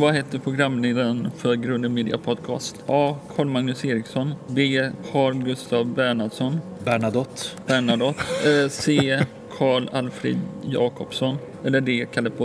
Vad 0.00 0.14
heter 0.14 0.38
programledaren 0.38 1.30
för 1.38 1.54
Grunden 1.54 1.94
Media 1.94 2.18
Podcast? 2.18 2.76
A. 2.86 3.16
Carl 3.36 3.46
Magnus 3.46 3.84
Eriksson. 3.84 4.34
B. 4.48 4.90
Carl 5.12 5.34
Gustav 5.34 5.86
Bernhardsson. 5.86 6.60
Bernadotte. 6.84 7.42
Bernadotte. 7.66 8.20
Eh, 8.62 8.68
C. 8.68 9.18
Carl 9.58 9.88
Alfred 9.92 10.38
Jakobsson. 10.64 11.38
Eller 11.64 11.80
D. 11.80 12.06
Kalle. 12.14 12.30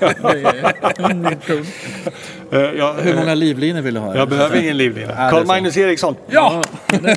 Ja, 0.00 0.08
är 0.96 1.14
min 1.14 1.36
kund. 1.46 1.66
Eh, 2.50 2.58
Hur 3.02 3.16
många 3.16 3.34
livlinor 3.34 3.80
vill 3.80 3.94
du 3.94 4.00
ha? 4.00 4.16
jag 4.16 4.28
behöver 4.28 4.56
ingen 4.62 4.76
livlina. 4.76 5.12
Ja, 5.16 5.30
Carl. 5.30 5.46
Magnus 5.46 5.76
Eriksson. 5.76 6.16
Ja! 6.30 6.62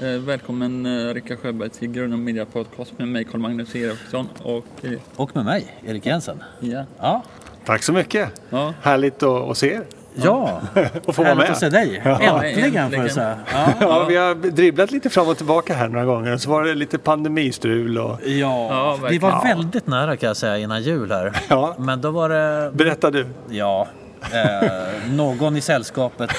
välkommen 0.00 0.86
eh, 0.86 1.14
Rickard 1.14 1.38
Sjöberg 1.38 1.68
till 1.70 1.88
Grunden 1.92 2.24
Media 2.24 2.44
Podcast 2.44 2.98
med 2.98 3.08
mig 3.08 3.24
Carl 3.24 3.40
Magnus 3.40 3.76
Eriksson 3.76 4.28
och 4.42 4.64
eh, 4.82 4.90
Och 5.16 5.36
med 5.36 5.44
mig, 5.44 5.66
Erik 5.86 6.06
Jensen. 6.06 6.42
ja. 6.60 6.84
Ja. 7.00 7.22
Tack 7.64 7.82
så 7.82 7.92
mycket. 7.92 8.40
Ja. 8.50 8.74
Härligt 8.82 9.22
att, 9.22 9.50
att 9.50 9.56
se 9.58 9.72
er. 9.74 9.82
Ja, 10.14 10.60
Och 11.04 11.14
få 11.14 11.22
vara 11.22 11.34
med. 11.34 11.50
att 11.50 11.58
se 11.58 11.68
dig. 11.68 12.02
Ja. 12.04 12.42
Äntligen 12.44 12.90
får 12.90 12.98
jag 13.02 13.10
säga. 13.12 13.38
Ja. 13.52 13.72
Ja, 13.80 14.04
vi 14.08 14.16
har 14.16 14.34
dribblat 14.34 14.90
lite 14.90 15.10
fram 15.10 15.28
och 15.28 15.36
tillbaka 15.36 15.74
här 15.74 15.88
några 15.88 16.04
gånger. 16.06 16.36
Så 16.36 16.50
var 16.50 16.64
det 16.64 16.74
lite 16.74 16.98
pandemistrul 16.98 17.98
och... 17.98 18.18
Ja, 18.26 18.68
Ja, 18.70 19.08
vi 19.10 19.18
var 19.18 19.42
väldigt 19.44 19.86
nära 19.86 20.16
kan 20.16 20.26
jag 20.26 20.36
säga 20.36 20.58
innan 20.58 20.82
jul 20.82 21.10
här. 21.12 21.32
Ja. 21.48 21.74
Men 21.78 22.00
då 22.00 22.10
var 22.10 22.28
det, 22.28 22.70
Berätta 22.74 23.10
du. 23.10 23.26
ja, 23.50 23.88
eh, 24.32 25.10
någon 25.10 25.56
i 25.56 25.60
sällskapet 25.60 26.30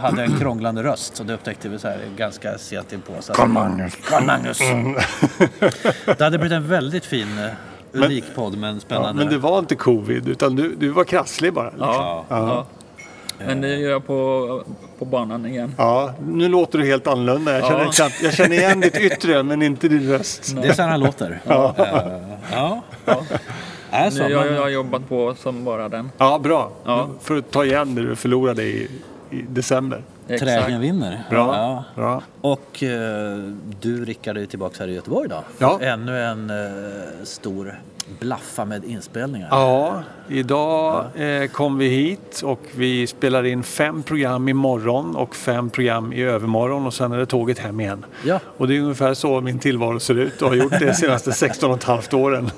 hade 0.00 0.22
en 0.22 0.38
krånglande 0.38 0.82
röst. 0.82 1.16
Så 1.16 1.22
det 1.24 1.34
upptäckte 1.34 1.68
vi 1.68 1.78
så 1.78 1.88
här 1.88 1.98
ganska 2.16 2.58
sent 2.58 2.92
inpå. 2.92 3.12
Carl 3.34 3.48
Magnus. 3.48 3.92
Carl 4.08 4.24
Magnus. 4.24 4.58
Det 6.18 6.20
hade 6.24 6.38
blivit 6.38 6.56
en 6.56 6.68
väldigt 6.68 7.04
fin, 7.04 7.38
eh, 7.38 7.50
unik 8.04 8.24
podd 8.34 8.58
men 8.58 8.74
Ja, 8.74 8.80
spännande. 8.80 9.24
men 9.24 9.32
det 9.32 9.38
var 9.38 9.58
inte 9.58 9.74
covid, 9.74 10.28
utan 10.28 10.56
du, 10.56 10.74
du 10.74 10.88
var 10.88 11.04
krasslig 11.04 11.52
bara. 11.52 11.64
Liksom. 11.70 11.86
Ja. 11.88 12.24
ja. 12.28 12.66
Men 13.46 13.60
det 13.60 13.68
gör 13.76 13.90
jag 13.90 14.06
på, 14.06 14.62
på 14.98 15.04
banan 15.04 15.46
igen. 15.46 15.74
Ja, 15.78 16.14
nu 16.26 16.48
låter 16.48 16.78
du 16.78 16.86
helt 16.86 17.06
annorlunda. 17.06 17.52
Jag 17.58 17.64
känner, 17.68 17.84
Ja. 17.84 17.90
knappt- 17.90 18.22
jag 18.22 18.34
känner 18.34 18.56
igen 18.56 18.80
ditt 18.80 18.96
yttre, 18.96 19.42
men 19.42 19.62
inte 19.62 19.88
din 19.88 20.08
röst. 20.08 20.54
Det 20.62 20.68
är 20.68 20.72
så 20.72 20.82
här 20.82 20.88
han 20.90 21.00
låter. 21.00 21.40
Ja. 21.46 21.74
Ja. 23.94 24.06
Är 24.06 24.10
så, 24.10 24.22
Nu, 24.22 24.30
jag, 24.30 24.46
jag 24.52 24.60
har 24.62 24.68
jobbat 24.68 25.08
på 25.08 25.34
som 25.34 25.64
bara 25.64 25.88
den. 25.88 26.10
Ja, 26.18 26.38
bra. 26.38 26.70
Ja. 26.84 27.08
För 27.20 27.36
att 27.36 27.50
ta 27.50 27.64
igen 27.64 27.94
det 27.94 28.02
du 28.02 28.16
förlorade 28.16 28.62
i, 28.62 28.88
i 29.30 29.42
december. 29.42 30.02
Trägen 30.28 30.80
vinner. 30.80 31.22
Bra. 31.30 31.56
Ja. 31.56 31.84
Bra. 31.94 32.22
Och 32.44 32.82
eh, 32.82 33.38
du 33.80 34.04
Rickard 34.04 34.36
är 34.36 34.46
tillbaka 34.46 34.76
här 34.78 34.88
i 34.88 34.94
Göteborg 34.94 35.28
då. 35.28 35.44
Ja. 35.58 35.80
Ännu 35.80 36.20
en 36.20 36.50
eh, 36.50 37.24
stor 37.24 37.80
blaffa 38.20 38.64
med 38.64 38.84
inspelningar. 38.84 39.48
Ja, 39.50 40.02
idag 40.28 41.04
eh, 41.16 41.46
kom 41.46 41.78
vi 41.78 41.88
hit 41.88 42.42
och 42.44 42.60
vi 42.76 43.06
spelar 43.06 43.44
in 43.44 43.62
fem 43.62 44.02
program 44.02 44.48
imorgon 44.48 45.16
och 45.16 45.36
fem 45.36 45.70
program 45.70 46.12
i 46.12 46.22
övermorgon 46.22 46.86
och 46.86 46.94
sen 46.94 47.12
är 47.12 47.18
det 47.18 47.26
tåget 47.26 47.58
hem 47.58 47.80
igen. 47.80 48.04
Ja. 48.24 48.40
Och 48.56 48.68
det 48.68 48.76
är 48.76 48.80
ungefär 48.80 49.14
så 49.14 49.40
min 49.40 49.58
tillvaro 49.58 50.00
ser 50.00 50.18
ut 50.18 50.42
och 50.42 50.48
har 50.48 50.56
gjort 50.56 50.78
det 50.78 50.86
de 50.86 50.94
senaste 50.94 51.32
16 51.32 51.70
och 51.70 51.76
ett 51.76 51.84
halvt 51.84 52.14
åren. 52.14 52.50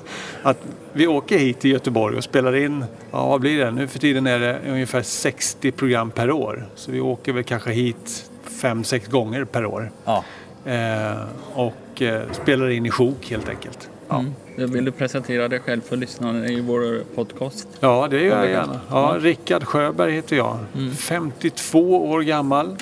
Att 0.43 0.57
vi 0.93 1.07
åker 1.07 1.37
hit 1.37 1.59
till 1.59 1.71
Göteborg 1.71 2.17
och 2.17 2.23
spelar 2.23 2.55
in, 2.55 2.85
ja 3.11 3.27
vad 3.27 3.41
blir 3.41 3.65
det? 3.65 3.71
Nu 3.71 3.87
för 3.87 3.99
tiden 3.99 4.27
är 4.27 4.39
det 4.39 4.59
ungefär 4.67 5.01
60 5.01 5.71
program 5.71 6.11
per 6.11 6.31
år. 6.31 6.65
Så 6.75 6.91
vi 6.91 7.01
åker 7.01 7.33
väl 7.33 7.43
kanske 7.43 7.71
hit 7.71 8.29
fem, 8.49 8.83
sex 8.83 9.07
gånger 9.07 9.43
per 9.43 9.65
år. 9.65 9.91
Ja. 10.05 10.23
Eh, 10.65 11.17
och 11.53 12.01
eh, 12.01 12.21
spelar 12.31 12.69
in 12.69 12.85
i 12.85 12.89
sjok 12.91 13.29
helt 13.29 13.49
enkelt. 13.49 13.89
Ja. 14.09 14.19
Mm. 14.57 14.71
Vill 14.71 14.85
du 14.85 14.91
presentera 14.91 15.47
dig 15.47 15.59
själv 15.59 15.81
för 15.81 15.97
lyssnarna 15.97 16.47
i 16.47 16.61
vår 16.61 17.03
podcast? 17.15 17.67
Ja, 17.79 18.07
det 18.11 18.21
gör 18.21 18.37
jag 18.43 18.49
gärna. 18.51 18.79
Ja, 18.89 19.15
Rickard 19.19 19.63
Sjöberg 19.63 20.11
heter 20.11 20.35
jag. 20.35 20.57
Mm. 20.75 20.95
52 20.95 22.09
år 22.11 22.21
gammal. 22.21 22.75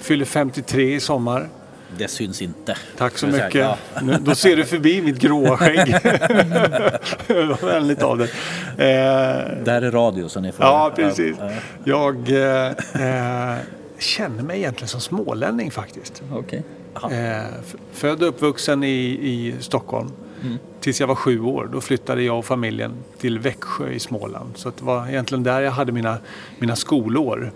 Fyller 0.00 0.24
53 0.24 0.94
i 0.94 1.00
sommar. 1.00 1.48
Det 1.98 2.08
syns 2.08 2.42
inte. 2.42 2.76
Tack 2.96 3.18
så 3.18 3.26
mycket. 3.26 3.52
säga. 3.52 3.76
Nu, 4.02 4.16
då 4.20 4.34
ser 4.34 4.56
du 4.56 4.64
förbi 4.64 5.02
mitt 5.02 5.18
gråa 5.18 5.56
skägg. 5.56 5.96
det 7.26 7.44
var 7.48 7.66
vänligt 7.72 8.02
av 8.02 8.18
dig. 8.18 8.28
Eh, 8.68 9.64
Där 9.64 9.82
är 9.82 9.90
radio 9.90 10.28
så 10.28 10.40
ni 10.40 10.52
får... 10.52 10.64
ja, 10.64 10.92
precis. 10.96 11.36
Ja, 11.40 11.50
ja. 11.50 11.56
Jag 11.84 12.30
eh, 12.30 13.52
eh, 13.52 13.58
känner 13.98 14.42
mig 14.42 14.58
egentligen 14.58 14.88
som 14.88 15.00
smålänning 15.00 15.70
faktiskt. 15.70 16.22
Okej. 16.32 16.62
Eh, 17.10 17.42
född 17.92 18.22
och 18.22 18.28
uppvuxen 18.28 18.84
i, 18.84 19.18
i 19.22 19.54
Stockholm. 19.60 20.10
Tills 20.80 21.00
jag 21.00 21.06
var 21.06 21.14
sju 21.14 21.40
år. 21.40 21.68
Då 21.72 21.80
flyttade 21.80 22.22
jag 22.22 22.38
och 22.38 22.44
familjen 22.44 22.92
till 23.18 23.38
Växjö 23.38 23.90
i 23.90 23.98
Småland. 23.98 24.50
Så 24.54 24.68
det 24.68 24.84
var 24.84 25.08
egentligen 25.08 25.42
där 25.42 25.60
jag 25.60 25.70
hade 25.70 25.92
mina, 25.92 26.18
mina 26.58 26.76
skolår. 26.76 27.52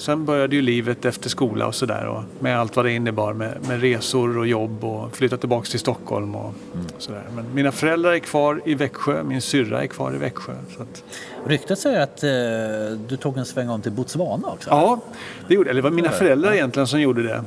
Sen 0.00 0.24
började 0.24 0.56
ju 0.56 0.62
livet 0.62 1.04
efter 1.04 1.28
skola 1.28 1.66
och 1.66 1.74
sådär. 1.74 2.24
Med 2.38 2.58
allt 2.60 2.76
vad 2.76 2.84
det 2.84 2.92
innebar 2.92 3.32
med, 3.32 3.56
med 3.68 3.80
resor 3.80 4.38
och 4.38 4.46
jobb 4.46 4.84
och 4.84 5.16
flytta 5.16 5.36
tillbaka 5.36 5.66
till 5.66 5.80
Stockholm 5.80 6.34
och 6.34 6.54
sådär. 6.98 7.22
Men 7.34 7.54
mina 7.54 7.72
föräldrar 7.72 8.12
är 8.12 8.18
kvar 8.18 8.62
i 8.64 8.74
Växjö. 8.74 9.22
Min 9.22 9.42
syrra 9.42 9.82
är 9.82 9.86
kvar 9.86 10.14
i 10.14 10.18
Växjö. 10.18 10.52
Så 10.76 10.82
att, 10.82 11.04
Ryktet 11.46 11.78
säger 11.78 12.00
att 12.00 12.22
eh, 12.22 12.98
du 13.08 13.16
tog 13.16 13.38
en 13.38 13.44
sväng 13.46 13.68
om 13.68 13.82
till 13.82 13.92
Botswana 13.92 14.48
också. 14.48 14.70
Ja, 14.70 15.00
det 15.48 15.54
gjorde 15.54 15.70
Eller 15.70 15.82
det 15.82 15.88
var 15.88 15.96
mina 15.96 16.10
föräldrar 16.10 16.52
egentligen 16.52 16.86
som 16.86 17.00
gjorde 17.00 17.22
det. 17.22 17.44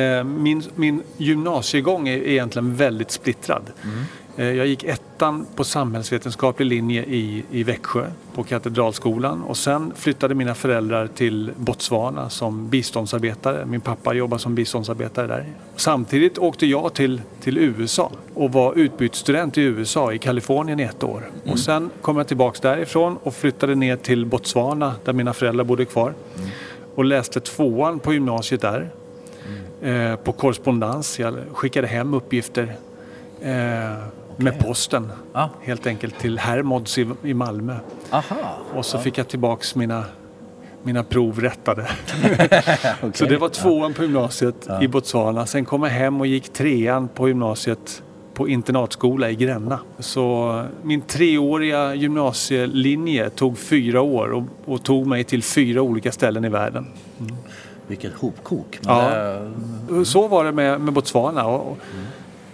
Eh, 0.00 0.24
Min, 0.24 0.62
min 0.74 1.02
gymnasiegång 1.16 2.08
är 2.08 2.16
egentligen 2.16 2.76
väldigt 2.76 3.10
splittrad. 3.10 3.62
Eh, 3.82 3.88
Jag 4.36 4.66
gick 4.66 4.84
ettan 4.84 5.46
på 5.56 5.64
samhällsvetenskaplig 5.64 6.66
linje 6.66 7.04
i, 7.04 7.44
i 7.50 7.62
Växjö 7.62 8.06
på 8.34 8.42
Katedralskolan 8.42 9.42
och 9.42 9.56
sen 9.56 9.92
flyttade 9.96 10.34
mina 10.34 10.54
föräldrar 10.54 11.06
till 11.06 11.52
Botswana 11.56 12.30
som 12.30 12.68
biståndsarbetare. 12.68 13.66
Min 13.66 13.80
pappa 13.80 14.14
jobbade 14.14 14.42
som 14.42 14.54
biståndsarbetare 14.54 15.26
där. 15.26 15.46
Samtidigt 15.76 16.38
åkte 16.38 16.66
jag 16.66 16.94
till, 16.94 17.22
till 17.40 17.58
USA 17.58 18.10
och 18.34 18.52
var 18.52 18.74
utbytesstudent 18.74 19.58
i 19.58 19.62
USA, 19.62 20.12
i 20.12 20.18
Kalifornien 20.18 20.80
i 20.80 20.82
ett 20.82 21.02
år. 21.02 21.30
Och 21.46 21.58
sen 21.58 21.90
kom 22.02 22.16
jag 22.16 22.28
tillbaks 22.28 22.60
därifrån 22.60 23.18
och 23.22 23.34
flyttade 23.34 23.74
ner 23.74 23.96
till 23.96 24.26
Botswana 24.26 24.94
där 25.04 25.12
mina 25.12 25.32
föräldrar 25.32 25.64
bodde 25.64 25.84
kvar. 25.84 26.14
Och 26.94 27.04
läste 27.04 27.40
tvåan 27.40 27.98
på 27.98 28.12
gymnasiet 28.12 28.60
där. 28.60 28.90
Eh, 29.82 30.16
på 30.16 30.32
korrespondens. 30.32 31.18
Jag 31.18 31.34
skickade 31.52 31.86
hem 31.86 32.14
uppgifter 32.14 32.76
eh, 33.40 34.23
med 34.36 34.58
posten. 34.58 35.12
Ja. 35.32 35.50
Helt 35.62 35.86
enkelt 35.86 36.18
till 36.18 36.38
Hermods 36.38 36.98
i, 36.98 37.06
i 37.22 37.34
Malmö. 37.34 37.76
Aha. 38.10 38.36
Och 38.74 38.86
så 38.86 38.98
fick 38.98 39.18
jag 39.18 39.28
tillbaks 39.28 39.74
mina, 39.74 40.04
mina 40.82 41.02
prov 41.02 41.40
rättade. 41.40 41.88
Okej. 42.24 43.10
Så 43.14 43.24
det 43.24 43.36
var 43.36 43.48
tvåan 43.48 43.94
på 43.94 44.02
gymnasiet 44.02 44.68
i 44.82 44.88
Botswana. 44.88 45.46
Sen 45.46 45.64
kom 45.64 45.82
jag 45.82 45.90
hem 45.90 46.20
och 46.20 46.26
gick 46.26 46.52
trean 46.52 47.08
på 47.08 47.28
gymnasiet 47.28 48.02
på 48.34 48.48
internatskola 48.48 49.30
i 49.30 49.34
Gränna. 49.34 49.78
Så 49.98 50.62
min 50.82 51.00
treåriga 51.00 51.94
gymnasielinje 51.94 53.30
tog 53.30 53.58
fyra 53.58 54.00
år 54.00 54.32
och, 54.32 54.42
och 54.64 54.82
tog 54.82 55.06
mig 55.06 55.24
till 55.24 55.42
fyra 55.42 55.82
olika 55.82 56.12
ställen 56.12 56.44
i 56.44 56.48
världen. 56.48 56.86
Vilket 57.86 58.14
hopkok. 58.14 58.78
Ja. 58.80 59.10
det, 59.88 60.04
Så 60.04 60.28
var 60.28 60.44
det 60.44 60.52
med, 60.52 60.80
med 60.80 60.94
Botswana. 60.94 61.46
Och, 61.46 61.70
och 61.70 61.78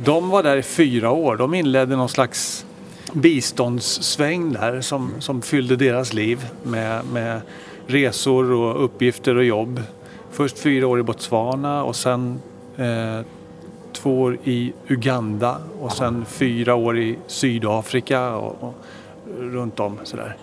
de 0.04 0.30
var 0.30 0.42
där 0.42 0.56
i 0.56 0.62
fyra 0.62 1.10
år. 1.10 1.36
De 1.36 1.54
inledde 1.54 1.96
någon 1.96 2.08
slags 2.08 2.66
biståndssväng 3.12 4.52
där 4.52 4.80
som, 4.80 5.10
som 5.18 5.42
fyllde 5.42 5.76
deras 5.76 6.12
liv 6.12 6.46
med, 6.62 7.04
med 7.12 7.40
resor 7.86 8.52
och 8.52 8.84
uppgifter 8.84 9.36
och 9.36 9.44
jobb. 9.44 9.82
Först 10.30 10.58
fyra 10.58 10.86
år 10.86 11.00
i 11.00 11.02
Botswana 11.02 11.84
och 11.84 11.96
sen 11.96 12.40
eh, 12.76 13.20
två 13.92 14.20
år 14.20 14.38
i 14.44 14.72
Uganda 14.88 15.56
och 15.80 15.92
sen 15.92 16.24
fyra 16.24 16.74
år 16.74 16.98
i 16.98 17.18
Sydafrika 17.26 18.30
och, 18.30 18.62
och 18.62 18.74
runt 19.38 19.80
om 19.80 19.98
sådär. 20.04 20.36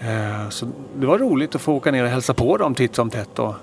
Eh, 0.00 0.48
så 0.48 0.66
det 0.96 1.06
var 1.06 1.18
roligt 1.18 1.54
att 1.54 1.60
få 1.60 1.74
åka 1.74 1.90
ner 1.90 2.04
och 2.04 2.10
hälsa 2.10 2.34
på 2.34 2.56
dem 2.56 2.74
titt 2.74 2.94
som 2.94 3.10
tätt 3.10 3.38
och, 3.38 3.54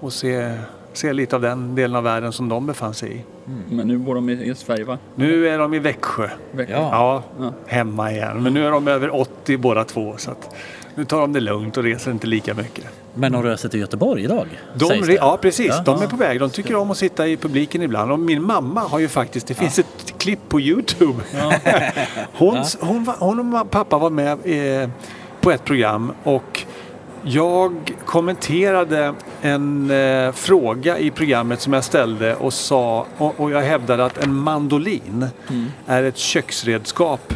och 0.00 0.12
se, 0.12 0.58
se 0.92 1.12
lite 1.12 1.36
av 1.36 1.42
den 1.42 1.74
delen 1.74 1.96
av 1.96 2.02
världen 2.02 2.32
som 2.32 2.48
de 2.48 2.66
befann 2.66 2.94
sig 2.94 3.16
i. 3.16 3.24
Men 3.70 3.88
nu 3.88 3.98
bor 3.98 4.14
de 4.14 4.30
i, 4.30 4.54
Sverige 4.54 4.84
va? 4.84 4.98
Nu 5.14 5.48
är 5.48 5.58
de 5.58 5.74
i 5.74 5.78
Växjö. 5.78 6.28
Växjö. 6.52 6.74
Ja. 6.74 6.88
Ja, 6.92 7.22
Ja. 7.40 7.52
hemma 7.66 8.12
igen. 8.12 8.42
Men 8.42 8.54
nu 8.54 8.66
är 8.66 8.70
de 8.70 8.88
över 8.88 9.14
80 9.20 9.56
båda 9.56 9.84
två. 9.84 10.14
Så 10.16 10.30
att 10.30 10.54
nu 10.94 11.04
tar 11.04 11.20
de 11.20 11.32
det 11.32 11.40
lugnt 11.40 11.76
och 11.76 11.82
reser 11.84 12.10
inte 12.10 12.26
lika 12.26 12.54
mycket. 12.54 12.84
men 13.14 13.32
de 13.32 13.42
reser 13.42 13.68
till 13.68 13.80
Göteborg 13.80 14.24
idag? 14.24 14.46
De, 14.74 15.12
ja, 15.14 15.38
precis. 15.42 15.66
Ja. 15.68 15.82
De 15.84 16.02
är 16.02 16.06
på 16.06 16.16
väg. 16.16 16.40
De 16.40 16.50
tycker 16.50 16.76
om 16.76 16.90
att 16.90 16.96
sitta 16.96 17.26
i 17.26 17.36
publiken 17.36 17.82
ibland. 17.82 18.12
Och 18.12 18.18
min 18.18 18.42
mamma 18.42 18.80
har 18.80 18.98
ju 18.98 19.08
faktiskt, 19.08 19.46
det 19.46 19.54
finns 19.54 19.78
ett 19.78 20.14
klipp 20.18 20.48
på 20.48 20.60
Youtube. 20.60 21.22
Hon, 22.32 22.64
hon, 22.80 23.04
var, 23.04 23.14
hon 23.18 23.54
och 23.54 23.70
pappa 23.70 23.98
var 23.98 24.10
med 24.10 24.38
eh, 24.82 24.90
på 25.40 25.50
ett 25.50 25.64
program 25.64 26.12
och 26.22 26.64
Jag 27.22 27.96
kommenterade 28.04 29.14
en 29.40 29.90
eh, 29.90 30.32
fråga 30.32 30.98
i 30.98 31.10
programmet 31.10 31.60
som 31.60 31.72
jag 31.72 31.84
ställde 31.84 32.34
och 32.34 32.52
sa 32.52 33.06
och, 33.18 33.40
och 33.40 33.50
jag 33.50 33.60
hävdade 33.60 34.04
att 34.04 34.18
en 34.18 34.34
mandolin 34.34 35.26
är 35.86 36.02
ett 36.02 36.16
köksredskap. 36.16 37.34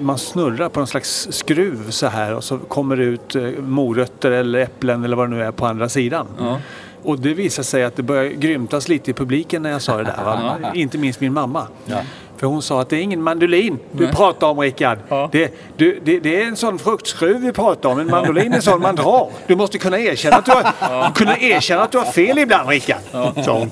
Man 0.00 0.18
snurrar 0.18 0.68
på 0.68 0.80
en 0.80 0.86
slags 0.86 1.28
skruv 1.30 1.90
så 1.90 2.06
här 2.06 2.34
och 2.34 2.44
så 2.44 2.58
kommer 2.58 2.96
det 2.96 3.04
ut 3.04 3.34
eh, 3.34 3.42
morötter 3.58 4.30
eller 4.30 4.58
äpplen 4.58 5.04
eller 5.04 5.16
vad 5.16 5.30
det 5.30 5.36
nu 5.36 5.42
är 5.42 5.52
på 5.52 5.66
andra 5.66 5.88
sidan. 5.88 6.26
Ja. 6.38 6.60
Och 7.02 7.18
det 7.18 7.34
visade 7.34 7.64
sig 7.64 7.84
att 7.84 7.96
det 7.96 8.02
började 8.02 8.34
grymtas 8.34 8.88
lite 8.88 9.10
i 9.10 9.14
publiken 9.14 9.62
när 9.62 9.70
jag 9.70 9.82
sa 9.82 9.96
det 9.96 10.04
där. 10.04 10.70
Inte 10.74 10.98
minst 10.98 11.20
min 11.20 11.32
mamma. 11.32 11.66
Ja. 11.84 12.00
För 12.44 12.48
hon 12.48 12.62
sa 12.62 12.80
att 12.80 12.88
det 12.88 12.96
är 12.96 13.00
ingen 13.00 13.22
mandolin 13.22 13.78
du 13.92 14.04
Nej. 14.04 14.14
pratar 14.14 14.46
om 14.46 14.60
Rickard. 14.60 14.98
Ja. 15.08 15.28
Det, 15.32 15.54
du, 15.76 16.00
det, 16.04 16.18
det 16.18 16.42
är 16.42 16.46
en 16.46 16.56
sån 16.56 16.78
fruktskruv 16.78 17.40
vi 17.40 17.52
pratar 17.52 17.88
om. 17.88 17.98
En 17.98 18.10
mandolin 18.10 18.52
är 18.52 18.56
en 18.56 18.62
sån 18.62 18.80
man 18.80 18.96
drar. 18.96 19.30
Du 19.46 19.56
måste 19.56 19.78
kunna 19.78 19.98
erkänna 19.98 20.36
att 20.36 20.44
du 20.44 20.52
har, 20.52 21.14
kunna 21.14 21.38
erkänna 21.38 21.82
att 21.82 21.92
du 21.92 21.98
har 21.98 22.04
fel 22.04 22.38
ibland 22.38 22.68
Rickard. 22.68 22.98
Sa 23.44 23.58
hon. 23.58 23.70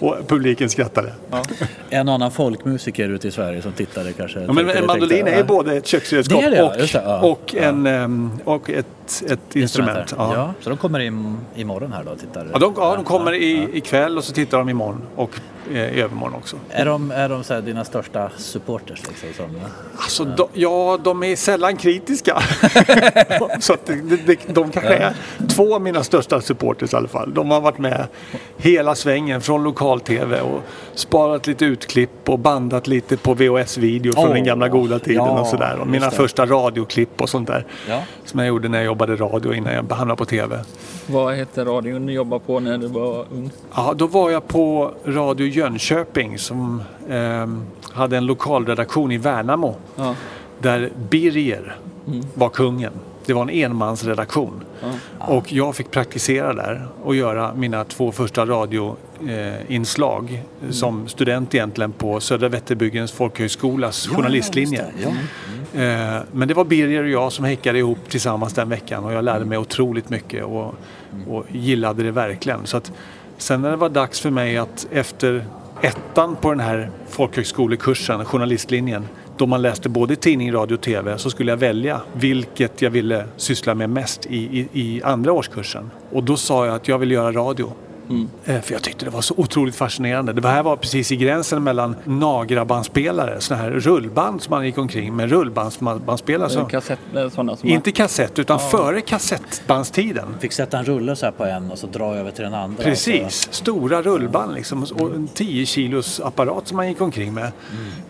Och 0.00 0.28
publiken 0.28 0.70
skrattade. 0.70 1.12
En 1.90 2.08
annan 2.08 2.30
folkmusiker 2.30 3.08
ute 3.08 3.28
i 3.28 3.30
Sverige 3.30 3.62
som 3.62 3.72
tittade 3.72 4.12
kanske. 4.12 4.40
Ja, 4.40 4.52
men 4.52 4.70
en 4.70 4.86
mandolin 4.86 5.08
tänkte, 5.24 5.34
är 5.34 5.38
ja. 5.38 5.44
både 5.44 5.76
ett 5.76 5.86
köksredskap 5.86 6.40
Det 6.40 6.46
är 6.46 6.50
det, 6.50 6.56
ja. 6.56 6.70
och, 6.70 6.94
ja. 6.94 7.20
och, 7.20 7.54
en, 7.54 7.86
ehm, 7.86 8.30
och 8.44 8.70
ett, 8.70 9.22
ett 9.30 9.56
instrument. 9.56 10.14
Ja. 10.18 10.34
Ja. 10.34 10.54
Så 10.60 10.70
de 10.70 10.78
kommer 10.78 11.00
im- 11.00 11.36
imorgon 11.56 11.92
här 11.92 12.04
då 12.04 12.10
och 12.10 12.20
tittar? 12.20 12.48
Ja, 12.52 12.58
de, 12.58 12.74
ja, 12.76 12.94
de 12.94 13.04
kommer 13.04 13.34
i, 13.34 13.68
ikväll 13.72 14.18
och 14.18 14.24
så 14.24 14.32
tittar 14.32 14.58
de 14.58 14.68
imorgon 14.68 15.02
och 15.16 15.30
i 15.76 16.00
övermorgon 16.00 16.34
också. 16.34 16.56
Är 16.70 16.84
de, 16.84 17.10
är 17.10 17.28
de 17.28 17.44
så 17.44 17.54
här 17.54 17.60
dina 17.60 17.84
största 17.84 18.30
supporters? 18.36 19.02
Liksom, 19.08 19.28
som, 19.36 19.60
Alltså, 19.96 20.24
de, 20.24 20.48
ja, 20.52 20.98
de 21.04 21.22
är 21.22 21.36
sällan 21.36 21.76
kritiska. 21.76 22.42
så 23.60 23.72
att 23.72 23.86
det, 23.86 24.16
det, 24.26 24.38
de 24.48 24.70
kanske 24.70 24.94
är 24.94 25.14
två 25.48 25.74
av 25.74 25.82
mina 25.82 26.02
största 26.02 26.40
supporters 26.40 26.92
i 26.92 26.96
alla 26.96 27.08
fall. 27.08 27.34
De 27.34 27.50
har 27.50 27.60
varit 27.60 27.78
med 27.78 28.06
hela 28.56 28.94
svängen 28.94 29.40
från 29.40 29.62
lokal-tv 29.62 30.40
och 30.40 30.60
sparat 30.94 31.46
lite 31.46 31.64
utklipp 31.64 32.28
och 32.28 32.38
bandat 32.38 32.86
lite 32.86 33.16
på 33.16 33.34
VHS-video 33.34 34.12
från 34.12 34.28
Åh, 34.28 34.34
den 34.34 34.44
gamla 34.44 34.68
goda 34.68 34.98
tiden 34.98 35.24
ja, 35.24 35.40
och 35.40 35.46
sådär. 35.46 35.78
Och 35.80 35.86
mina 35.86 36.10
första 36.10 36.46
radioklipp 36.46 37.20
och 37.20 37.28
sånt 37.28 37.48
där. 37.48 37.66
Ja. 37.88 38.02
Som 38.24 38.38
jag 38.38 38.48
gjorde 38.48 38.68
när 38.68 38.78
jag 38.78 38.84
jobbade 38.86 39.16
radio 39.16 39.54
innan 39.54 39.74
jag 39.74 39.92
hamnade 39.92 40.18
på 40.18 40.24
tv. 40.24 40.64
Vad 41.06 41.34
hette 41.34 41.64
radion 41.64 42.06
du 42.06 42.12
jobbade 42.12 42.44
på 42.46 42.60
när 42.60 42.78
du 42.78 42.86
var 42.86 43.26
ung? 43.32 43.50
Ja, 43.74 43.94
då 43.96 44.06
var 44.06 44.30
jag 44.30 44.48
på 44.48 44.94
Radio 45.04 45.46
Jönköping 45.46 45.61
som 46.38 46.82
ehm, 47.10 47.62
hade 47.92 48.16
en 48.16 48.26
lokalredaktion 48.26 49.12
i 49.12 49.18
Värnamo. 49.18 49.76
Ja. 49.96 50.14
Där 50.58 50.90
Birger 51.10 51.76
var 52.34 52.48
kungen. 52.48 52.92
Det 53.26 53.32
var 53.32 53.42
en 53.42 53.50
enmansredaktion. 53.50 54.64
Och 55.18 55.52
jag 55.52 55.76
fick 55.76 55.90
praktisera 55.90 56.52
där 56.52 56.88
och 57.02 57.14
göra 57.14 57.54
mina 57.54 57.84
två 57.84 58.12
första 58.12 58.46
radioinslag 58.46 60.42
som 60.70 61.08
student 61.08 61.54
egentligen 61.54 61.92
på 61.92 62.20
Södra 62.20 62.48
Vätterbyggens 62.48 63.12
folkhögskolas 63.12 64.06
journalistlinje. 64.06 64.84
Ja, 65.02 65.10
Eh, 65.74 66.20
Men 66.32 66.48
det 66.48 66.54
var 66.54 66.64
Birger 66.64 67.02
och 67.02 67.08
jag 67.08 67.32
som 67.32 67.44
häckade 67.44 67.78
ihop 67.78 67.98
tillsammans 68.08 68.52
den 68.54 68.68
veckan 68.68 69.04
och 69.04 69.12
jag 69.12 69.24
lärde 69.24 69.44
mig 69.44 69.58
otroligt 69.58 70.10
mycket 70.10 70.44
och, 70.44 70.74
och 71.28 71.44
gillade 71.48 72.02
det 72.02 72.10
verkligen. 72.10 72.66
Så 72.66 72.76
att 72.76 72.92
sen 73.42 73.62
när 73.62 73.70
det 73.70 73.76
var 73.76 73.88
dags 73.88 74.20
för 74.20 74.30
mig 74.30 74.56
att 74.56 74.86
efter 74.92 75.44
ettan 75.80 76.36
på 76.36 76.50
den 76.50 76.60
här 76.60 76.90
folkhögskolekursen, 77.08 78.24
journalistlinjen, 78.24 79.08
då 79.36 79.46
man 79.46 79.62
läste 79.62 79.88
både 79.88 80.16
tidning, 80.16 80.52
radio 80.52 80.74
och 80.74 80.80
tv, 80.80 81.18
så 81.18 81.30
skulle 81.30 81.52
jag 81.52 81.56
välja 81.56 82.00
vilket 82.12 82.82
jag 82.82 82.90
ville 82.90 83.24
syssla 83.36 83.74
med 83.74 83.90
mest 83.90 84.26
i, 84.26 84.58
i, 84.58 84.68
i 84.72 85.02
andra 85.02 85.32
årskursen. 85.32 85.90
Och 86.12 86.24
då 86.24 86.36
sa 86.36 86.66
jag 86.66 86.74
att 86.74 86.88
jag 86.88 86.98
vill 86.98 87.10
göra 87.10 87.32
radio. 87.32 87.72
Eh, 88.44 88.60
För 88.60 88.72
jag 88.72 88.82
tyckte 88.82 89.04
det 89.04 89.10
var 89.10 89.20
så 89.20 89.34
otroligt 89.36 89.74
fascinerande. 89.76 90.32
Det 90.32 90.48
här 90.48 90.62
var 90.62 90.76
precis 90.76 91.12
i 91.12 91.16
gränsen 91.16 91.62
mellan 91.62 91.96
Nagra-bandspelare, 92.04 93.40
sådana 93.40 93.62
här 93.62 93.70
rullband 93.70 94.42
som 94.42 94.50
man 94.50 94.66
gick 94.66 94.78
omkring 94.78 95.16
med 95.16 95.30
rullbandsbandspelare. 95.30 96.50
Så, 96.50 96.64
Kassett, 96.64 96.98
sådana 97.32 97.56
som 97.56 97.68
inte 97.68 97.92
kassett, 97.92 98.38
utan 98.38 98.58
före 98.58 99.00
kassettbandstiden. 99.00 100.34
Fick 100.40 100.52
sätta 100.52 100.78
en 100.78 100.84
rulle 100.84 101.16
så 101.16 101.24
här 101.26 101.32
på 101.32 101.44
en 101.44 101.70
och 101.70 101.78
så 101.78 101.86
dra 101.86 102.14
över 102.16 102.30
till 102.30 102.44
den 102.44 102.54
andra. 102.54 102.84
Precis, 102.84 103.48
stora 103.52 104.02
rullband 104.02 104.54
liksom. 104.54 104.82
Och 104.82 105.14
en 105.14 105.28
10 105.28 105.66
kilos 105.66 106.20
apparat 106.20 106.68
som 106.68 106.76
man 106.76 106.88
gick 106.88 107.00
omkring 107.00 107.34
med. 107.34 107.52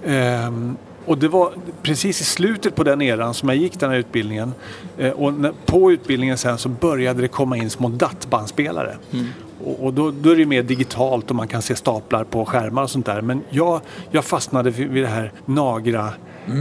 Ehm, 0.07 0.77
och 1.07 1.19
det 1.19 1.29
var 1.29 1.53
precis 1.83 2.21
i 2.21 2.25
slutet 2.25 2.75
på 2.75 2.85
den 2.85 3.03
eran 3.03 3.35
som 3.35 3.49
jag 3.49 3.59
gick 3.59 3.81
den 3.81 3.91
här 3.91 3.97
utbildningen. 3.97 4.55
Eh, 4.99 5.11
och 5.11 5.33
på 5.67 5.93
utbildningen 5.93 6.39
sen 6.39 6.59
så 6.59 6.69
började 6.69 7.21
det 7.23 7.29
komma 7.29 7.57
in 7.57 7.71
små 7.71 7.89
DAT-bandspelare. 7.89 8.97
Och, 9.11 9.52
och 9.65 9.95
då, 9.95 10.11
då 10.11 10.31
är 10.31 10.35
det 10.35 10.41
ju 10.41 10.47
mer 10.47 10.63
digitalt 10.63 11.31
och 11.31 11.37
man 11.37 11.49
kan 11.49 11.63
se 11.63 11.77
staplar 11.77 12.25
på 12.25 12.45
skärmar 12.45 12.83
och 12.83 12.91
sånt 12.91 13.07
där. 13.07 13.23
Men 13.23 13.43
jag, 13.51 13.81
jag 14.11 14.25
fastnade 14.25 14.71
vid, 14.71 14.89
vid 14.89 15.03
det 15.03 15.09
här 15.09 15.33
Nagra 15.45 16.13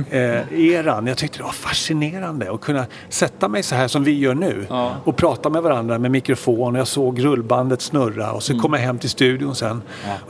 eh, 0.10 0.60
eran. 0.70 1.08
Jag 1.08 1.18
tyckte 1.18 1.38
det 1.38 1.44
var 1.44 1.52
fascinerande 1.52 2.52
att 2.52 2.62
kunna 2.62 2.86
sätta 3.10 3.48
mig 3.48 3.64
så 3.64 3.76
här 3.76 3.88
som 3.88 4.04
vi 4.04 4.20
gör 4.20 4.36
nu 4.36 4.66
Ja. 4.70 4.96
och 5.04 5.16
prata 5.18 5.50
med 5.50 5.62
varandra 5.64 6.00
med 6.00 6.12
mikrofon. 6.12 6.76
Jag 6.76 6.88
såg 6.88 7.24
rullbandet 7.24 7.82
snurra 7.82 8.32
och 8.32 8.44
så 8.44 8.60
kom 8.60 8.74
jag 8.74 8.80
hem 8.80 8.98
till 9.00 9.10
studion 9.10 9.56
sen 9.56 9.82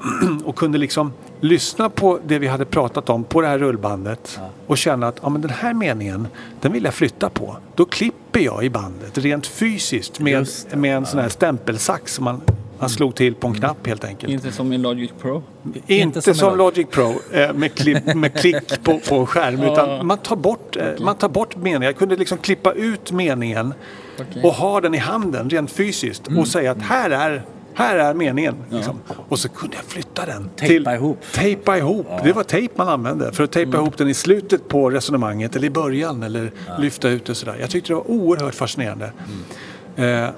och 0.46 0.56
kunde 0.56 0.78
liksom 0.78 1.14
lyssna 1.40 1.90
på 1.90 2.20
det 2.28 2.40
vi 2.40 2.48
hade 2.48 2.66
pratat 2.66 3.10
om 3.10 3.24
på 3.24 3.42
det 3.42 3.48
här 3.48 3.58
rullbandet 3.58 4.40
och 4.68 4.78
känna 4.78 5.08
att 5.08 5.20
ja, 5.22 5.30
men 5.30 5.42
den 5.42 5.52
här 5.52 5.74
meningen, 5.74 6.28
den 6.62 6.72
vill 6.74 6.84
jag 6.84 6.94
flytta 6.94 7.30
på. 7.30 7.58
Då 7.76 7.86
klipper 7.86 8.40
jag 8.40 8.64
i 8.64 8.70
bandet 8.70 9.18
rent 9.18 9.48
fysiskt 9.48 10.20
med, 10.20 10.48
med 10.76 10.98
en 10.98 11.06
sån 11.06 11.20
här 11.20 11.30
stämpelsax 11.30 12.14
som 12.14 12.26
man, 12.26 12.42
man 12.82 12.90
slog 12.90 13.16
till 13.16 13.36
på 13.36 13.48
en 13.48 13.54
knapp 13.54 13.88
helt 13.88 14.04
enkelt. 14.04 14.34
Inte 14.34 14.52
som 14.52 14.74
i 14.74 14.78
Logic 14.78 15.12
Pro. 15.22 15.44
Inte, 15.88 16.22
som 16.22 16.36
som, 16.36 16.52
en- 16.52 16.58
Logic 16.58 16.88
Pro 16.92 17.14
eh, 17.32 17.54
med, 17.54 17.76
klipp, 17.76 18.16
med 18.16 18.34
klick 18.34 18.84
på, 18.84 19.00
på 19.10 19.26
skärm 19.26 19.64
utan 19.64 20.08
man 20.08 20.18
tar 20.18 20.36
bort, 20.36 20.76
eh, 20.76 20.84
man 21.00 21.16
tar 21.16 21.30
bort 21.30 21.56
meningen. 21.56 21.82
Jag 21.82 21.96
kunde 21.98 22.16
liksom 22.16 22.38
klippa 22.38 22.72
ut 22.74 23.12
meningen 23.12 23.74
Okej. 24.20 24.44
och 24.44 24.54
ha 24.54 24.82
den 24.82 24.94
i 24.94 24.98
handen 24.98 25.50
rent 25.50 25.72
fysiskt 25.72 26.28
och 26.38 26.48
säga 26.48 26.72
att 26.72 26.82
här 26.82 27.10
är, 27.10 27.44
här 27.74 27.96
är 27.98 28.14
meningen. 28.14 28.56
Liksom. 28.70 29.00
Och 29.30 29.40
så 29.40 29.50
kunde 29.50 29.76
jag 29.76 29.86
flytta 29.86 30.26
den. 30.26 30.50
Tejpa 30.56 30.96
ihop. 30.96 31.18
Tejpa 31.34 31.78
ihop. 31.78 32.08
Det 32.24 32.34
var 32.34 32.44
tejp 32.44 32.74
man 32.78 32.88
använde 32.88 33.32
för 33.32 33.44
att 33.44 33.52
tejpa 33.52 33.78
ihop 33.78 33.98
den 33.98 34.10
i 34.10 34.14
slutet 34.14 34.68
på 34.68 34.90
resonemanget 34.90 35.56
eller 35.56 35.68
i 35.68 35.72
början 35.72 36.24
eller 36.24 36.52
lyfta 36.80 37.10
ut 37.10 37.26
det 37.26 37.36
sådär. 37.36 37.58
Jag 37.60 37.70
tyckte 37.70 37.90
det 37.92 37.96
var 37.96 38.12
oerhört 38.12 38.56
fascinerande. 38.56 39.06
Eh, 39.06 39.12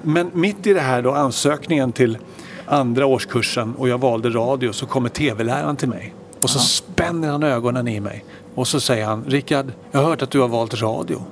men 0.02 0.30
mitt 0.32 0.66
i 0.66 0.72
det 0.72 0.80
här 0.80 1.02
då 1.02 1.12
ansökningen 1.12 1.92
till 1.92 2.18
andra 2.66 3.06
årskursen 3.06 3.74
och 3.74 3.88
jag 3.88 3.98
valde 3.98 4.30
radio 4.30 4.72
så 4.72 4.86
kommer 4.86 5.08
tv-läraren 5.08 5.76
till 5.76 5.88
mig. 5.88 6.14
Och 6.40 6.50
så 6.50 6.58
spänner 6.58 7.28
han 7.30 7.42
ögonen 7.42 7.88
i 7.88 8.00
mig. 8.00 8.24
Och 8.54 8.68
så 8.68 8.80
säger 8.80 9.04
han, 9.04 9.24
Rickard, 9.28 9.72
jag 9.90 10.00
har 10.00 10.06
hört 10.08 10.22
att 10.22 10.30
du 10.30 10.40
har 10.40 10.48
valt 10.48 10.82
radio. 10.82 11.22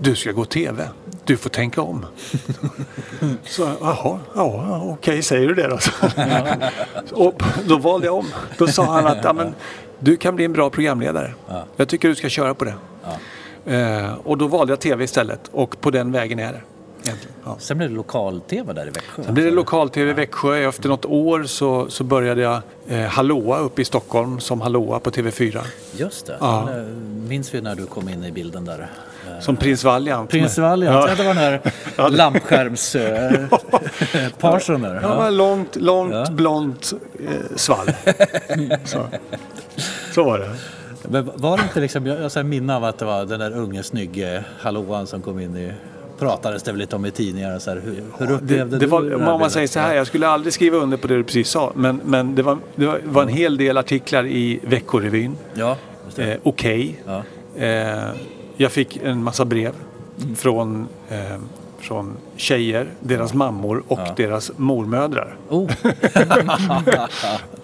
Du 0.00 0.16
ska 0.16 0.32
gå 0.32 0.44
tv. 0.44 0.88
Du 1.24 1.36
får 1.36 1.50
tänka 1.50 1.82
om. 1.82 2.06
Så, 3.44 3.62
jaha, 3.80 3.94
ja, 4.04 4.18
ja, 4.34 4.82
okej, 4.84 5.22
säger 5.22 5.48
du 5.48 5.54
det 5.54 5.68
då? 5.68 5.78
och 7.24 7.42
då 7.66 7.78
valde 7.78 8.06
jag 8.06 8.14
om. 8.14 8.26
Då 8.58 8.66
sa 8.66 8.84
han 8.84 9.06
att 9.06 9.24
ja, 9.24 9.32
men, 9.32 9.54
du 9.98 10.16
kan 10.16 10.36
bli 10.36 10.44
en 10.44 10.52
bra 10.52 10.70
programledare. 10.70 11.34
Jag 11.76 11.88
tycker 11.88 12.08
du 12.08 12.14
ska 12.14 12.28
köra 12.28 12.54
på 12.54 12.64
det. 12.64 12.74
Eh, 13.76 14.14
och 14.14 14.38
då 14.38 14.46
valde 14.46 14.72
jag 14.72 14.80
tv 14.80 15.04
istället 15.04 15.40
och 15.52 15.80
på 15.80 15.90
den 15.90 16.12
vägen 16.12 16.38
är 16.38 16.52
det. 16.52 16.60
Ja. 17.44 17.56
Sen 17.58 17.78
blev 17.78 17.90
det 17.90 17.96
lokal-tv 17.96 18.72
där 18.72 18.86
i 18.86 18.90
Växjö. 18.90 19.22
Sen 19.24 19.34
blev 19.34 19.46
det 19.46 19.52
lokal-tv 19.52 20.10
i 20.10 20.14
Växjö. 20.14 20.68
Efter 20.68 20.88
något 20.88 21.04
år 21.04 21.44
så, 21.44 21.86
så 21.90 22.04
började 22.04 22.42
jag 22.42 22.60
eh, 22.88 23.00
Hallåa 23.00 23.58
uppe 23.58 23.82
i 23.82 23.84
Stockholm 23.84 24.40
som 24.40 24.60
Hallåa 24.60 25.00
på 25.00 25.10
TV4. 25.10 25.60
Just 25.96 26.26
det. 26.26 26.36
Ja. 26.40 26.68
Ja. 26.76 26.82
Minns 27.28 27.54
vi 27.54 27.60
när 27.60 27.74
du 27.74 27.86
kom 27.86 28.08
in 28.08 28.24
i 28.24 28.32
bilden 28.32 28.64
där? 28.64 28.80
Eh, 28.80 28.86
Som 29.40 29.56
Prins 29.56 29.84
Valiant. 29.84 30.30
Prins 30.30 30.58
Valiant, 30.58 30.94
ja. 30.96 31.08
Ja. 31.08 31.14
det 31.14 31.24
var 31.24 31.34
den 31.34 31.60
här 31.96 32.10
lampskärms-parsen 32.10 34.82
där. 34.82 35.00
Ja, 35.02 35.14
var 35.16 35.30
långt, 35.30 35.76
långt, 35.76 36.14
Ja. 36.14 36.26
blont 36.30 36.92
eh, 37.28 37.34
svall. 37.56 37.90
så. 38.84 39.06
så 40.14 40.24
var 40.24 40.38
det. 40.38 40.50
Men 41.08 41.30
var 41.34 41.56
det 41.56 41.62
inte 41.62 41.80
liksom, 41.80 42.06
jag 42.06 42.16
jag 42.16 42.22
har 42.30 42.42
minne 42.42 42.76
av 42.76 42.84
att 42.84 42.98
det 42.98 43.04
var 43.04 43.24
den 43.24 43.40
där 43.40 43.50
unge 43.56 43.82
snygge 43.82 44.44
hallåan 44.60 45.06
som 45.06 45.22
kom 45.22 45.40
in 45.40 45.56
i 45.56 45.72
pratades 46.18 46.62
det 46.62 46.70
väl 46.72 46.78
lite 46.78 46.96
om 46.96 47.04
i 47.06 47.10
tidningar. 47.10 47.58
Så 47.58 47.70
här, 47.70 47.80
hur, 47.84 48.02
hur 48.18 48.26
Det, 48.26 48.32
upplevde 48.32 48.76
det 48.78 48.78
du 48.78 48.86
var, 48.86 49.02
det 49.02 49.18
här 49.18 49.32
om 49.32 49.40
man 49.40 49.50
säger 49.50 49.66
så 49.66 49.80
här, 49.80 49.94
jag 49.94 50.06
skulle 50.06 50.28
aldrig 50.28 50.52
skriva 50.52 50.76
under 50.78 50.96
på 50.96 51.06
det 51.06 51.16
du 51.16 51.24
precis 51.24 51.48
sa. 51.48 51.72
Men, 51.74 52.00
men 52.04 52.34
det, 52.34 52.42
var, 52.42 52.58
det 52.74 52.86
var- 52.86 53.00
var 53.04 53.22
en 53.22 53.28
hel 53.28 53.56
del 53.56 53.78
artiklar 53.78 54.26
i 54.26 54.60
Veckorevyn. 54.62 55.36
Ja, 55.54 55.76
det. 56.14 56.32
Eh, 56.32 56.38
Okej. 56.42 57.00
Ja. 57.06 57.22
Eh, 57.64 58.08
jag 58.56 58.72
fick 58.72 59.00
en 59.04 59.22
massa 59.22 59.44
brev 59.44 59.72
från, 60.36 60.88
eh, 61.08 61.16
från 61.84 62.16
tjejer, 62.36 62.86
deras 63.00 63.34
mammor 63.34 63.82
och 63.88 63.98
deras 64.16 64.50
mormödrar. 64.56 65.36
Oh. 65.48 65.70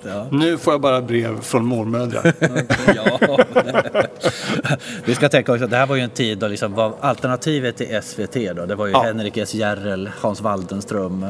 ja. 0.03 0.27
Nu 0.31 0.59
får 0.59 0.73
jag 0.75 0.81
bara 0.81 1.01
brev 1.03 1.41
från 1.41 1.65
mormödrar. 1.67 2.33
ja. 2.97 3.39
Vi 5.05 5.15
ska 5.15 5.29
tänka 5.29 5.53
också 5.53 5.65
att 5.65 5.71
det 5.71 5.77
här 5.77 5.87
var 5.87 5.97
ju 5.97 6.03
en 6.03 6.11
tid 6.11 6.39
då 6.39 6.49
liksom 6.49 6.75
var 6.75 6.93
alternativet 7.01 7.77
till 7.77 8.01
SVT 8.03 8.35
då. 8.57 8.67
Det 8.67 8.75
var 8.75 8.87
ju 8.87 8.93
Ja. 8.93 9.03
Henrik 9.03 9.37
S 9.37 9.55
Järrel, 9.55 10.11
Hans 10.21 10.41
Waldenström, 10.41 11.27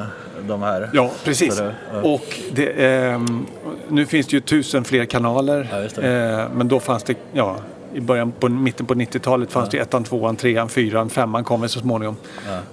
de 0.49 0.63
här. 0.63 0.91
Ja, 0.93 1.11
precis. 1.25 1.57
Det- 1.59 1.75
ja. 1.95 2.01
Och 2.03 2.41
det, 2.53 2.67
ehm, 2.87 3.47
nu 3.89 4.07
finns 4.07 4.27
det 4.27 4.33
ju 4.37 4.41
tusen 4.41 4.85
fler 4.85 5.05
kanaler. 5.05 5.69
Ja. 5.97 6.03
Eh, 6.03 6.49
men 6.55 6.69
då 6.69 6.81
fanns 6.81 7.03
det, 7.03 7.15
ja, 7.33 7.57
i 7.95 8.01
början 8.01 8.33
på 8.33 8.49
mitten 8.49 8.87
på 8.87 8.95
90-talet 8.95 9.53
fanns 9.53 9.69
det 9.69 9.79
ettan, 9.79 10.05
tvåan, 10.05 10.37
trean, 10.37 10.69
fyran, 10.69 11.11
femman 11.11 11.45
kommer 11.45 11.69
så 11.69 11.81
småningom. 11.81 12.17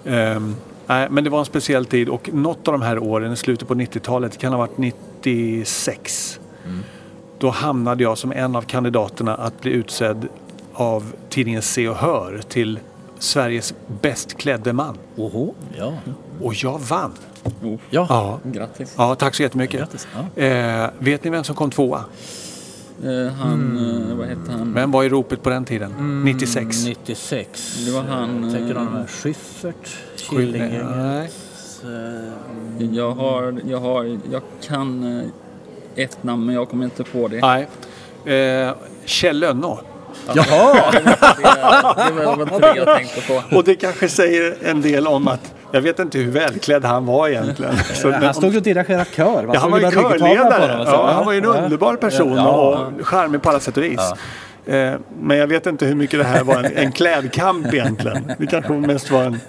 Ehm, 0.05 0.55
nej, 0.87 1.07
men 1.09 1.23
det 1.23 1.29
var 1.29 1.39
en 1.39 1.45
speciell 1.45 1.85
tid 1.85 2.09
och 2.09 2.29
något 2.33 2.67
av 2.67 2.71
de 2.71 2.81
här 2.81 2.99
åren 2.99 3.33
i 3.33 3.35
slutet 3.35 3.67
på 3.67 3.75
90-talet, 3.75 4.31
det 4.31 4.37
kan 4.37 4.51
ha 4.53 4.59
varit 4.59 4.77
96. 4.77 6.39
Mm. 6.65 6.83
Då 7.39 7.49
hamnade 7.49 8.03
jag 8.03 8.17
som 8.17 8.31
en 8.31 8.55
av 8.55 8.61
kandidaterna 8.61 9.35
att 9.35 9.61
bli 9.61 9.71
utsedd 9.71 10.27
av 10.73 11.13
tidningen 11.29 11.61
Se 11.61 11.89
och 11.89 11.95
Hör 11.95 12.41
till 12.49 12.79
Sveriges 13.19 13.73
bäst 14.01 14.37
klädde 14.37 14.73
man. 14.73 14.97
Oho. 15.15 15.53
Ja. 15.77 15.93
Och 16.41 16.53
jag 16.53 16.79
vann. 16.79 17.13
Oh, 17.63 17.79
Ja. 17.89 18.05
Ja, 18.09 18.39
grattis. 18.43 18.93
ja 18.97 19.15
tack 19.15 19.35
så 19.35 19.43
jättemycket. 19.43 19.79
Grattis. 19.79 20.07
Ja. 20.35 20.41
Eh, 20.43 20.89
vet 20.99 21.23
ni 21.23 21.29
vem 21.29 21.43
som 21.43 21.55
kom 21.55 21.71
tvåa? 21.71 22.03
Eh, 23.03 23.33
han, 23.33 23.77
eh, 24.09 24.17
vad 24.17 24.27
hette 24.27 24.51
han? 24.51 24.73
Vem 24.73 24.91
var 24.91 25.03
i 25.03 25.09
ropet 25.09 25.43
på 25.43 25.49
den 25.49 25.65
tiden? 25.65 25.91
Mm. 25.91 26.23
96. 26.23 26.85
96. 26.85 27.85
Det 27.85 27.91
var 27.91 28.01
han, 28.01 28.43
Jag 28.43 28.53
tänker 28.53 28.75
eh, 28.75 28.75
de 28.75 28.87
här 28.87 29.07
Schyffert. 29.07 29.97
Killinggänget. 30.15 30.85
Jag 32.91 33.11
har, 33.11 33.59
jag 33.65 33.79
har, 33.79 34.19
jag 34.31 34.41
kan 34.67 35.21
ett 35.95 36.23
namn 36.23 36.45
men 36.45 36.55
jag 36.55 36.69
kommer 36.69 36.85
inte 36.85 37.03
på 37.03 37.27
det. 37.27 37.41
Nej. 37.41 37.67
Eh, 38.35 38.73
Kjell 39.05 39.39
Lönnå. 39.39 39.79
Jaha! 40.33 40.91
Det, 40.91 42.13
det 42.19 42.25
var 42.25 42.37
väl 42.37 42.53
inte 42.53 42.59
det 42.73 42.75
jag 42.77 42.97
tänkte 42.97 43.21
på. 43.21 43.55
Och 43.57 43.63
det 43.63 43.75
kanske 43.75 44.09
säger 44.09 44.57
en 44.63 44.81
del 44.81 45.07
om 45.07 45.27
att 45.27 45.53
jag 45.71 45.81
vet 45.81 45.99
inte 45.99 46.17
hur 46.17 46.31
välklädd 46.31 46.85
han 46.85 47.05
var 47.05 47.27
egentligen. 47.29 47.77
Så, 47.93 48.07
men 48.07 48.23
Han 48.23 48.33
stod 48.33 48.55
och 48.55 48.61
dirigerade 48.61 49.05
kör. 49.15 49.43
Man 49.43 49.53
ja, 49.53 49.59
han 49.59 49.71
var 49.71 49.79
ju 49.79 49.91
körledare. 49.91 50.71
honom. 50.71 50.85
Ja, 50.87 51.11
han 51.13 51.25
var 51.25 51.31
ju 51.33 51.37
en 51.37 51.43
Ja. 51.43 51.61
underbar 51.61 51.95
person 51.95 52.35
Ja. 52.35 52.47
och 52.97 53.05
charmig 53.07 53.41
på 53.41 53.49
alla 53.49 53.59
sätt 53.59 53.77
och 53.77 53.83
vis. 53.83 54.13
Eh, 54.65 54.93
Men 55.21 55.37
jag 55.37 55.47
vet 55.47 55.65
inte 55.65 55.85
hur 55.85 55.95
mycket 55.95 56.19
det 56.19 56.25
här 56.25 56.43
var 56.43 56.55
en, 56.55 56.65
en 56.65 56.91
klädkamp 56.91 57.73
egentligen. 57.73 58.31
Det 58.37 58.47
kanske 58.47 58.73
mest 58.73 59.11
var 59.11 59.23
en, 59.23 59.39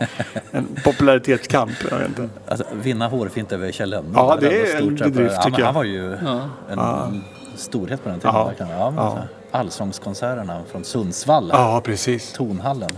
en 0.50 0.68
popularitetskamp. 0.84 1.70
Jag 1.90 1.98
vet 1.98 2.08
inte. 2.08 2.28
Alltså, 2.48 2.66
vinna 2.82 3.08
hårfint 3.08 3.52
över 3.52 3.72
Kjell 3.72 3.90
Lönnå. 3.90 4.08
Ja, 4.14 4.36
det 4.40 4.46
är 4.72 4.76
en 4.80 4.94
bedrift, 4.94 5.34
Ja, 5.36 5.42
tycker 5.42 5.58
jag. 5.58 5.66
Han 5.66 5.74
var 5.74 5.84
ju 5.84 6.16
Ja. 6.24 6.40
en, 6.70 6.78
en 6.78 7.24
storhet 7.56 8.02
på 8.04 8.08
den 8.08 8.18
tiden. 8.20 8.34
Ja. 8.34 8.52
Ja, 8.96 9.18
Allsångskonserterna 9.50 10.62
från 10.70 10.84
Sundsvall. 10.84 11.50
Ja, 11.52 11.80
precis. 11.84 12.32
Tonhallen. 12.32 12.90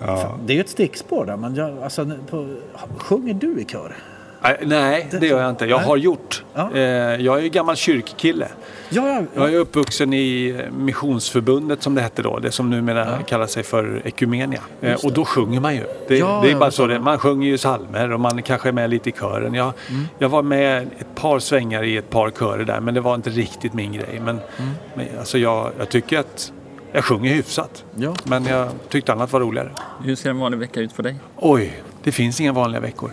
Ja. 0.00 0.38
Det 0.46 0.52
är 0.52 0.54
ju 0.54 0.60
ett 0.60 0.68
stickspår 0.68 1.26
där. 1.26 1.36
Men 1.36 1.54
jag, 1.54 1.82
alltså, 1.82 2.10
på, 2.30 2.56
sjunger 2.98 3.34
du 3.34 3.60
i 3.60 3.64
kör? 3.64 3.96
Nej, 4.42 4.58
Nej, 4.62 5.08
det 5.20 5.26
gör 5.26 5.40
jag 5.40 5.50
inte. 5.50 5.66
Jag 5.66 5.78
har 5.78 5.96
gjort. 5.96 6.44
Ja. 6.54 6.70
Eh, 6.74 6.80
Jag 7.20 7.38
är 7.38 7.42
ju 7.42 7.48
gammal 7.48 7.76
kyrkkille. 7.76 8.48
Ja, 8.90 9.08
ja. 9.08 9.22
Jag 9.34 9.52
är 9.54 9.58
uppvuxen 9.58 10.12
i 10.12 10.60
Missionsförbundet 10.78 11.82
som 11.82 11.94
det 11.94 12.00
hette 12.02 12.22
då. 12.22 12.38
Det 12.38 12.50
som 12.50 12.70
numera 12.70 13.18
kallar 13.22 13.46
sig 13.46 13.62
för 13.62 14.02
Ekumenia. 14.04 14.60
Eh, 14.80 14.94
Och 15.04 15.12
då 15.12 15.24
sjunger 15.24 15.60
man 15.60 15.74
ju. 15.76 15.84
Det, 16.08 16.18
Ja, 16.18 16.40
det 16.44 16.50
är 16.50 16.56
bara 16.56 16.70
så 16.70 16.86
det. 16.86 17.00
Man 17.00 17.18
sjunger 17.18 17.48
ju 17.48 17.56
psalmer 17.56 18.12
och 18.12 18.20
man 18.20 18.42
kanske 18.42 18.68
är 18.68 18.72
med 18.72 18.90
lite 18.90 19.08
i 19.08 19.12
kören. 19.12 19.54
Jag, 19.54 19.72
Mm. 19.90 20.04
jag 20.18 20.28
var 20.28 20.42
med 20.42 20.82
ett 20.98 21.14
par 21.14 21.38
svängar 21.38 21.82
i 21.84 21.96
ett 21.96 22.10
par 22.10 22.30
körer 22.30 22.64
där 22.64 22.80
men 22.80 22.94
det 22.94 23.00
var 23.00 23.14
inte 23.14 23.30
riktigt 23.30 23.74
min 23.74 23.92
grej. 23.92 24.20
Men, 24.24 24.28
Mm. 24.28 24.70
men 24.94 25.06
alltså 25.18 25.38
jag, 25.38 25.70
jag 25.78 25.88
tycker 25.88 26.18
att 26.18 26.52
jag 26.92 27.04
sjunger 27.04 27.34
hyfsat. 27.34 27.84
Ja. 27.94 28.14
Men 28.24 28.44
jag 28.46 28.68
tyckte 28.88 29.12
annat 29.12 29.32
var 29.32 29.40
roligare. 29.40 29.70
Hur 30.04 30.16
ser 30.16 30.30
en 30.30 30.38
vanlig 30.38 30.58
vecka 30.58 30.80
ut 30.80 30.92
för 30.92 31.02
dig? 31.02 31.16
Oj, 31.36 31.82
det 32.02 32.12
finns 32.12 32.40
inga 32.40 32.52
vanliga 32.52 32.80
veckor. 32.80 33.10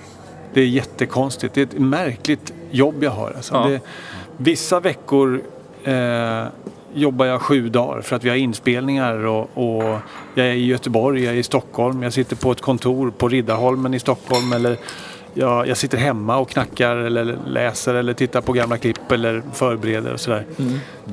Det 0.55 0.62
är 0.62 0.65
jättekonstigt. 0.65 1.53
Det 1.53 1.62
är 1.62 1.65
ett 1.65 1.79
märkligt 1.79 2.53
jobb 2.71 3.03
jag 3.03 3.12
har. 3.12 3.31
Alltså. 3.35 3.53
Ja. 3.53 3.67
Det, 3.67 3.79
vissa 4.38 4.79
veckor 4.79 5.41
eh, 5.83 6.43
jobbar 6.93 7.25
jag 7.25 7.41
sju 7.41 7.69
dagar 7.69 8.01
för 8.01 8.15
att 8.15 8.24
vi 8.24 8.29
har 8.29 8.35
inspelningar 8.35 9.25
och, 9.25 9.50
och 9.53 10.00
jag 10.35 10.47
är 10.47 10.51
i 10.51 10.65
Göteborg, 10.65 11.24
jag 11.24 11.33
är 11.33 11.38
i 11.38 11.43
Stockholm, 11.43 12.03
jag 12.03 12.13
sitter 12.13 12.35
på 12.35 12.51
ett 12.51 12.62
kontor 12.62 13.12
på 13.12 13.27
Riddarholmen 13.27 13.93
i 13.93 14.00
Stockholm 14.00 14.53
eller 14.53 14.77
jag, 15.33 15.67
jag 15.67 15.77
sitter 15.77 15.97
hemma 15.97 16.38
och 16.38 16.50
knackar 16.50 16.95
eller 16.95 17.38
läser 17.47 17.93
eller 17.93 18.13
tittar 18.13 18.41
på 18.41 18.53
gamla 18.53 18.77
klipp 18.77 19.12
eller 19.12 19.43
förbereder 19.53 20.13
och 20.13 20.19
sådär. 20.19 20.45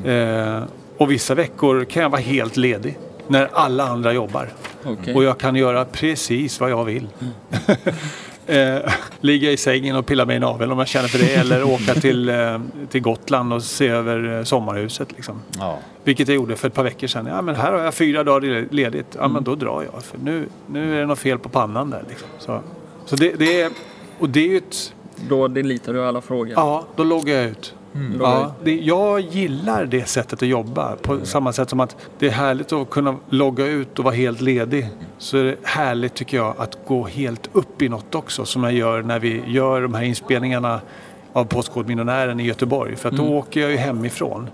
Eh, 0.04 0.62
och 0.98 1.10
vissa 1.10 1.34
veckor 1.34 1.84
kan 1.84 2.02
jag 2.02 2.10
vara 2.10 2.20
helt 2.20 2.56
ledig 2.56 2.98
när 3.28 3.48
alla 3.52 3.84
andra 3.84 4.12
jobbar. 4.12 4.48
Okej. 4.84 5.14
Och 5.14 5.24
jag 5.24 5.38
kan 5.38 5.56
göra 5.56 5.84
precis 5.84 6.60
vad 6.60 6.70
jag 6.70 6.84
vill. 6.84 7.08
eh, 8.46 8.92
ligga 9.20 9.50
i 9.50 9.56
sängen 9.56 9.96
och 9.96 10.06
pilla 10.06 10.24
mig 10.24 10.36
i 10.36 10.38
naveln 10.38 10.72
om 10.72 10.78
jag 10.78 10.88
känner 10.88 11.08
för 11.08 11.18
det. 11.18 11.34
Eller 11.34 11.62
åka 11.74 11.94
till, 11.94 12.28
eh, 12.28 12.60
till 12.90 13.02
Gotland 13.02 13.52
och 13.52 13.62
se 13.62 13.88
över 13.88 14.38
eh, 14.38 14.44
sommarhuset. 14.44 15.12
Liksom. 15.12 15.42
ja. 15.58 15.78
Vilket 16.04 16.28
jag 16.28 16.34
gjorde 16.34 16.56
för 16.56 16.68
ett 16.68 16.74
par 16.74 16.84
veckor 16.84 17.06
sedan. 17.06 17.26
Ja, 17.26 17.42
men 17.42 17.54
här 17.54 17.72
har 17.72 17.78
jag 17.78 17.94
fyra 17.94 18.24
dagar 18.24 18.66
ledigt. 18.70 19.16
Ja, 19.18 19.28
men 19.28 19.44
då 19.44 19.54
drar 19.54 19.82
jag. 19.92 20.02
För 20.02 20.18
nu, 20.18 20.48
nu 20.66 20.96
är 20.96 21.00
det 21.00 21.06
något 21.06 21.18
fel 21.18 21.38
på 21.38 21.48
pannan 21.48 21.90
där. 21.90 22.04
Liksom. 22.08 22.28
Så, 22.38 22.60
så 23.06 23.16
det, 23.16 23.34
det 23.38 23.60
är... 23.60 23.70
Och 24.18 24.28
det 24.28 24.40
är 24.40 24.48
ju 24.48 24.56
ett... 24.56 24.94
Då 25.28 25.48
deletar 25.48 25.92
du 25.92 26.04
alla 26.04 26.20
frågor? 26.20 26.52
Ja, 26.56 26.86
då 26.96 27.04
loggar 27.04 27.34
jag 27.34 27.44
ut. 27.44 27.74
Loggar 27.92 28.30
Ja, 28.30 28.54
det, 28.64 28.80
jag 28.80 29.20
gillar 29.20 29.84
det 29.84 30.08
sättet 30.08 30.42
att 30.42 30.48
jobba. 30.48 30.96
På 31.02 31.24
samma 31.24 31.52
sätt 31.52 31.70
som 31.70 31.80
att 31.80 31.96
det 32.18 32.26
är 32.26 32.30
härligt 32.30 32.72
att 32.72 32.90
kunna 32.90 33.16
logga 33.28 33.66
ut 33.66 33.98
och 33.98 34.04
vara 34.04 34.14
helt 34.14 34.40
ledig. 34.40 34.88
Så 35.18 35.36
är 35.36 35.44
det 35.44 35.56
härligt 35.62 36.14
tycker 36.14 36.36
jag 36.36 36.54
att 36.58 36.78
gå 36.86 37.06
helt 37.06 37.48
upp 37.52 37.82
i 37.82 37.88
något 37.88 38.14
också. 38.14 38.44
Som 38.44 38.64
jag 38.64 38.72
gör 38.72 39.02
när 39.02 39.18
vi 39.18 39.42
gör 39.46 39.82
de 39.82 39.94
här 39.94 40.02
inspelningarna 40.02 40.80
av 41.32 41.44
Postkodmiljonären 41.44 42.40
i 42.40 42.44
Göteborg. 42.44 42.96
För 42.96 43.08
att 43.08 43.16
då 43.16 43.24
åker 43.24 43.60
jag 43.60 43.70
ju 43.70 43.76
hemifrån. 43.76 44.48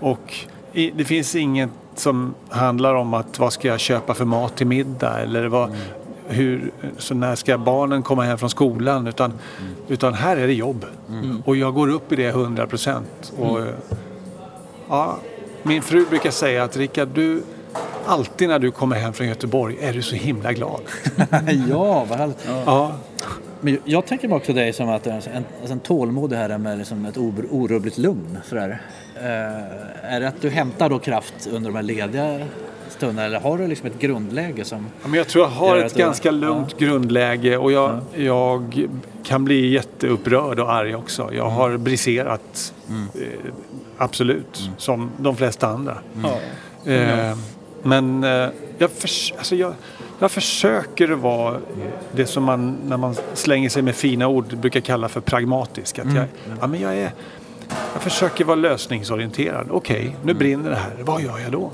Och 0.00 0.34
i, 0.72 0.90
det 0.90 1.04
finns 1.04 1.34
inget 1.34 1.70
som 1.94 2.34
handlar 2.48 2.94
om 2.94 3.14
att 3.14 3.38
vad 3.38 3.52
ska 3.52 3.68
jag 3.68 3.80
köpa 3.80 4.14
för 4.14 4.24
mat 4.24 4.56
till 4.56 4.66
middag 4.66 5.18
eller 5.20 5.46
vad, 5.46 5.70
hur, 6.28 6.70
så 6.98 7.14
när 7.14 7.34
ska 7.34 7.58
barnen 7.58 8.02
komma 8.02 8.22
hem 8.22 8.38
från 8.38 8.50
skolan. 8.50 9.06
Utan, 9.06 9.32
utan 9.88 10.14
här 10.14 10.36
är 10.36 10.46
det 10.46 10.52
jobb. 10.54 10.84
Och 11.44 11.56
jag 11.56 11.74
går 11.74 11.88
upp 11.88 12.12
i 12.12 12.16
det 12.16 12.28
100 12.28 12.66
procent. 12.66 13.32
Och, 13.38 13.60
ja, 14.88 15.16
min 15.62 15.82
fru 15.82 16.06
brukar 16.10 16.30
säga 16.30 16.64
att 16.64 16.76
Rickard, 16.76 17.08
du 17.08 17.42
alltid 18.06 18.48
när 18.48 18.58
du 18.58 18.70
kommer 18.70 18.96
hem 18.96 19.12
från 19.12 19.26
Göteborg 19.26 19.76
är 19.80 19.92
du 19.92 20.02
så 20.02 20.16
himla 20.16 20.52
glad. 20.52 20.80
ja, 21.68 22.04
vad 22.08 22.18
härligt. 22.18 22.48
Ja, 22.66 22.92
Men 23.60 23.78
jag 23.84 24.06
tänker 24.06 24.32
också 24.32 24.52
dig 24.52 24.72
som 24.72 24.88
att 24.88 25.06
alltså, 25.06 25.30
en, 25.30 25.44
alltså 25.60 25.72
en 25.72 25.80
tålmodig 25.80 26.36
herre 26.36 26.58
med 26.58 26.78
liksom 26.78 27.04
ett 27.04 27.16
or- 27.16 27.46
orubbligt 27.50 27.98
lugn. 27.98 28.38
Sådär. 28.44 28.80
Eh, 29.16 30.14
är 30.14 30.20
det 30.20 30.28
att 30.28 30.40
du 30.40 30.50
hämtar 30.50 30.88
då 30.88 30.98
kraft 30.98 31.48
under 31.52 31.70
de 31.70 31.76
här 31.76 31.82
lediga 31.82 32.40
stunderna 32.96 33.24
eller 33.26 33.40
har 33.40 33.58
du 33.58 33.66
liksom 33.66 33.86
ett 33.86 33.98
grundläge 33.98 34.64
som... 34.64 34.86
Ja, 35.02 35.08
Men 35.08 35.14
jag 35.18 35.28
tror 35.28 35.44
jag 35.44 35.50
har 35.50 35.76
ett 35.76 35.84
att 35.86 35.94
du- 35.94 35.98
ganska 35.98 36.30
lugnt 36.30 36.78
grundläge 36.78 37.56
och 37.56 37.72
jag, 37.72 38.00
jag 38.14 38.86
kan 39.24 39.44
bli 39.44 39.72
jätteupprörd 39.72 40.58
och 40.60 40.72
arg 40.72 40.94
också. 40.94 41.30
Jag 41.32 41.50
har 41.50 41.76
briserat, 41.76 42.72
eh, 43.14 43.22
absolut, 43.98 44.70
som 44.76 45.10
de 45.18 45.36
flesta 45.36 45.66
andra. 45.68 45.98
Ja. 46.22 46.92
Eh, 46.92 47.36
men 47.82 48.24
eh, 48.24 48.48
jag, 48.78 48.90
förs- 48.90 49.32
alltså 49.38 49.56
jag, 49.56 49.72
jag 50.18 50.30
försöker 50.30 51.08
vara 51.08 51.56
det 52.12 52.26
som 52.26 52.44
man 52.44 52.76
när 52.86 52.96
man 52.96 53.14
slänger 53.34 53.68
sig 53.68 53.82
med 53.82 53.94
fina 53.94 54.28
ord 54.28 54.56
brukar 54.56 54.80
kalla 54.80 55.08
för 55.08 55.20
pragmatisk. 55.20 55.98
Att 55.98 56.14
jag, 56.14 56.24
ja, 56.60 56.66
men 56.66 56.80
jag, 56.80 56.96
är, 56.98 57.12
jag 57.92 58.02
försöker 58.02 58.44
vara 58.44 58.56
lösningsorienterad. 58.56 59.66
Okej, 59.70 60.16
nu 60.24 60.34
brinner 60.34 60.70
det 60.70 60.76
här. 60.76 60.92
Vad 61.04 61.22
gör 61.22 61.38
jag 61.38 61.52
då? 61.52 61.70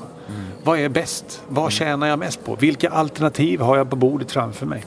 Vad 0.64 0.78
är 0.78 0.88
bäst? 0.88 1.42
Vad 1.48 1.72
tjänar 1.72 2.06
jag 2.06 2.18
mest 2.18 2.44
på? 2.44 2.56
Vilka 2.56 2.90
alternativ 2.90 3.60
har 3.60 3.76
jag 3.76 3.90
på 3.90 3.96
bordet 3.96 4.32
framför 4.32 4.66
mig? 4.66 4.84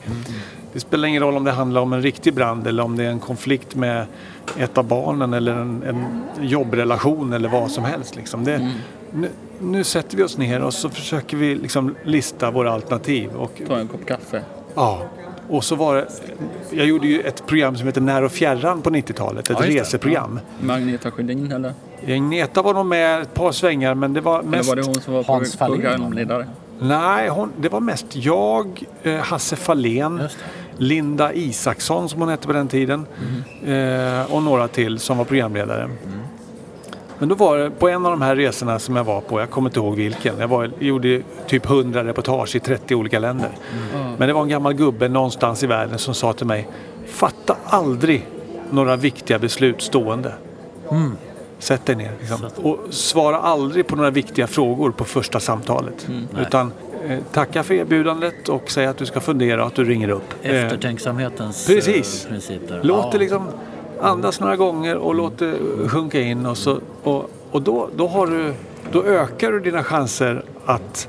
Det 0.73 0.79
spelar 0.79 1.07
ingen 1.07 1.21
roll 1.23 1.37
om 1.37 1.43
det 1.43 1.51
handlar 1.51 1.81
om 1.81 1.93
en 1.93 2.01
riktig 2.01 2.33
brand 2.33 2.67
eller 2.67 2.83
om 2.83 2.95
det 2.97 3.03
är 3.03 3.09
en 3.09 3.19
konflikt 3.19 3.75
med 3.75 4.05
ett 4.57 4.77
av 4.77 4.83
barnen 4.87 5.33
eller 5.33 5.53
en, 5.53 5.83
en 5.83 6.05
jobbrelation 6.47 7.33
eller 7.33 7.49
vad 7.49 7.71
som 7.71 7.83
helst. 7.85 8.15
Liksom. 8.15 8.43
Det, 8.43 8.71
nu, 9.13 9.29
nu 9.59 9.83
sätter 9.83 10.17
vi 10.17 10.23
oss 10.23 10.37
ner 10.37 10.61
och 10.61 10.73
så 10.73 10.89
försöker 10.89 11.37
vi 11.37 11.55
liksom 11.55 11.95
lista 12.03 12.51
våra 12.51 12.71
alternativ. 12.71 13.29
Och, 13.35 13.61
Ta 13.67 13.77
en 13.77 13.87
kopp 13.87 14.05
kaffe. 14.05 14.41
ja. 14.75 15.01
Och 15.49 15.63
så 15.63 15.75
var 15.75 15.95
det, 15.95 16.07
jag 16.71 16.85
gjorde 16.85 17.07
ju 17.07 17.21
ett 17.21 17.45
program 17.45 17.75
som 17.77 17.87
heter 17.87 18.01
När 18.01 18.23
och 18.23 18.31
fjärran 18.31 18.81
på 18.81 18.89
90-talet, 18.89 19.49
ett 19.49 19.57
Ja, 19.59 19.65
reseprogram. 19.67 20.39
Magneta 20.61 21.11
Sjödin 21.11 21.51
eller? 21.51 21.73
Agneta 22.07 22.61
var 22.61 22.73
nog 22.73 22.85
med 22.85 23.21
ett 23.21 23.33
par 23.33 23.51
svängar 23.51 23.95
men 23.95 24.13
det 24.13 24.21
var 24.21 24.39
Eller 24.39 24.49
mest... 24.49 24.69
var 24.69 24.75
det 24.75 24.81
hon 24.85 24.95
som 24.95 25.13
var 25.13 25.23
Hans 25.23 25.55
programledare? 25.57 26.47
Nej, 26.79 27.29
hon, 27.29 27.51
det 27.57 27.69
var 27.69 27.79
mest 27.79 28.05
jag, 28.15 28.83
eh, 29.03 29.15
Hasse 29.15 29.55
Fahlén, 29.55 30.21
Linda 30.77 31.33
Isaksson 31.33 32.09
som 32.09 32.19
hon 32.19 32.29
hette 32.29 32.47
på 32.47 32.53
den 32.53 32.67
tiden. 32.67 33.05
Eh, 33.65 34.33
och 34.33 34.43
några 34.43 34.67
till 34.67 34.99
som 34.99 35.17
var 35.17 35.25
programledare. 35.25 35.89
Men 37.19 37.29
då 37.29 37.35
var 37.35 37.57
det 37.57 37.69
på 37.71 37.89
en 37.89 38.05
av 38.05 38.11
de 38.11 38.21
här 38.21 38.35
resorna 38.35 38.79
som 38.79 38.95
jag 38.95 39.03
var 39.03 39.21
på, 39.21 39.39
jag 39.39 39.49
kommer 39.49 39.69
inte 39.69 39.79
ihåg 39.79 39.95
vilken. 39.95 40.39
Jag 40.39 40.47
var, 40.47 40.71
gjorde 40.79 41.21
typ 41.47 41.65
100 41.65 42.03
reportage 42.03 42.55
i 42.55 42.59
30 42.59 42.95
olika 42.95 43.19
länder. 43.19 43.49
Men 44.17 44.27
det 44.27 44.33
var 44.33 44.41
en 44.41 44.49
gammal 44.49 44.73
gubbe 44.73 45.07
någonstans 45.09 45.63
i 45.63 45.67
världen 45.67 45.97
som 45.99 46.13
sa 46.13 46.33
till 46.33 46.45
mig 46.47 46.67
Fatta 47.07 47.57
aldrig 47.65 48.27
några 48.71 48.95
viktiga 48.95 49.39
beslut 49.39 49.81
stående. 49.81 50.33
Sätt 51.59 51.85
dig 51.85 51.95
ner. 51.95 52.11
Liksom. 52.19 52.39
Och 52.63 52.79
svara 52.89 53.37
aldrig 53.37 53.87
på 53.87 53.95
några 53.95 54.09
viktiga 54.09 54.47
frågor 54.47 54.91
på 54.91 55.03
första 55.05 55.39
samtalet. 55.39 56.07
Utan 56.41 56.71
eh, 57.07 57.19
tacka 57.31 57.63
för 57.63 57.73
erbjudandet 57.73 58.49
och 58.49 58.71
säg 58.71 58.85
att 58.85 58.97
du 58.97 59.05
ska 59.05 59.19
fundera 59.19 59.61
och 59.61 59.67
att 59.67 59.75
du 59.75 59.83
ringer 59.83 60.09
upp. 60.09 60.33
Eh, 60.43 60.63
Eftertänksamhetens 60.65 61.67
Precis. 61.67 62.25
eh, 62.25 62.29
princip 62.31 62.67
där. 62.67 62.79
Låt 62.83 63.05
Ja. 63.05 63.09
det 63.11 63.17
liksom 63.17 63.47
andas 64.05 64.39
några 64.39 64.55
gånger 64.55 64.95
och 64.95 65.15
låt 65.15 65.37
det 65.37 65.55
sjunka 65.87 66.21
in 66.21 66.45
och, 66.45 66.57
så, 66.57 66.79
och, 67.03 67.29
och 67.51 67.61
då, 67.61 67.89
då, 67.95 68.07
har 68.07 68.27
du, 68.27 68.53
då 68.91 69.03
ökar 69.03 69.51
du 69.51 69.59
dina 69.59 69.83
chanser 69.83 70.43
att 70.65 71.07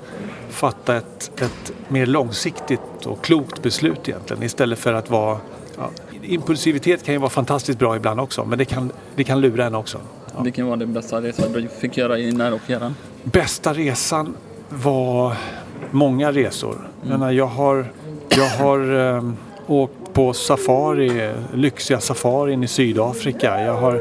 fatta 0.50 0.96
ett, 0.96 1.30
ett 1.40 1.72
mer 1.88 2.06
långsiktigt 2.06 3.06
och 3.06 3.24
klokt 3.24 3.62
beslut 3.62 4.08
egentligen 4.08 4.42
istället 4.42 4.78
för 4.78 4.92
att 4.92 5.10
vara 5.10 5.38
ja, 5.78 5.90
Impulsivitet 6.22 7.04
kan 7.04 7.14
ju 7.14 7.20
vara 7.20 7.30
fantastiskt 7.30 7.78
bra 7.78 7.96
ibland 7.96 8.20
också 8.20 8.44
men 8.44 8.58
det 8.58 8.64
kan, 8.64 8.92
det 9.16 9.24
kan 9.24 9.40
lura 9.40 9.66
en 9.66 9.74
också. 9.74 9.98
Vilken 10.42 10.66
var 10.66 10.76
den 10.76 10.92
bästa 10.92 11.20
resan 11.20 11.52
du 11.52 11.68
fick 11.68 11.96
göra 11.96 12.18
i 12.18 12.58
fjärran? 12.66 12.94
Bästa 13.22 13.74
resan 13.74 14.36
var 14.68 15.36
många 15.90 16.32
resor. 16.32 16.88
Jag, 17.00 17.08
menar, 17.08 17.30
jag 17.30 17.46
har, 17.46 17.86
jag 18.28 18.48
har 18.48 19.14
eh, 19.16 19.30
åkt 19.66 19.92
på 20.16 20.32
safari, 20.32 21.30
lyxiga 21.54 22.00
safarin 22.00 22.64
i 22.64 22.68
Sydafrika. 22.68 23.60
Jag 23.62 23.74
har, 23.74 24.00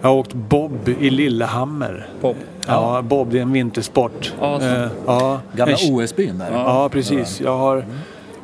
jag 0.00 0.08
har 0.08 0.16
åkt 0.16 0.34
bob 0.34 0.88
i 1.00 1.10
Lillehammer. 1.10 2.06
Bob. 2.20 2.36
Ja, 2.66 3.02
bob 3.02 3.30
det 3.30 3.38
är 3.38 3.42
en 3.42 3.52
vintersport. 3.52 4.32
Ja. 4.40 4.60
Eh, 4.62 4.86
ja, 5.06 5.40
Gamla 5.56 5.76
OS-byn 5.90 6.38
där. 6.38 6.52
Ja, 6.52 6.88
precis. 6.92 7.40
Jag 7.40 7.58
har, 7.58 7.76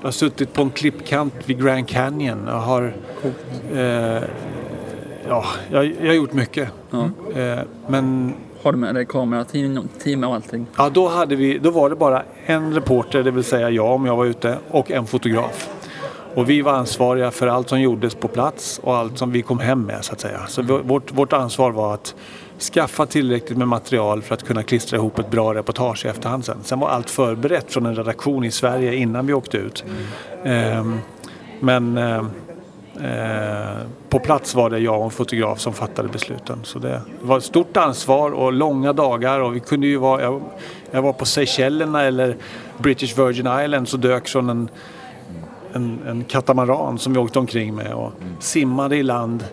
jag 0.00 0.07
har 0.07 0.11
suttit 0.12 0.52
på 0.52 0.62
en 0.62 0.71
klippkant 0.71 1.35
vid 1.47 1.64
Grand 1.64 1.88
Canyon. 1.88 2.45
Jag 2.47 2.61
har, 2.61 2.93
eh, 3.75 4.23
ja, 5.29 5.45
jag, 5.71 5.85
jag 6.00 6.07
har 6.07 6.14
gjort 6.14 6.33
mycket. 6.33 6.69
Ja. 6.90 7.11
Eh, 7.40 7.59
men 7.87 8.35
Har 8.62 8.73
du 8.73 8.79
med 8.79 8.95
dig 8.95 9.07
kamera, 9.07 9.45
team, 9.45 9.88
team 10.05 10.25
och 10.25 10.35
allting? 10.35 10.67
Ja, 10.76 10.90
då, 10.90 11.09
hade 11.09 11.37
vi, 11.37 11.59
då 11.59 11.71
var 11.71 11.90
det 11.90 11.97
bara 11.97 12.23
en 12.47 12.75
reporter, 12.75 13.23
det 13.23 13.31
vill 13.31 13.45
säga 13.45 13.71
jag 13.71 13.95
om 13.95 14.07
jag 14.07 14.17
var 14.17 14.26
ute, 14.26 14.57
och 14.71 14.90
en 14.90 15.07
fotograf. 15.07 15.69
Och 16.35 16.51
vi 16.51 16.63
var 16.63 16.73
ansvariga 16.73 17.31
för 17.31 17.47
allt 17.47 17.69
som 17.69 17.81
gjordes 17.81 18.15
på 18.15 18.29
plats 18.29 18.81
och 18.83 18.97
allt 18.97 19.19
som 19.19 19.33
vi 19.33 19.43
kom 19.43 19.59
hem 19.59 19.83
med 19.83 20.05
så 20.05 20.13
att 20.13 20.21
säga. 20.21 20.41
Så 20.49 20.63
vårt, 20.63 21.13
vårt 21.13 21.33
ansvar 21.33 21.71
var 21.71 21.95
att 21.95 22.15
skaffa 22.73 23.07
tillräckligt 23.07 23.59
med 23.59 23.69
material 23.69 24.23
för 24.23 24.35
att 24.35 24.47
kunna 24.47 24.63
klistra 24.63 24.97
ihop 24.97 25.19
ett 25.19 25.31
bra 25.31 25.55
reportage 25.55 26.05
i 26.05 26.09
efterhand 26.09 26.45
sen. 26.45 26.59
Sen 26.63 26.81
var 26.81 26.89
allt 26.89 27.11
förberett 27.11 27.73
från 27.73 27.87
en 27.87 27.95
redaktion 27.95 28.45
i 28.45 28.51
Sverige 28.51 28.95
innan 28.95 29.27
vi 29.27 29.33
åkte 29.33 29.57
ut. 29.57 29.85
Ehm, 30.45 30.99
men 31.61 31.99
eh, 31.99 32.23
Eh, 33.03 33.87
på 34.09 34.19
plats 34.19 34.55
var 34.55 34.71
det 34.71 34.79
jag 34.79 34.99
och 34.99 35.05
en 35.05 35.11
fotograf 35.11 35.61
som 35.61 35.73
fattade 35.73 36.09
besluten. 36.09 36.61
Så 36.63 36.79
det 36.79 37.03
var 37.21 37.39
ett 37.39 37.45
stort 37.45 37.77
ansvar 37.77 38.31
och 38.31 38.53
långa 38.53 38.93
dagar. 38.93 39.41
Och 39.41 39.57
vi 39.57 39.61
kunde 39.61 39.87
ju 39.87 39.97
vara, 39.97 40.23
jag, 40.23 40.43
jag 40.91 41.03
var 41.03 41.13
på 41.13 41.25
Seychellerna 41.25 42.03
eller 42.03 42.37
British 42.79 43.19
Virgin 43.19 43.65
Islands 43.65 43.95
och 43.95 44.01
dök 44.01 44.29
från 44.29 44.51
en, 44.51 44.69
en, 45.73 45.99
en 46.09 46.25
katamaran 46.25 46.99
som 46.99 47.12
vi 47.12 47.19
åkte 47.19 47.39
omkring 47.39 47.75
med 47.75 47.93
och 47.95 48.12
simmade 48.39 48.97
i 48.97 49.03
land 49.03 49.45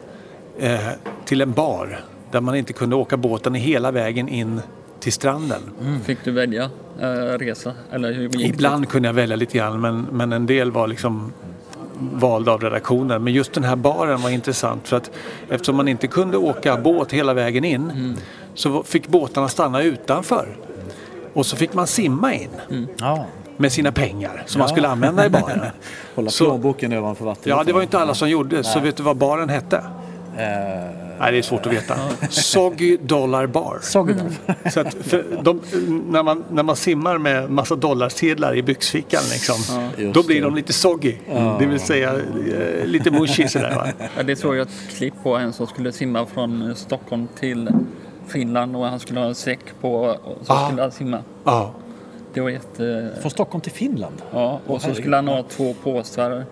eh, 0.59 0.79
till 1.25 1.41
en 1.41 1.51
bar 1.51 1.99
där 2.31 2.41
man 2.41 2.55
inte 2.55 2.73
kunde 2.73 2.95
åka 2.95 3.17
båten 3.17 3.53
hela 3.53 3.91
vägen 3.91 4.29
in 4.29 4.61
till 4.99 5.13
stranden. 5.13 5.61
Fick 6.05 6.17
du 6.23 6.31
välja 6.31 6.69
eh, 6.99 7.07
resa? 7.37 7.73
Eller 7.91 8.13
hur 8.13 8.23
gick 8.23 8.31
det? 8.37 8.43
Ibland 8.43 8.89
kunde 8.89 9.07
jag 9.09 9.13
välja 9.13 9.35
lite 9.35 9.57
grann 9.57 9.81
men, 9.81 10.07
men 10.11 10.33
en 10.33 10.45
del 10.45 10.71
var 10.71 10.87
liksom 10.87 11.33
valda 11.99 12.51
av 12.51 12.61
redaktionen. 12.61 13.23
Men 13.23 13.33
just 13.33 13.53
den 13.53 13.63
här 13.63 13.75
baren 13.75 14.21
var 14.21 14.29
intressant 14.29 14.87
för 14.87 14.97
att 14.97 15.11
eftersom 15.49 15.75
man 15.75 15.87
inte 15.87 16.07
kunde 16.07 16.37
åka 16.37 16.77
båt 16.77 17.11
hela 17.13 17.33
vägen 17.33 17.65
in 17.65 17.91
Mm. 17.91 18.15
så 18.53 18.83
fick 18.83 19.07
båtarna 19.07 19.47
stanna 19.47 19.81
utanför. 19.83 20.57
Och 21.33 21.45
så 21.45 21.55
fick 21.55 21.73
man 21.73 21.87
simma 21.87 22.33
in 22.33 22.49
Ja. 22.97 23.25
Med 23.57 23.71
sina 23.71 23.91
pengar 23.91 24.43
som 24.45 24.59
man 24.59 24.69
skulle 24.69 24.87
använda 24.87 25.25
i 25.25 25.29
baren. 25.29 25.59
Hålla 26.15 26.29
Så- 26.31 26.45
plånboken 26.45 26.93
ovanför 26.93 27.25
vattnet. 27.25 27.45
Ja, 27.47 27.63
det 27.63 27.73
var 27.73 27.79
ju 27.79 27.83
inte 27.83 27.99
alla 27.99 28.13
som 28.13 28.29
gjorde. 28.29 28.63
Så 28.63 28.79
vet 28.79 28.97
du 28.97 29.03
vad 29.03 29.17
baren 29.17 29.49
hette? 29.49 29.77
Eh, 30.37 31.07
Nej, 31.19 31.31
det 31.31 31.37
är 31.37 31.41
svårt 31.41 31.65
att 31.65 31.71
veta. 31.73 31.95
Soggy 32.29 32.97
Dollar 33.01 33.47
Bar. 33.47 33.79
Soggendorf. 33.81 34.39
Så 34.73 34.79
att 34.79 34.93
för 34.93 35.25
de, 35.41 35.61
när, 36.09 36.23
man, 36.23 36.43
när 36.51 36.63
man 36.63 36.75
simmar 36.75 37.17
med 37.17 37.49
massa 37.51 37.75
dollarsedlar 37.75 38.55
i 38.55 38.63
byxfickan 38.63 39.21
liksom, 39.31 39.89
Just 39.97 40.13
då 40.13 40.23
blir 40.23 40.35
det. 40.35 40.41
de 40.41 40.55
lite 40.55 40.73
soggy. 40.73 41.15
Det 41.59 41.65
vill 41.65 41.79
säga 41.79 42.13
eh, 42.13 42.85
lite 42.85 43.11
mushy 43.11 43.47
sådär 43.47 43.75
va. 43.75 43.87
Ja, 44.17 44.23
det 44.23 44.35
såg 44.35 44.55
jag 44.55 44.61
ett 44.61 44.73
klipp 44.97 45.13
på 45.23 45.35
en 45.37 45.53
som 45.53 45.67
skulle 45.67 45.91
simma 45.91 46.25
från 46.25 46.69
eh, 46.69 46.75
Stockholm 46.75 47.27
till 47.39 47.69
Finland 48.27 48.75
och 48.75 48.85
han 48.85 48.99
skulle 48.99 49.19
ha 49.19 49.27
en 49.27 49.35
säck 49.35 49.59
på 49.81 49.93
och 49.95 50.37
så 50.45 50.53
Ah. 50.53 50.67
skulle 50.67 50.81
han 50.81 50.91
simma. 50.91 51.19
Ja. 51.43 51.71
Det 52.37 52.41
var 52.41 52.49
jätte... 52.49 53.09
Från 53.21 53.31
Stockholm 53.31 53.61
till 53.61 53.71
Finland. 53.71 54.15
Ja, 54.33 54.59
och 54.67 54.81
så 54.81 54.93
skulle 54.93 55.15
han 55.15 55.27
ha 55.27 55.43
två 55.43 55.73
påsar 55.83 56.45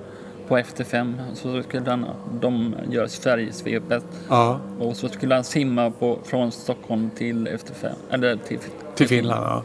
på 0.48 0.58
efter 0.58 0.84
fem. 0.84 1.22
Så 1.34 1.64
skulle 1.64 1.90
han, 1.90 2.06
de 2.42 2.76
göra 2.90 3.08
Sverigesvepet. 3.08 4.04
ja. 4.30 4.60
Och 4.80 4.96
så 4.98 5.10
skulle 5.10 5.36
han 5.36 5.44
simma 5.44 5.92
på, 5.92 6.20
från 6.24 6.52
Stockholm 6.52 7.10
till 7.18 7.48
efter 7.48 7.74
fem. 7.74 7.96
Eller 8.10 8.36
till, 8.36 8.60
Till 8.96 9.08
Finland 9.08 9.46
ja. 9.46 9.64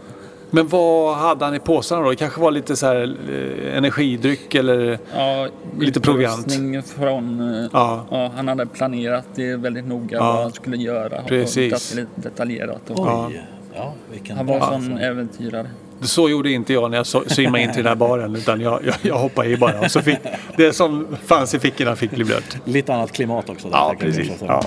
Men 0.50 0.68
vad 0.68 1.16
hade 1.16 1.44
han 1.44 1.54
i 1.54 1.58
påsarna 1.58 2.02
då? 2.02 2.10
Det 2.10 2.16
kanske 2.16 2.40
var 2.40 2.50
lite 2.50 2.76
så 2.76 2.86
här 2.86 3.16
eh, 3.30 3.76
energidryck 3.76 4.54
eller? 4.54 4.98
Ja, 5.16 5.48
Lite 5.78 6.00
proviant. 6.00 6.52
Från, 6.86 7.54
eh, 7.54 7.68
Ja. 7.72 8.04
ja, 8.10 8.30
han 8.36 8.48
hade 8.48 8.66
planerat 8.66 9.24
det 9.34 9.56
väldigt 9.56 9.86
noga 9.86 10.16
Ja. 10.16 10.32
vad 10.32 10.42
han 10.42 10.52
skulle 10.52 10.76
göra. 10.76 11.22
Precis. 11.22 11.90
Och 11.90 11.96
det 11.96 12.02
lite 12.02 12.28
detaljerat. 12.28 12.90
Och, 12.90 12.98
Oj. 13.00 13.06
Ja. 13.06 13.30
Ja. 13.74 13.92
vilken 14.12 14.36
Han 14.36 14.46
var 14.46 14.74
en 14.74 14.82
sån 14.82 14.98
äventyrare. 14.98 15.70
Så 16.02 16.28
gjorde 16.28 16.50
inte 16.50 16.72
jag 16.72 16.90
när 16.90 16.96
jag 16.96 17.06
simmade 17.06 17.62
in 17.64 17.68
till 17.72 17.76
den 17.84 17.86
här 17.86 17.94
baren 17.94 18.36
utan 18.36 18.60
jag, 18.60 18.80
jag, 18.84 18.94
jag 19.02 19.18
hoppade 19.18 19.48
i 19.48 19.56
bara. 19.56 19.80
Och 19.80 19.90
så 19.90 20.02
fick, 20.02 20.18
det 20.56 20.72
som 20.72 21.06
fanns 21.26 21.54
i 21.54 21.58
fickorna 21.58 21.96
fick 21.96 22.10
bli 22.10 22.24
blött. 22.24 22.56
Lite 22.64 22.94
annat 22.94 23.12
klimat 23.12 23.48
också. 23.50 23.68
där, 23.68 23.76
Ja, 23.76 23.94
precis. 23.98 24.30
Ja. 24.46 24.62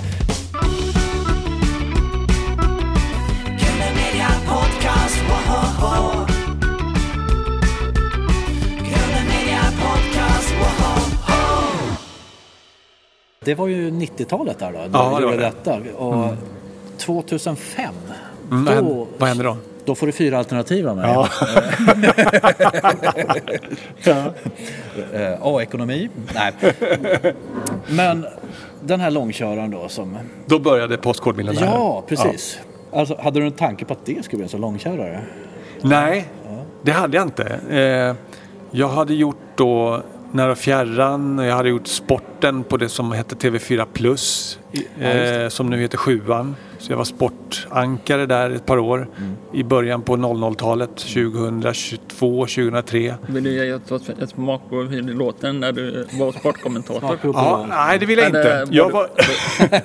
Det 13.44 13.54
var 13.54 13.66
ju 13.66 13.90
90-talet 13.90 14.58
där 14.58 14.72
då. 14.72 14.78
då 14.78 14.84
Ja, 14.92 15.04
du 15.04 15.08
det 15.08 15.10
var 15.14 15.20
gjorde 15.20 15.36
det. 15.36 15.42
detta. 15.42 15.96
Och 15.96 16.34
2005, 16.98 17.94
Mm, 18.50 18.64
vad, 18.64 18.76
då, 18.84 19.06
vad 19.18 19.28
hände 19.28 19.44
då? 19.44 19.56
Då 19.84 19.94
får 19.94 20.06
du 20.06 20.12
fyra 20.12 20.38
alternativ 20.38 20.88
av 20.88 20.96
mig. 20.96 21.04
Ja. 21.06 21.28
ja. 24.04 24.32
Eh, 25.12 25.38
A-ekonomi. 25.42 26.08
Nej. 26.34 26.52
Men 27.88 28.26
den 28.80 29.00
här 29.00 29.10
långköraren 29.10 29.70
då 29.70 29.88
som... 29.88 30.18
Då 30.46 30.58
började 30.58 30.96
Postkodmiljonären. 30.96 31.68
Ja, 31.68 32.04
precis. 32.08 32.58
Alltså, 32.92 33.20
hade 33.22 33.40
du 33.40 33.46
en 33.46 33.52
tanke 33.52 33.84
på 33.84 33.92
att 33.92 34.06
det 34.06 34.24
skulle 34.24 34.38
bli 34.38 34.44
en 34.44 34.48
sån 34.48 34.60
långkörare? 34.60 35.20
Nej, 35.82 36.28
det 36.82 36.92
hade 36.92 37.16
jag 37.16 37.26
inte. 37.26 37.58
Eh, 37.70 38.14
jag 38.70 38.88
hade 38.88 39.14
gjort 39.14 39.36
då 39.54 40.02
Nära 40.34 40.52
och 40.52 40.58
fjärran. 40.58 41.38
Jag 41.38 41.56
hade 41.56 41.68
gjort 41.68 41.86
sporten 41.86 42.64
på 42.64 42.76
det 42.76 42.88
som 42.88 43.12
hette 43.12 43.34
TV4 43.34 43.86
Plus. 43.92 44.58
I- 44.74 45.42
eh, 45.42 45.48
som 45.48 45.70
nu 45.70 45.80
heter 45.80 45.98
Sjuan. 45.98 46.56
Så 46.78 46.92
jag 46.92 46.96
var 46.96 47.04
sportankare 47.04 48.26
där 48.26 48.50
ett 48.50 48.66
par 48.66 48.78
år. 48.78 49.08
I 49.52 49.62
början 49.62 50.02
på 50.02 50.16
00-talet. 50.16 50.90
2022, 50.96 52.46
2003. 52.46 53.14
Vill 53.26 53.44
du 53.44 53.50
ge 53.66 53.70
ett 54.22 54.30
smak 54.30 54.62
på 54.70 54.76
hur 54.76 55.02
det 55.02 55.12
låter 55.12 55.52
när 55.52 55.72
du 55.72 56.06
var 56.18 56.32
sportkommentator? 56.32 57.18
Ja, 57.22 57.66
nej, 57.68 57.98
det 57.98 58.06
vill 58.06 58.18
jag 58.18 58.26
inte. 58.28 58.64
var 58.64 58.68
Jag 58.74 58.90
var, 58.92 59.08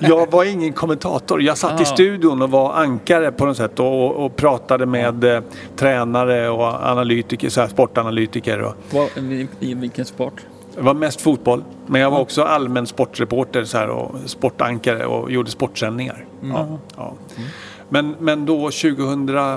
jag 0.00 0.30
var 0.30 0.44
ingen 0.44 0.72
kommentator. 0.72 1.42
Jag 1.42 1.58
satt 1.58 1.80
i 1.80 1.82
Ah. 1.82 1.86
studion 1.86 2.42
och 2.42 2.50
var 2.50 2.72
ankare 2.72 3.32
på 3.32 3.46
något 3.46 3.56
sätt 3.56 3.80
och, 3.80 4.04
och, 4.06 4.24
och 4.24 4.36
pratade 4.36 4.86
med 4.86 5.24
eh, 5.24 5.40
tränare 5.76 6.48
och 6.48 6.64
analytiker, 6.88 7.48
så 7.48 7.60
här, 7.60 7.68
sportanalytiker. 7.68 8.60
Och, 8.62 8.74
Vad, 8.90 9.08
i, 9.32 9.48
I 9.60 9.74
vilken 9.74 10.04
sport? 10.04 10.34
Det 10.80 10.84
var 10.84 10.94
mest 10.94 11.20
fotboll, 11.20 11.64
men 11.86 12.00
jag 12.00 12.10
var 12.10 12.20
också 12.20 12.42
allmän 12.42 12.86
sportreporter 12.86 13.64
så 13.64 13.78
här, 13.78 13.88
och 13.88 14.16
sportankare 14.26 15.06
och 15.06 15.32
gjorde 15.32 15.50
sportsändningar. 15.50 16.24
Ja, 16.42 16.78
ja. 16.96 17.14
Men, 17.88 18.14
men 18.18 18.46
då 18.46 18.56
2003, 18.56 19.54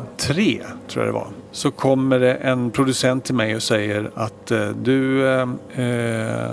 tror 0.87 1.05
jag 1.05 1.07
det 1.07 1.11
var, 1.11 1.27
så 1.51 1.71
kommer 1.71 2.19
det 2.19 2.33
en 2.33 2.71
producent 2.71 3.23
till 3.23 3.35
mig 3.35 3.55
och 3.55 3.63
säger 3.63 4.11
att 4.15 4.51
eh, 4.51 4.69
du, 4.69 5.27
eh, 5.27 5.41
eh, 5.41 6.51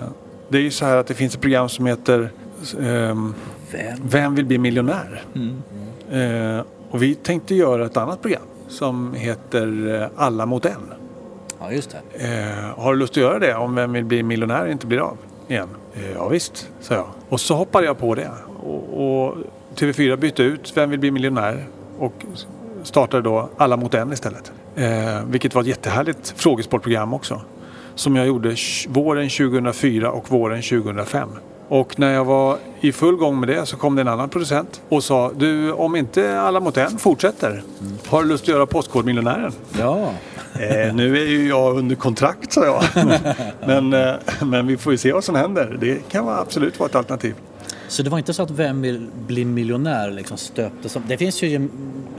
det 0.49 0.59
är 0.59 0.63
ju 0.63 0.71
så 0.71 0.85
här 0.85 0.97
att 0.97 1.07
det 1.07 1.15
finns 1.15 1.35
ett 1.35 1.41
program 1.41 1.69
som 1.69 1.87
heter 1.87 2.31
ehm, 2.81 3.35
Vem 4.03 4.35
vill 4.35 4.47
bli 4.47 4.59
miljonär? 4.59 5.23
Eh, 6.11 6.65
och 6.91 7.03
vi 7.03 7.15
tänkte 7.15 7.55
göra 7.55 7.87
ett 7.87 7.97
annat 7.97 8.23
program 8.23 8.43
som 8.69 9.15
heter 9.15 9.95
eh, 10.03 10.09
Alla 10.17 10.47
mot 10.47 10.65
en. 10.65 11.00
Ja, 11.61 11.73
just 11.73 11.90
det. 11.90 12.27
Eh, 12.27 12.83
har 12.83 12.92
du 12.92 12.99
lust 12.99 13.12
att 13.12 13.16
göra 13.16 13.38
det 13.38 13.55
om 13.55 13.75
Vem 13.75 13.92
vill 13.92 14.05
bli 14.05 14.23
miljonär 14.23 14.66
inte 14.66 14.87
blir 14.87 14.99
av 14.99 15.16
igen? 15.49 15.68
Eh, 15.94 16.12
ja 16.12 16.29
visst, 16.29 16.68
sa 16.81 16.94
jag. 16.94 17.07
Och 17.29 17.40
så 17.40 17.55
hoppade 17.55 17.87
jag 17.87 17.99
på 17.99 18.14
det. 18.14 18.31
Och, 18.62 19.27
och 19.27 19.37
TV4 19.77 20.16
bytte 20.16 20.42
ut 20.42 20.73
Vem 20.77 20.90
vill 20.90 20.99
bli 20.99 21.11
miljonär 21.11 21.66
och 21.99 22.12
startade 22.83 23.23
då 23.23 23.49
Alla 23.57 23.77
mot 23.77 23.94
en 23.94 24.12
istället. 24.12 24.53
Eh, 24.77 25.25
vilket 25.27 25.55
var 25.55 25.62
ett 25.62 25.68
jättehärligt 25.68 26.35
frågesportprogram 26.37 27.14
också. 27.14 27.40
Som 27.94 28.16
jag 28.16 28.27
gjorde 28.27 28.57
våren 28.88 29.29
2004 29.29 30.11
och 30.11 30.31
våren 30.31 30.62
2005. 30.62 31.29
Och 31.71 31.99
när 31.99 32.15
jag 32.15 32.25
var 32.25 32.59
i 32.81 32.93
full 32.93 33.17
gång 33.17 33.41
med 33.41 33.49
det 33.49 33.67
så 33.67 33.77
kom 33.77 33.95
det 33.95 34.01
en 34.01 34.09
annan 34.09 34.29
producent 34.29 34.83
och 34.89 35.05
sa 35.05 35.33
du 35.37 35.73
om 35.73 35.97
inte 35.97 36.41
Alla 36.41 36.61
mot 36.61 36.77
en 36.77 36.99
fortsätter 36.99 37.63
har 38.07 38.23
du 38.23 38.29
lust 38.29 38.45
att 38.45 38.49
göra 38.49 38.67
Postkodmiljonären? 38.67 39.53
Ja. 39.79 40.13
Eh, 40.55 40.95
nu 40.95 41.19
är 41.19 41.27
ju 41.27 41.49
jag 41.49 41.77
under 41.77 41.97
kontrakt 41.97 42.53
sa 42.53 42.65
jag. 42.65 42.83
men, 43.67 43.93
eh, 43.93 44.15
men 44.41 44.67
vi 44.67 44.77
får 44.77 44.93
ju 44.93 44.99
se 44.99 45.13
vad 45.13 45.25
som 45.25 45.35
händer. 45.35 45.77
Det 45.81 46.11
kan 46.11 46.29
absolut 46.29 46.79
vara 46.79 46.89
ett 46.89 46.95
alternativ. 46.95 47.35
Så 47.90 48.03
det 48.03 48.11
var 48.11 48.18
inte 48.18 48.33
så 48.35 48.42
att 48.42 48.50
Vem 48.50 48.83
vill 48.83 49.07
bli 49.26 49.44
miljonär 49.44 50.11
liksom 50.11 50.37
stöptes 50.37 50.92
som... 50.92 51.03
Det 51.09 51.16
finns 51.16 51.42
ju 51.42 51.55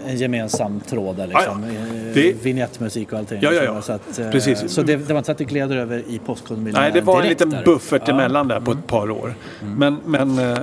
en 0.07 0.17
gemensam 0.17 0.79
tråd 0.79 1.15
där 1.17 1.27
liksom. 1.27 1.63
Ja, 1.63 1.69
ja. 1.73 1.95
Eh, 1.97 2.13
Det- 2.13 2.43
Vignettmusik 2.45 3.13
och 3.13 3.19
allting. 3.19 3.39
Ja, 3.41 3.51
ja, 3.51 3.63
ja. 3.63 3.81
Så, 3.81 3.93
att, 3.93 4.19
eh, 4.19 4.29
Precis. 4.31 4.63
så 4.71 4.81
det, 4.81 4.95
det 4.95 5.13
var 5.13 5.17
inte 5.19 5.25
så 5.25 5.31
att 5.31 5.37
det 5.37 5.43
gled 5.43 5.71
över 5.71 6.03
i 6.07 6.19
Postkodmiljonären 6.25 6.91
Nej, 6.93 7.01
det 7.01 7.05
var 7.05 7.21
en 7.21 7.27
liten 7.29 7.49
där. 7.49 7.63
buffert 7.65 8.01
Ja. 8.05 8.13
emellan 8.13 8.47
där 8.47 8.59
på 8.59 8.71
ett 8.71 8.87
par 8.87 9.11
år. 9.11 9.33
Men, 9.77 9.97
men 10.05 10.39
eh, 10.39 10.57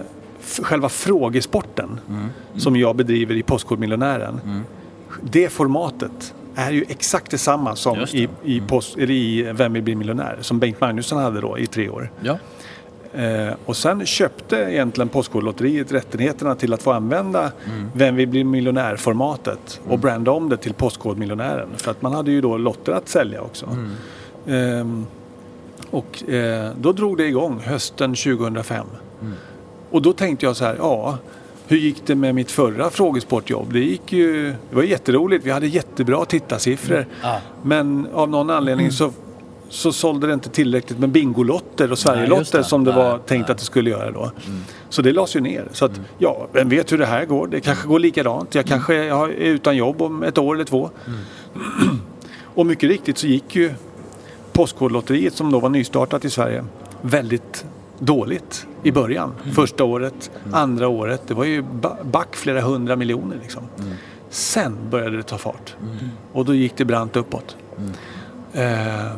själva 0.62 0.88
frågesporten 0.88 2.00
som 2.56 2.76
jag 2.76 2.96
bedriver 2.96 3.34
i 3.34 3.42
Postkodmiljonären. 3.42 4.40
Det 5.22 5.48
formatet 5.48 6.34
är 6.54 6.70
ju 6.70 6.84
exakt 6.88 7.30
detsamma 7.30 7.76
som 7.76 7.98
det. 7.98 8.14
i, 8.18 8.28
i, 8.44 8.60
post, 8.60 8.96
eller 8.96 9.10
i 9.14 9.52
Vem 9.52 9.72
vill 9.72 9.82
bli 9.82 9.94
miljonär? 9.94 10.38
Som 10.40 10.58
Bengt 10.58 10.80
Magnusson 10.80 11.18
hade 11.22 11.40
då 11.40 11.58
i 11.58 11.66
tre 11.66 11.88
år. 11.88 12.10
Ja. 12.20 12.38
Eh, 13.14 13.54
och 13.64 13.76
sen 13.76 14.06
köpte 14.06 14.56
egentligen 14.56 15.08
Postkodlotteriet 15.08 15.92
rättigheterna 15.92 16.54
till 16.54 16.72
att 16.72 16.82
få 16.82 16.92
använda 16.92 17.52
Vem 17.94 18.16
vill 18.16 18.28
bli 18.28 18.44
miljonär-formatet 18.44 19.80
och 19.88 19.98
branda 19.98 20.30
om 20.30 20.48
det 20.48 20.56
till 20.56 20.74
Postkodmiljonären. 20.74 21.68
För 21.76 21.90
att 21.90 22.02
man 22.02 22.12
hade 22.12 22.30
ju 22.30 22.40
då 22.40 22.56
lotter 22.56 22.92
att 22.92 23.08
sälja 23.08 23.42
också. 23.42 23.76
Ehm, 24.46 25.06
och 25.90 26.30
eh, 26.30 26.70
då 26.80 26.92
drog 26.92 27.16
det 27.16 27.26
igång 27.26 27.60
hösten 27.60 28.14
2005. 28.14 28.86
Och 29.90 30.02
då 30.02 30.12
tänkte 30.12 30.46
jag 30.46 30.56
så 30.56 30.64
här, 30.64 30.76
ja, 30.78 31.18
hur 31.66 31.76
gick 31.76 32.06
det 32.06 32.14
med 32.14 32.34
mitt 32.34 32.50
förra 32.50 32.90
frågesportjobb? 32.90 33.72
Det 33.72 33.80
gick 33.80 34.12
ju, 34.12 34.54
det 34.70 34.76
var 34.76 34.82
jätteroligt, 34.82 35.46
vi 35.46 35.50
hade 35.50 35.66
jättebra 35.66 36.24
tittarsiffror. 36.24 37.06
Ja. 37.22 37.40
Men 37.62 38.08
av 38.14 38.30
någon 38.30 38.50
anledning 38.50 38.92
så, 38.92 39.12
så 39.68 39.92
sålde 39.92 40.26
det 40.26 40.32
inte 40.32 40.48
tillräckligt 40.50 40.98
med 40.98 41.08
Bingolotter 41.08 41.92
och 41.92 41.98
Sverigelotter 41.98 42.62
som 42.62 42.84
det 42.84 42.90
Nej, 42.90 43.02
var 43.02 43.18
tänkt 43.18 43.28
nej. 43.30 43.36
Mm. 43.38 43.50
att 43.50 43.58
det 43.58 43.64
skulle 43.64 43.90
göra 43.90 44.10
då. 44.10 44.30
Så 44.88 45.02
det 45.02 45.12
lades 45.12 45.36
ju 45.36 45.40
ner. 45.40 45.68
Så 45.72 45.84
att, 45.84 46.00
ja, 46.18 46.46
vem 46.52 46.68
vet 46.68 46.92
hur 46.92 46.98
det 46.98 47.06
här 47.06 47.24
går? 47.24 47.46
Det 47.46 47.60
kanske 47.60 47.88
går 47.88 47.98
likadant. 47.98 48.54
Jag 48.54 48.66
kanske 48.66 48.94
är 48.94 49.28
utan 49.28 49.76
jobb 49.76 50.02
om 50.02 50.22
ett 50.22 50.38
år 50.38 50.54
eller 50.54 50.64
två. 50.64 50.90
Mm. 51.06 52.00
och 52.44 52.66
mycket 52.66 52.88
riktigt 52.90 53.18
så 53.18 53.26
gick 53.26 53.56
ju 53.56 53.74
Postkodlotteriet 54.52 55.34
som 55.34 55.52
då 55.52 55.60
var 55.60 55.68
nystartat 55.68 56.24
i 56.24 56.30
Sverige 56.30 56.64
väldigt 57.02 57.64
dåligt 57.98 58.66
i 58.82 58.92
början. 58.92 59.32
Mm. 59.42 59.54
Första 59.54 59.84
året, 59.84 60.30
andra 60.52 60.88
året. 60.88 61.22
Det 61.26 61.34
var 61.34 61.44
ju 61.44 61.62
ba- 61.62 61.96
back 62.04 62.36
flera 62.36 62.60
hundra 62.60 62.96
miljoner 62.96 63.36
liksom. 63.42 63.62
Mm. 63.78 63.92
Sen 64.30 64.76
började 64.90 65.16
det 65.16 65.22
ta 65.22 65.38
fart. 65.38 65.76
Och 66.32 66.44
då 66.44 66.54
gick 66.54 66.76
det 66.76 66.84
brant 66.84 67.16
uppåt. 67.16 67.56
Eh, 68.52 69.12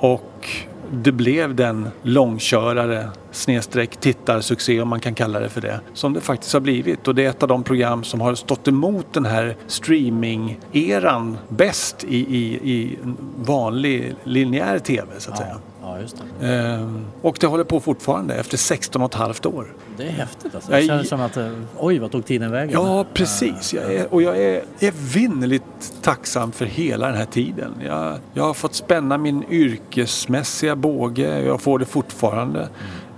och 0.00 0.48
det 0.92 1.12
blev 1.12 1.54
den 1.54 1.88
långkörare 2.02 3.08
snedstreck 3.32 3.96
tittarsuccé 3.96 4.80
om 4.80 4.88
man 4.88 5.00
kan 5.00 5.14
kalla 5.14 5.40
det 5.40 5.48
för 5.48 5.60
det. 5.60 5.80
Som 5.94 6.12
det 6.12 6.20
faktiskt 6.20 6.52
har 6.52 6.60
blivit. 6.60 7.08
Och 7.08 7.14
det 7.14 7.24
är 7.24 7.30
ett 7.30 7.42
av 7.42 7.48
de 7.48 7.62
program 7.62 8.04
som 8.04 8.20
har 8.20 8.34
stått 8.34 8.68
emot 8.68 9.06
den 9.12 9.24
här 9.24 9.56
streaming-eran 9.66 11.38
bäst 11.48 12.04
i, 12.04 12.16
i, 12.16 12.72
i 12.72 12.98
vanlig 13.36 14.14
linjär 14.24 14.78
tv 14.78 15.06
så 15.18 15.30
att 15.30 15.38
säga. 15.38 15.56
ja, 15.82 15.96
det. 16.40 16.46
Ehm, 16.46 17.04
och 17.22 17.36
det 17.40 17.46
håller 17.46 17.64
på 17.64 17.80
fortfarande 17.80 18.34
efter 18.34 18.56
16 18.56 19.02
och 19.02 19.10
ett 19.10 19.14
halvt 19.14 19.46
år. 19.46 19.74
Det 19.96 20.02
är 20.02 20.10
häftigt 20.10 20.54
alltså. 20.54 20.72
Det 20.72 20.82
känns 20.82 21.08
som 21.08 21.20
att, 21.20 21.36
eh, 21.36 21.52
oj 21.78 21.98
vad 21.98 22.10
tog 22.10 22.24
tiden 22.26 22.50
vägen? 22.50 22.70
Ja, 22.72 23.06
precis. 23.14 23.74
Jag 23.74 23.94
är, 23.94 24.14
och 24.14 24.22
jag 24.22 24.38
är 24.38 24.62
evinnerligt 24.80 25.64
tacksam 26.02 26.52
för 26.52 26.64
hela 26.64 27.06
den 27.06 27.16
här 27.16 27.24
tiden. 27.24 27.74
Jag, 27.84 28.18
jag 28.34 28.42
har 28.42 28.54
fått 28.54 28.74
spänna 28.74 29.18
min 29.18 29.44
yrkesmässiga 29.50 30.76
båge. 30.76 31.42
Jag 31.42 31.60
får 31.60 31.78
det 31.78 31.84
fortfarande. 31.84 32.68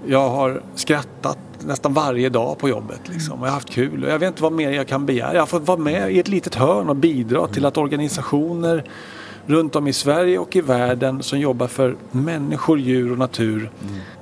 Jag 0.07 0.29
har 0.31 0.63
skrattat 0.75 1.39
nästan 1.67 1.93
varje 1.95 2.29
dag 2.29 2.59
på 2.59 2.69
jobbet. 2.69 3.01
Liksom. 3.13 3.41
Och 3.41 3.47
jag 3.47 3.51
har 3.51 3.55
haft 3.55 3.71
kul. 3.71 4.05
Och 4.05 4.11
jag 4.11 4.19
vet 4.19 4.27
inte 4.29 4.43
vad 4.43 4.53
mer 4.53 4.71
jag 4.71 4.87
kan 4.89 5.07
begära. 5.07 5.35
Jag 5.35 5.41
har 5.43 5.47
fått 5.47 5.67
vara 5.69 5.79
med 5.79 6.13
i 6.13 6.19
ett 6.19 6.29
litet 6.29 6.55
hörn 6.55 6.89
och 6.89 6.97
bidra 6.97 7.47
till 7.47 7.67
att 7.67 7.77
organisationer 7.79 8.85
runt 9.47 9.77
om 9.77 9.89
i 9.89 9.93
Sverige 9.93 10.39
och 10.39 10.57
i 10.57 10.61
världen 10.61 11.23
som 11.23 11.39
jobbar 11.39 11.67
för 11.67 11.97
människor, 12.11 12.79
djur 12.79 13.13
och 13.13 13.19
natur 13.19 13.71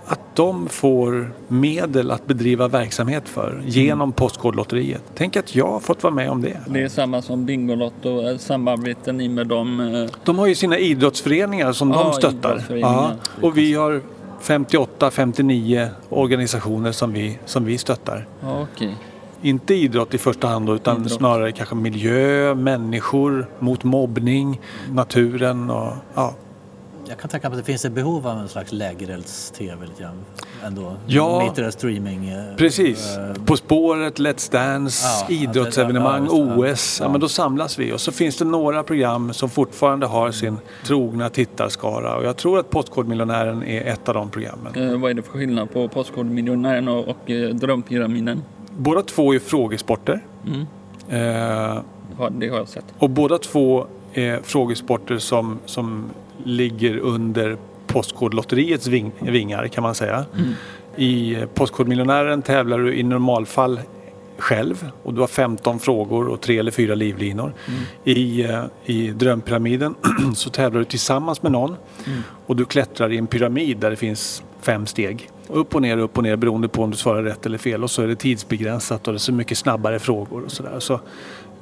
att 0.07 0.21
de 0.37 0.69
får 0.69 1.33
medel 1.49 2.11
att 2.11 2.27
bedriva 2.27 2.69
verksamhet 2.69 3.29
för 3.29 3.63
genom 3.67 4.13
Postkodlotteriet. 4.13 5.03
Tänk 5.15 5.37
att 5.37 5.55
jag 5.55 5.67
har 5.67 5.81
fått 5.81 6.03
vara 6.03 6.15
med 6.15 6.31
om 6.31 6.43
det. 6.43 6.57
Det 6.67 6.83
är 6.83 6.89
samma 6.89 7.23
som 7.23 7.45
Bingolotto. 7.47 8.29
eh, 8.29 8.37
Samarbetar 8.39 9.13
ni 9.13 9.29
med 9.29 9.47
dem? 9.47 9.81
eh, 9.81 10.11
De 10.25 10.39
har 10.39 10.47
ju 10.47 10.55
sina 10.55 10.79
idrottsföreningar 10.79 11.73
som 11.73 11.91
Ja, 11.91 12.03
de 12.03 12.13
stöttar. 12.13 12.51
idrottsföreningar. 12.51 13.15
Och 13.43 13.59
vi 13.59 13.75
har 13.75 14.03
58-59 14.43 15.89
organisationer 16.09 16.93
som 16.93 17.13
vi, 17.13 17.39
som 17.45 17.65
vi 17.65 17.79
stöttar. 17.79 18.27
Ja, 18.41 18.67
okej. 18.73 18.97
Inte 19.43 19.75
idrott 19.75 20.15
i 20.15 20.19
första 20.19 20.49
hand 20.49 20.67
då, 20.67 20.75
utan 20.75 20.97
Idrott. 20.97 21.13
snarare 21.13 21.53
kanske 21.53 21.75
miljö, 21.75 22.55
människor, 22.55 23.47
mot 23.59 23.85
mobbning, 23.85 24.61
naturen 24.91 25.71
och 25.71 25.93
ja. 26.15 26.35
Jag 27.11 27.19
kan 27.19 27.31
tänka 27.31 27.49
mig 27.49 27.59
att 27.59 27.65
det 27.67 27.73
finns 27.73 27.85
ett 27.85 27.93
behov 27.93 28.27
av 28.27 28.39
en 28.39 28.49
slags 28.49 28.73
lägerelds-tv. 28.73 29.87
Ändå. 30.65 30.97
Ja. 31.07 31.45
Mitt 31.49 31.59
i 31.59 31.63
det 31.63 31.73
streaming. 31.73 32.29
eh, 32.29 32.57
Precis. 32.57 33.17
eh, 33.17 33.45
På 33.45 33.57
spåret, 33.57 34.19
Let's 34.19 34.53
Dance, 34.53 35.07
Ja, 35.29 35.35
idrottsevenemang, 35.35 36.27
ja. 36.31 36.33
OS. 36.33 36.97
Ja. 37.01 37.07
Ja. 37.07 37.13
men 37.13 37.21
då 37.21 37.29
samlas 37.29 37.79
vi. 37.79 37.93
Och 37.93 38.01
så 38.01 38.13
finns 38.13 38.37
det 38.37 38.45
några 38.45 38.83
program 38.83 39.33
som 39.33 39.51
fortfarande 39.51 40.07
har 40.07 40.31
sin 40.31 40.57
trogna 40.85 41.29
tittarskara. 41.31 42.17
Och 42.17 42.25
jag 42.25 42.37
tror 42.37 42.59
att 42.59 42.71
Postkodmiljonären 42.71 43.63
är 43.63 43.85
ett 43.93 44.09
av 44.09 44.15
de 44.15 44.31
programmen. 44.31 44.75
Eh, 44.75 44.99
vad 45.01 45.11
är 45.11 45.15
det 45.15 45.23
för 45.23 45.31
skillnad 45.33 45.73
på 45.73 45.89
Postkodmiljonären 45.89 46.89
och, 46.89 47.09
och 47.09 47.31
eh, 47.31 47.49
Drömpyramiden? 47.55 48.43
Båda 48.77 49.03
två 49.03 49.35
är 49.35 49.39
frågesporter. 49.39 50.25
Mm. 50.47 50.67
Eh, 51.09 51.83
Ja, 52.19 52.31
det 52.31 52.49
har 52.49 52.57
jag 52.59 52.69
sett. 52.69 52.85
och 52.99 53.11
båda 53.11 53.39
två 53.39 53.87
är 54.13 54.41
frågesporter 54.43 55.19
som, 55.19 55.59
som 55.67 56.05
ligger 56.45 56.99
under 56.99 57.57
Postkodlotteriets 57.87 58.87
ving, 58.87 59.13
vingar 59.21 59.69
kan 59.69 59.83
man 59.83 59.95
säga. 59.95 60.25
I 60.97 61.37
Postkodmiljonären 61.55 62.43
tävlar 62.43 62.79
du 62.79 62.95
i 62.95 63.03
normalfall 63.03 63.81
själv 64.39 64.91
och 65.03 65.15
du 65.15 65.21
har 65.21 65.27
15 65.27 65.79
frågor 65.79 66.29
och 66.29 66.41
tre 66.41 66.59
eller 66.59 66.71
fyra 66.71 66.95
livlinor. 66.95 67.53
I, 68.05 68.45
eh, 68.45 68.65
I 68.85 69.11
Drömpyramiden 69.11 69.95
så 70.35 70.51
tävlar 70.51 70.79
du 70.79 70.85
tillsammans 70.85 71.43
med 71.43 71.53
någon 71.53 71.77
och 72.47 72.57
du 72.57 72.65
klättrar 72.65 73.13
i 73.13 73.19
en 73.19 73.27
pyramid 73.27 73.79
där 73.79 73.91
det 73.91 73.97
finns 73.97 74.43
fem 74.61 74.87
steg. 74.87 75.31
Upp 75.49 75.75
och 75.75 75.83
ner, 75.83 75.99
upp 75.99 76.17
och 76.17 76.23
ner 76.23 76.37
beroende 76.37 76.69
på 76.69 76.83
om 76.83 76.91
du 76.91 76.97
svarar 76.97 77.23
rätt 77.23 77.47
eller 77.47 77.59
fel 77.59 77.83
och 77.83 77.91
så 77.91 78.03
är 78.03 78.07
det 78.07 78.17
tidsbegränsat 78.17 79.09
och 79.09 79.13
det 79.13 79.17
är 79.17 79.19
så 79.19 79.33
mycket 79.33 79.59
snabbare 79.59 79.99
frågor 79.99 80.45
och 80.45 80.53
sådär. 80.53 80.77
Så, 80.79 80.95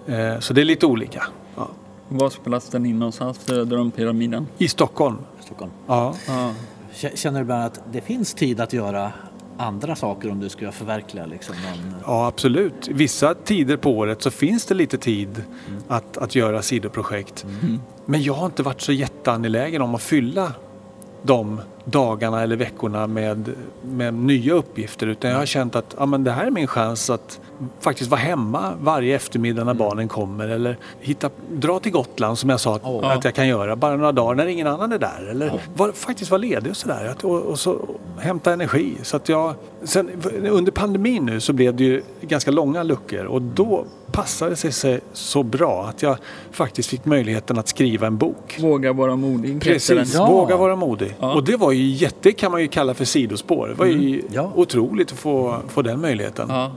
eh, 0.07 0.39
så 0.39 0.53
det 0.55 0.61
är 0.61 0.65
lite 0.65 0.87
olika. 0.87 1.23
Ja. 1.57 1.69
Var 2.09 2.31
spelas 2.31 2.69
den 2.69 2.87
in 2.87 2.99
någonstans, 2.99 3.49
eh, 3.49 3.59
Drömpyramiden? 3.59 4.47
I 4.59 4.69
Stockholm. 4.69 5.19
Stockholm. 5.45 5.71
Ja. 5.87 6.15
Ja. 6.27 6.53
Känner 7.15 7.41
du 7.41 7.47
bara 7.47 7.65
att 7.65 7.81
det 7.93 8.01
finns 8.01 8.35
tid 8.35 8.61
att 8.61 8.73
göra 8.73 9.13
andra 9.59 9.97
saker 9.97 10.31
om 10.31 10.41
du 10.41 10.49
ska 10.49 10.73
förverkliga 10.73 11.27
liksom 11.27 11.55
någon... 11.55 11.95
ja, 12.07 12.27
absolut. 12.27 12.89
Vissa 12.89 13.35
tider 13.35 13.77
på 13.77 13.91
året 13.91 14.23
så 14.23 14.31
finns 14.31 14.67
det 14.67 14.75
lite 14.75 14.99
tid 14.99 15.43
att, 15.89 16.17
att 16.17 16.35
göra 16.35 16.63
sidoprojekt. 16.63 17.47
Men 18.05 18.23
jag 18.23 18.35
har 18.35 18.47
inte 18.47 18.63
varit 18.63 18.81
så 18.81 18.93
jätteangelägen 18.93 19.83
om 19.83 19.95
att 19.95 20.03
fylla 20.03 20.53
de 21.23 21.61
dagarna 21.85 22.43
eller 22.43 22.57
veckorna 22.57 23.07
med, 23.07 23.55
med 23.83 24.15
nya 24.15 24.55
uppgifter 24.55 25.07
utan 25.07 25.31
jag 25.31 25.39
har 25.39 25.47
känt 25.47 25.77
att 25.77 25.95
ja, 25.99 26.07
men 26.07 26.25
det 26.25 26.31
här 26.31 26.47
är 26.47 26.51
min 26.51 26.67
chans 26.67 27.11
att 27.11 27.41
faktiskt 27.81 28.11
vara 28.11 28.21
hemma 28.21 28.73
varje 28.81 29.17
eftermiddag 29.17 29.65
när 29.65 29.75
barnen 29.75 30.09
kommer 30.09 30.49
eller 30.49 30.77
hitta, 31.01 31.31
dra 31.53 31.79
till 31.81 31.93
Gotland 31.93 32.39
som 32.39 32.51
jag 32.51 32.61
sa 32.61 32.75
att, 32.77 32.83
Ja. 32.85 33.13
att 33.13 33.25
jag 33.25 33.35
kan 33.35 33.49
göra 33.49 33.77
bara 33.77 33.97
några 33.97 34.13
dagar 34.13 34.35
när 34.35 34.47
ingen 34.47 34.67
annan 34.67 34.93
är 34.93 34.99
där 34.99 35.29
eller 35.31 35.53
var, 35.77 35.93
faktiskt 35.93 36.31
vara 36.31 36.39
ledig 36.39 36.71
och 36.71 36.77
sådär 36.77 37.15
och, 37.23 37.43
och 37.43 37.59
så 37.59 37.79
hämta 38.19 38.53
energi. 38.53 38.97
Så 39.03 39.17
att 39.17 39.29
jag, 39.29 39.55
sen, 39.83 40.11
under 40.51 40.73
pandemin 40.73 41.27
nu 41.27 41.41
så 41.41 41.53
blev 41.53 41.77
det 41.77 41.85
ju 41.85 42.03
ganska 42.21 42.51
långa 42.51 42.83
luckor 42.83 43.25
och 43.25 43.43
då 43.43 43.85
passade 44.13 44.51
det 44.51 44.73
sig 44.73 45.01
så 45.13 45.43
bra 45.43 45.87
att 45.89 46.03
jag 46.03 46.17
faktiskt 46.51 46.89
fick 46.89 47.05
möjligheten 47.05 47.59
att 47.59 47.69
skriva 47.69 48.07
en 48.07 48.17
bok. 48.17 48.57
Våga 48.61 48.93
vara 48.93 49.17
modig. 49.17 49.63
Precis. 49.63 50.15
Ja. 50.15 50.27
våga 50.27 50.57
vara 50.57 50.77
modig. 50.77 51.15
Ja. 51.21 51.35
Och 51.35 51.45
det 51.45 51.57
var 51.57 51.73
ju 51.73 51.83
jätte, 51.87 52.33
kan 52.33 52.53
man 52.53 52.61
ju 52.61 52.69
kalla 52.69 52.95
för 52.95 53.05
sidospår. 53.05 53.69
Det 53.69 53.75
var 53.75 53.87
ju 53.87 54.23
Ja. 54.33 54.53
otroligt 54.55 55.13
att 55.13 55.19
få, 55.19 55.57
få 55.69 55.83
den 55.83 56.01
möjligheten. 56.01 56.47
Ja. 56.51 56.73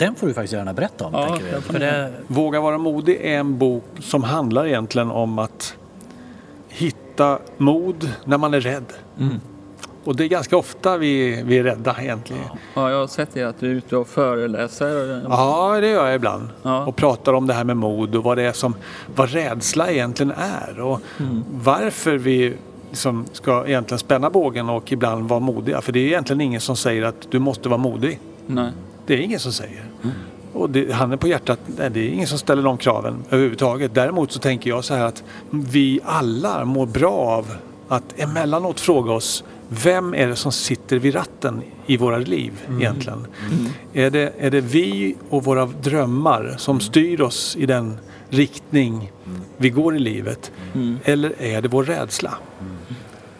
Den 0.00 0.14
får 0.14 0.26
du 0.26 0.34
faktiskt 0.34 0.52
gärna 0.52 0.72
berätta 0.72 1.04
om. 1.06 1.12
Ja, 1.12 1.38
För 1.60 1.78
det, 1.78 2.12
Våga 2.26 2.60
vara 2.60 2.78
modig 2.78 3.20
är 3.22 3.38
en 3.38 3.58
bok 3.58 3.84
som 4.00 4.22
handlar 4.22 4.66
egentligen 4.66 5.10
om 5.10 5.38
att 5.38 5.74
hitta 6.68 7.38
mod 7.56 8.08
när 8.24 8.38
man 8.38 8.54
är 8.54 8.60
rädd. 8.60 8.92
Och 10.04 10.16
det 10.16 10.24
är 10.24 10.28
ganska 10.28 10.56
ofta 10.56 10.96
vi, 10.96 11.42
vi 11.42 11.58
är 11.58 11.62
rädda 11.62 11.96
egentligen. 12.00 12.42
Ja. 12.48 12.58
ja, 12.74 12.90
jag 12.90 12.98
har 12.98 13.06
sett 13.06 13.28
det 13.32 13.42
att 13.42 13.60
du 13.60 13.70
är 13.70 13.74
ute 13.74 13.96
och 13.96 14.08
föreläser. 14.08 15.22
det 15.80 15.88
gör 15.88 16.06
jag 16.06 16.14
ibland. 16.14 16.48
Ja. 16.62 16.86
Och 16.86 16.96
pratar 16.96 17.32
om 17.32 17.46
det 17.46 17.54
här 17.54 17.64
med 17.64 17.76
mod 17.76 18.14
och 18.14 18.24
vad 18.24 18.38
det 18.38 18.42
är 18.42 18.52
som, 18.52 18.74
vad 19.14 19.30
rädsla 19.30 19.90
egentligen 19.90 20.32
är. 20.36 20.80
Och 20.80 21.00
varför 21.52 22.16
vi 22.16 22.56
liksom 22.90 23.24
ska 23.32 23.66
egentligen 23.66 23.98
spänna 23.98 24.30
bågen 24.30 24.68
och 24.68 24.92
ibland 24.92 25.28
vara 25.28 25.40
modiga. 25.40 25.80
För 25.80 25.92
det 25.92 26.00
är 26.00 26.06
egentligen 26.06 26.40
ingen 26.40 26.60
som 26.60 26.76
säger 26.76 27.02
att 27.02 27.30
du 27.30 27.38
måste 27.38 27.68
vara 27.68 27.78
modig. 27.78 28.20
Nej. 28.46 28.70
Det 29.10 29.14
är 29.14 29.20
ingen 29.20 29.40
som 29.40 29.52
säger. 29.52 29.84
Och 30.52 30.70
det, 30.70 30.92
handen 30.92 31.18
på 31.18 31.28
hjärtat, 31.28 31.58
nej, 31.66 31.90
det 31.90 32.00
är 32.00 32.08
ingen 32.08 32.26
som 32.26 32.38
ställer 32.38 32.62
de 32.62 32.78
kraven 32.78 33.24
överhuvudtaget. 33.30 33.94
Däremot 33.94 34.32
så 34.32 34.38
tänker 34.38 34.70
jag 34.70 34.84
så 34.84 34.94
här 34.94 35.04
att 35.04 35.22
vi 35.50 36.00
alla 36.04 36.64
mår 36.64 36.86
bra 36.86 37.12
av 37.12 37.46
att 37.88 38.20
emellanåt 38.20 38.80
fråga 38.80 39.12
oss 39.12 39.44
vem 39.68 40.14
är 40.14 40.26
det 40.26 40.36
som 40.36 40.52
sitter 40.52 40.98
vid 40.98 41.14
ratten 41.14 41.62
i 41.86 41.96
våra 41.96 42.18
liv 42.18 42.52
egentligen? 42.80 43.26
Är, 43.92 44.10
det, 44.10 44.32
är 44.38 44.50
det 44.50 44.60
vi 44.60 45.16
och 45.30 45.44
våra 45.44 45.66
drömmar 45.66 46.54
som 46.58 46.80
styr 46.80 47.20
oss 47.20 47.56
i 47.56 47.66
den 47.66 47.98
riktning 48.28 49.12
vi 49.56 49.70
går 49.70 49.96
i 49.96 49.98
livet? 49.98 50.52
Eller 51.04 51.42
är 51.42 51.62
det 51.62 51.68
vår 51.68 51.84
rädsla? 51.84 52.34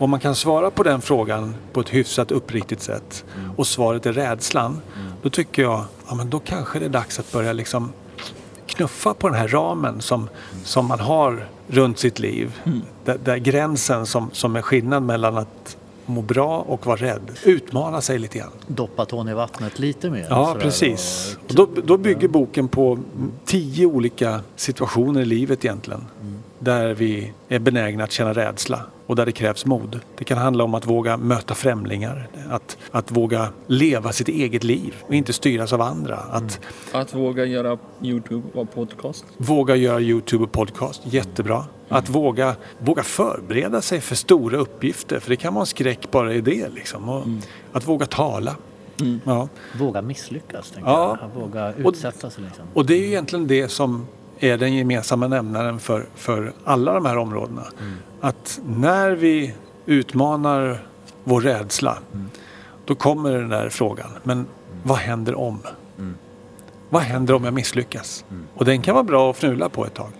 Om 0.00 0.10
man 0.10 0.20
kan 0.20 0.34
svara 0.34 0.70
på 0.70 0.82
den 0.82 1.00
frågan 1.00 1.54
på 1.72 1.80
ett 1.80 1.88
hyfsat 1.94 2.30
uppriktigt 2.30 2.82
sätt 2.82 3.24
och 3.56 3.66
svaret 3.66 4.06
är 4.06 4.12
rädslan. 4.12 4.80
Då 5.22 5.30
tycker 5.30 5.62
jag, 5.62 5.84
ja 6.08 6.14
men 6.14 6.30
då 6.30 6.38
kanske 6.38 6.78
det 6.78 6.84
är 6.84 6.88
dags 6.90 7.18
att 7.18 7.32
börja 7.32 7.52
liksom 7.52 7.92
knuffa 8.66 9.14
på 9.14 9.28
den 9.28 9.38
här 9.38 9.48
ramen 9.48 10.00
som, 10.00 10.28
som 10.64 10.86
man 10.86 11.00
har 11.00 11.46
runt 11.68 11.98
sitt 11.98 12.18
liv. 12.18 12.60
Där, 13.04 13.18
där 13.24 13.36
gränsen 13.36 14.06
som, 14.06 14.30
som 14.32 14.56
är 14.56 14.62
skillnad 14.62 15.02
mellan 15.02 15.36
att 15.38 15.76
må 16.06 16.22
bra 16.22 16.58
och 16.58 16.86
vara 16.86 16.96
rädd. 16.96 17.30
Utmana 17.44 18.00
sig 18.00 18.18
lite 18.18 18.38
grann. 18.38 18.50
doppa 18.66 19.04
tån 19.04 19.28
i 19.28 19.34
vattnet 19.34 19.78
lite 19.78 20.10
mer. 20.10 20.26
Ja, 20.30 20.56
precis. 20.60 21.36
och- 21.44 21.50
Och 21.50 21.54
då, 21.74 21.82
då 21.84 21.96
bygger 21.96 22.28
boken 22.28 22.68
på 22.68 22.98
tio 23.44 23.86
olika 23.86 24.40
situationer 24.56 25.20
i 25.20 25.24
livet 25.24 25.64
egentligen. 25.64 26.04
Där 26.58 26.94
vi 26.94 27.32
är 27.48 27.58
benägna 27.58 28.04
att 28.04 28.12
känna 28.12 28.32
rädsla 28.32 28.80
och 29.10 29.16
där 29.16 29.26
det 29.26 29.32
krävs 29.32 29.66
mod. 29.66 30.00
Det 30.18 30.24
kan 30.24 30.38
handla 30.38 30.64
om 30.64 30.74
att 30.74 30.86
våga 30.86 31.16
möta 31.16 31.54
främlingar. 31.54 32.28
Att, 32.50 32.78
att 32.90 33.10
våga 33.10 33.48
leva 33.66 34.12
sitt 34.12 34.28
eget 34.28 34.64
liv 34.64 34.94
och 35.06 35.14
inte 35.14 35.32
styras 35.32 35.72
av 35.72 35.80
andra. 35.82 36.16
Att 36.16 36.60
Att 36.92 37.14
våga 37.14 37.44
göra 37.44 37.78
Youtube 38.02 38.48
och 38.54 38.74
podcast. 38.74 39.24
våga 39.36 39.76
göra 39.76 40.00
Youtube 40.00 40.44
och 40.44 40.52
podcast. 40.52 41.02
Jättebra. 41.04 41.64
Att 41.88 42.08
våga, 42.08 42.56
våga 42.78 43.02
förbereda 43.02 43.80
sig 43.82 44.00
för 44.00 44.14
stora 44.14 44.56
uppgifter. 44.56 45.20
För 45.20 45.30
det 45.30 45.36
kan 45.36 45.54
vara 45.54 45.62
en 45.62 45.66
skräck 45.66 46.10
bara 46.10 46.34
i 46.34 46.40
det. 46.40 46.68
Liksom. 46.74 47.08
Och 47.08 47.24
Att 47.72 47.88
våga 47.88 48.06
tala. 48.06 48.56
Ja. 49.24 49.48
Våga 49.78 50.02
misslyckas, 50.02 50.70
tänker 50.70 50.90
Ja. 50.90 51.18
jag. 51.34 51.40
Våga 51.40 51.72
utsätta 51.74 52.30
sig 52.30 52.44
liksom. 52.44 52.64
Och 52.74 52.86
det 52.86 52.94
är 52.94 52.98
ju 52.98 53.06
egentligen 53.06 53.46
det 53.46 53.68
som 53.68 54.06
är 54.40 54.58
den 54.58 54.74
gemensamma 54.74 55.28
nämnaren 55.28 55.78
för, 55.78 56.06
för 56.14 56.52
alla 56.64 56.92
de 56.92 57.06
här 57.06 57.16
områdena. 57.16 57.64
Att 58.20 58.60
när 58.66 59.10
vi 59.10 59.54
utmanar 59.86 60.82
vår 61.24 61.40
rädsla 61.40 61.98
då 62.84 62.94
kommer 62.94 63.32
den 63.32 63.48
där 63.48 63.68
frågan. 63.68 64.10
Men 64.22 64.46
vad 64.82 64.98
händer 64.98 65.34
om? 65.38 65.58
Vad 66.88 67.02
händer 67.02 67.34
om 67.34 67.44
jag 67.44 67.54
misslyckas? 67.54 68.24
Och 68.54 68.64
den 68.64 68.82
kan 68.82 68.94
vara 68.94 69.04
bra 69.04 69.30
att 69.30 69.36
fnula 69.36 69.68
på 69.68 69.86
ett 69.86 69.94
tag. 69.94 70.12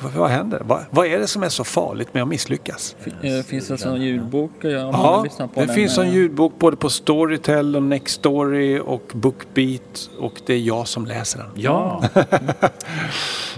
Vad, 0.00 0.12
vad 0.12 0.30
händer? 0.30 0.62
Vad, 0.64 0.84
vad 0.90 1.06
är 1.06 1.18
det 1.18 1.26
som 1.26 1.42
är 1.42 1.48
så 1.48 1.64
farligt 1.64 2.14
med 2.14 2.22
att 2.22 2.28
misslyckas? 2.28 2.96
Eh, 3.22 3.42
Finns 3.42 3.68
det 3.68 3.84
en 3.84 4.02
ljudbok? 4.02 4.50
Jag 4.60 4.92
har 4.92 5.24
Ja, 5.24 5.48
det 5.54 5.66
den, 5.66 5.74
finns 5.74 5.98
en 5.98 6.06
eh, 6.06 6.14
ljudbok 6.14 6.58
både 6.58 6.76
på 6.76 6.90
Storytel 6.90 7.76
och 7.76 7.82
Nextory 7.82 8.78
och 8.78 9.10
Bookbeat 9.14 10.10
och 10.18 10.40
det 10.46 10.54
är 10.54 10.58
jag 10.58 10.88
som 10.88 11.06
läser 11.06 11.38
den. 11.38 11.48
Ja. 11.54 12.02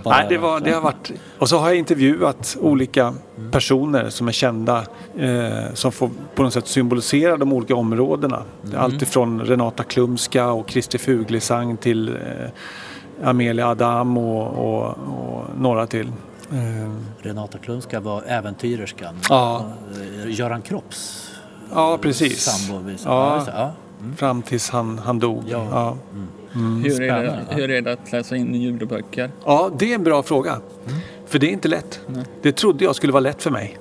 Nej, 0.04 0.26
det, 0.28 0.38
var, 0.38 0.60
det 0.60 0.72
har 0.72 0.80
varit... 0.80 1.12
Och 1.38 1.48
så 1.48 1.58
har 1.58 1.68
jag 1.68 1.78
intervjuat 1.78 2.56
olika 2.60 3.14
personer 3.50 4.10
som 4.10 4.28
är 4.28 4.32
kända 4.32 4.84
eh, 5.18 5.74
som 5.74 5.92
får 5.92 6.10
på 6.34 6.42
något 6.42 6.52
sätt 6.52 6.66
symbolisera 6.66 7.36
de 7.36 7.52
olika 7.52 7.74
områdena. 7.74 8.42
Allt 8.76 9.02
ifrån 9.02 9.40
Renata 9.40 9.82
Klumska 9.82 10.50
och 10.50 10.70
Christer 10.70 10.98
Fuglesang 10.98 11.76
till 11.76 12.08
eh, 12.08 12.14
Amelia 13.24 13.68
Adam 13.68 14.18
och, 14.18 14.46
och, 14.46 14.86
och 14.88 15.44
några 15.58 15.86
till. 15.86 16.12
Eh, 16.52 16.92
Renata 17.18 17.58
Klunska 17.58 18.00
var 18.00 18.22
äventyrerskan. 18.26 19.14
Ja. 19.28 19.64
Eh, 20.24 20.38
Göran 20.38 20.62
Kropps 20.62 21.28
ja, 21.74 21.98
precis. 22.02 22.40
sambo. 22.40 22.90
Ja. 23.04 23.46
ja. 23.46 23.72
Fram 24.16 24.42
tills 24.42 24.70
han, 24.70 24.98
han 24.98 25.18
dog. 25.18 25.44
Ja. 25.46 25.66
Ja. 25.70 25.96
Hur 26.84 27.02
är, 27.02 27.22
det, 27.22 27.38
hur 27.50 27.70
är 27.70 27.82
det 27.82 27.92
att 27.92 28.12
läsa 28.12 28.36
in 28.36 28.54
ljudböcker? 28.54 29.30
Ja, 29.44 29.70
det 29.78 29.90
är 29.90 29.94
en 29.94 30.04
bra 30.04 30.22
fråga. 30.22 30.50
Mm. 30.52 30.98
För 31.26 31.38
det 31.38 31.46
är 31.46 31.50
inte 31.50 31.68
lätt. 31.68 32.00
Det 32.42 32.52
trodde 32.52 32.84
jag 32.84 32.96
skulle 32.96 33.12
vara 33.12 33.20
lätt 33.20 33.42
för 33.42 33.50
mig. 33.50 33.78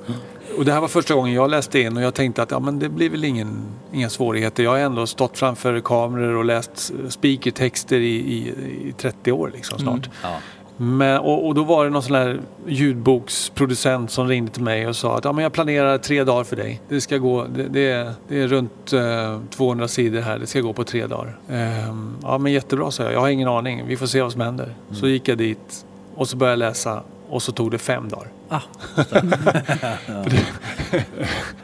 Och 0.57 0.65
det 0.65 0.71
här 0.71 0.81
var 0.81 0.87
första 0.87 1.13
gången 1.13 1.33
jag 1.33 1.49
läste 1.49 1.79
in 1.79 1.97
och 1.97 2.03
jag 2.03 2.13
tänkte 2.13 2.43
att 2.43 2.51
ja, 2.51 2.59
men 2.59 2.79
det 2.79 2.89
blir 2.89 3.09
väl 3.09 3.23
ingen, 3.23 3.65
inga 3.91 4.09
svårigheter. 4.09 4.63
Jag 4.63 4.71
har 4.71 4.77
ändå 4.77 5.07
stått 5.07 5.37
framför 5.37 5.79
kameror 5.79 6.35
och 6.35 6.45
läst 6.45 6.91
speakertexter 7.09 7.99
i, 7.99 8.15
i, 8.15 8.53
i 8.89 8.93
30 8.97 9.31
år 9.31 9.51
liksom 9.53 9.79
snart. 9.79 10.09
Ja. 10.23 10.29
Men, 10.77 11.19
och, 11.19 11.47
och 11.47 11.55
då 11.55 11.63
var 11.63 11.83
det 11.83 11.89
någon 11.89 12.03
sån 12.03 12.15
här 12.15 12.39
ljudboksproducent 12.67 14.11
som 14.11 14.27
ringde 14.27 14.51
till 14.51 14.63
mig 14.63 14.87
och 14.87 14.95
sa 14.95 15.17
att 15.17 15.25
ja, 15.25 15.31
men 15.31 15.43
jag 15.43 15.53
planerar 15.53 15.97
tre 15.97 16.23
dagar 16.23 16.43
för 16.43 16.55
dig. 16.55 16.81
Det, 16.89 17.01
ska 17.01 17.17
gå, 17.17 17.45
det, 17.55 17.63
det, 17.63 17.91
är, 17.91 18.13
det 18.27 18.41
är 18.41 18.47
runt 18.47 18.93
eh, 18.93 19.41
200 19.49 19.87
sidor 19.87 20.21
här, 20.21 20.39
det 20.39 20.47
ska 20.47 20.61
gå 20.61 20.73
på 20.73 20.83
tre 20.83 21.07
dagar. 21.07 21.37
Ehm, 21.49 22.15
ja 22.21 22.37
men 22.37 22.51
jättebra 22.51 22.91
sa 22.91 23.03
jag, 23.03 23.13
jag 23.13 23.19
har 23.19 23.29
ingen 23.29 23.47
aning, 23.47 23.83
vi 23.87 23.97
får 23.97 24.07
se 24.07 24.21
vad 24.21 24.31
som 24.31 24.41
händer. 24.41 24.75
Så 24.91 25.07
gick 25.07 25.27
jag 25.27 25.37
dit 25.37 25.85
och 26.15 26.29
så 26.29 26.37
började 26.37 26.63
jag 26.63 26.69
läsa 26.69 27.03
och 27.29 27.41
så 27.43 27.51
tog 27.51 27.71
det 27.71 27.77
fem 27.77 28.09
dagar. 28.09 28.27
Ah, 28.49 28.61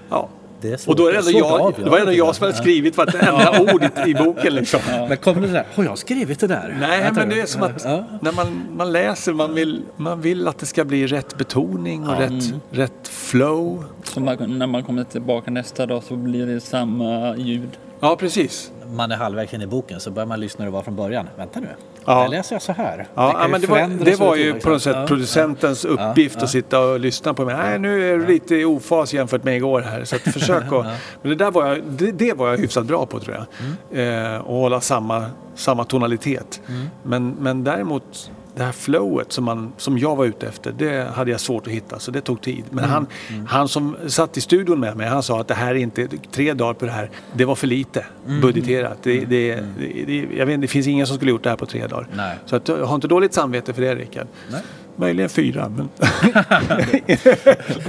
Ja. 0.10 0.30
det 0.62 0.74
är 0.74 0.78
svårt. 0.78 0.92
Och 0.94 0.96
då 0.96 1.08
är 1.08 1.12
det 1.12 1.18
ändå 1.20 1.32
jag, 1.32 1.74
det 1.78 1.90
var 1.90 2.00
ändå 2.00 2.14
jag 2.14 2.36
som 2.36 2.44
hade 2.46 2.58
skrivit 2.58 2.98
vartenda 2.98 3.62
ord 3.74 3.84
i, 4.06 4.10
i 4.10 4.14
boken 4.16 4.56
liksom. 4.56 4.80
Men 5.10 5.18
kommer 5.18 5.42
det 5.42 5.48
där, 5.54 5.66
har 5.76 5.84
jag 5.84 5.98
skrivit 5.98 6.40
det 6.40 6.48
där? 6.48 6.78
Nej, 6.80 7.02
Jag 7.04 7.16
men 7.16 7.30
det 7.30 7.42
är 7.42 7.46
som 7.46 7.64
att 7.64 7.84
Ja. 7.86 8.04
när 8.22 8.32
man, 8.32 8.64
man 8.72 8.92
läser, 8.92 9.34
man 9.34 9.54
vill, 9.54 9.82
man 9.98 10.22
vill 10.22 10.48
att 10.48 10.58
det 10.58 10.66
ska 10.66 10.86
bli 10.86 11.08
rätt 11.08 11.38
betoning 11.38 12.08
och 12.08 12.18
rätt, 12.18 12.54
rätt 12.72 13.08
flow. 13.08 13.84
Så 14.04 14.20
man, 14.20 14.60
när 14.60 14.68
man 14.68 14.84
kommer 14.84 15.04
tillbaka 15.04 15.52
nästa 15.52 15.86
dag 15.86 16.04
så 16.04 16.16
blir 16.16 16.46
det 16.46 16.60
samma 16.62 17.36
ljud. 17.38 17.70
Ja, 18.00 18.16
precis. 18.16 18.72
Man 18.88 19.12
är 19.12 19.16
halvvägs 19.16 19.54
in 19.54 19.62
i 19.62 19.68
boken 19.68 20.00
så 20.00 20.12
börjar 20.12 20.28
man 20.28 20.40
lyssna 20.40 20.64
hur 20.66 20.72
det 20.72 20.76
var 20.76 20.84
från 20.84 20.96
början. 20.96 21.28
Vänta 21.38 21.60
nu, 21.60 21.68
Ja. 22.06 22.22
där 22.22 22.30
läser 22.30 22.56
jag 22.56 22.62
så 22.62 22.72
här. 22.72 23.08
Ja, 23.16 23.34
ja 23.34 23.46
ju 23.46 23.52
men 23.52 23.62
det 23.62 23.68
var, 23.68 24.06
det 24.06 24.20
var 24.20 24.36
ju 24.36 24.54
tid, 24.54 24.62
på 24.62 24.70
något 24.70 24.76
liksom. 24.76 24.94
sätt 24.94 25.02
Ja. 25.02 25.08
producentens 25.08 25.86
uppgift 25.86 26.44
att 26.44 26.50
sitta 26.50 26.80
och 26.80 27.00
lyssna 27.00 27.34
på 27.34 27.46
mig. 27.46 27.56
Nej, 27.56 27.80
nu 27.80 28.14
är 28.14 28.18
du 28.18 28.28
lite 28.28 28.56
i 28.56 28.66
ofas 28.66 29.14
jämfört 29.14 29.44
med 29.44 29.58
igår 29.58 29.82
här. 29.82 30.04
Så 30.04 30.16
att 30.16 30.22
försök 30.22 30.64
att... 30.72 30.86
Men 31.22 31.30
det 31.30 31.36
där 31.36 31.52
var 31.52 31.68
jag, 31.68 31.84
det, 31.84 32.12
det 32.12 32.34
var 32.34 32.50
jag 32.50 32.58
hyfsat 32.58 32.86
bra 32.86 33.06
på 33.06 33.20
tror 33.20 33.36
jag. 33.36 33.46
Mm. 33.92 34.34
Eh, 34.34 34.42
och 34.42 34.56
hålla 34.56 34.82
samma, 34.82 35.26
samma 35.56 35.84
tonalitet. 35.84 36.62
Men, 37.04 37.36
men 37.40 37.64
däremot 37.64 38.32
det 38.56 38.64
här 38.64 38.72
flowet 38.72 39.32
som, 39.32 39.44
man, 39.44 39.74
som 39.78 39.98
jag 39.98 40.16
var 40.16 40.26
ute 40.26 40.48
efter, 40.48 40.72
det 40.72 41.08
hade 41.16 41.32
jag 41.32 41.40
svårt 41.40 41.68
att 41.68 41.74
hitta. 41.74 42.00
Så 42.00 42.12
det 42.12 42.22
tog 42.22 42.42
tid. 42.42 42.64
Men 42.70 42.84
han, 42.84 43.08
han 43.48 43.68
som 43.68 43.96
satt 44.08 44.38
i 44.38 44.42
studion 44.42 44.80
med 44.80 44.98
mig, 44.98 45.08
han 45.08 45.24
sa 45.24 45.42
att 45.42 45.48
det 45.48 45.54
här 45.54 45.72
är 45.72 45.76
inte, 45.76 46.08
tre 46.32 46.54
dagar 46.54 46.74
på 46.74 46.86
det 46.86 46.92
här, 46.92 47.10
det 47.34 47.46
var 47.46 47.56
för 47.56 47.68
lite 47.68 48.06
budgeterat. 48.42 48.98
Det, 49.04 49.26
det, 49.26 49.56
det, 49.56 50.06
det, 50.06 50.28
jag 50.38 50.46
vet, 50.46 50.62
det 50.62 50.68
finns 50.68 50.88
ingen 50.88 51.08
som 51.08 51.16
skulle 51.16 51.32
gjort 51.32 51.44
det 51.44 51.50
här 51.50 51.58
på 51.58 51.66
tre 51.66 51.88
dagar. 51.88 52.08
Nej. 52.16 52.38
Så 52.46 52.56
att, 52.56 52.68
jag 52.68 52.86
har 52.86 52.96
inte 52.96 53.08
dåligt 53.08 53.34
samvete 53.34 53.74
för 53.74 53.82
det 53.82 53.96
Rickard. 53.96 54.28
Nej. 54.52 54.62
möjligen 54.96 55.30
fyra. 55.30 55.70
Men... 55.70 55.90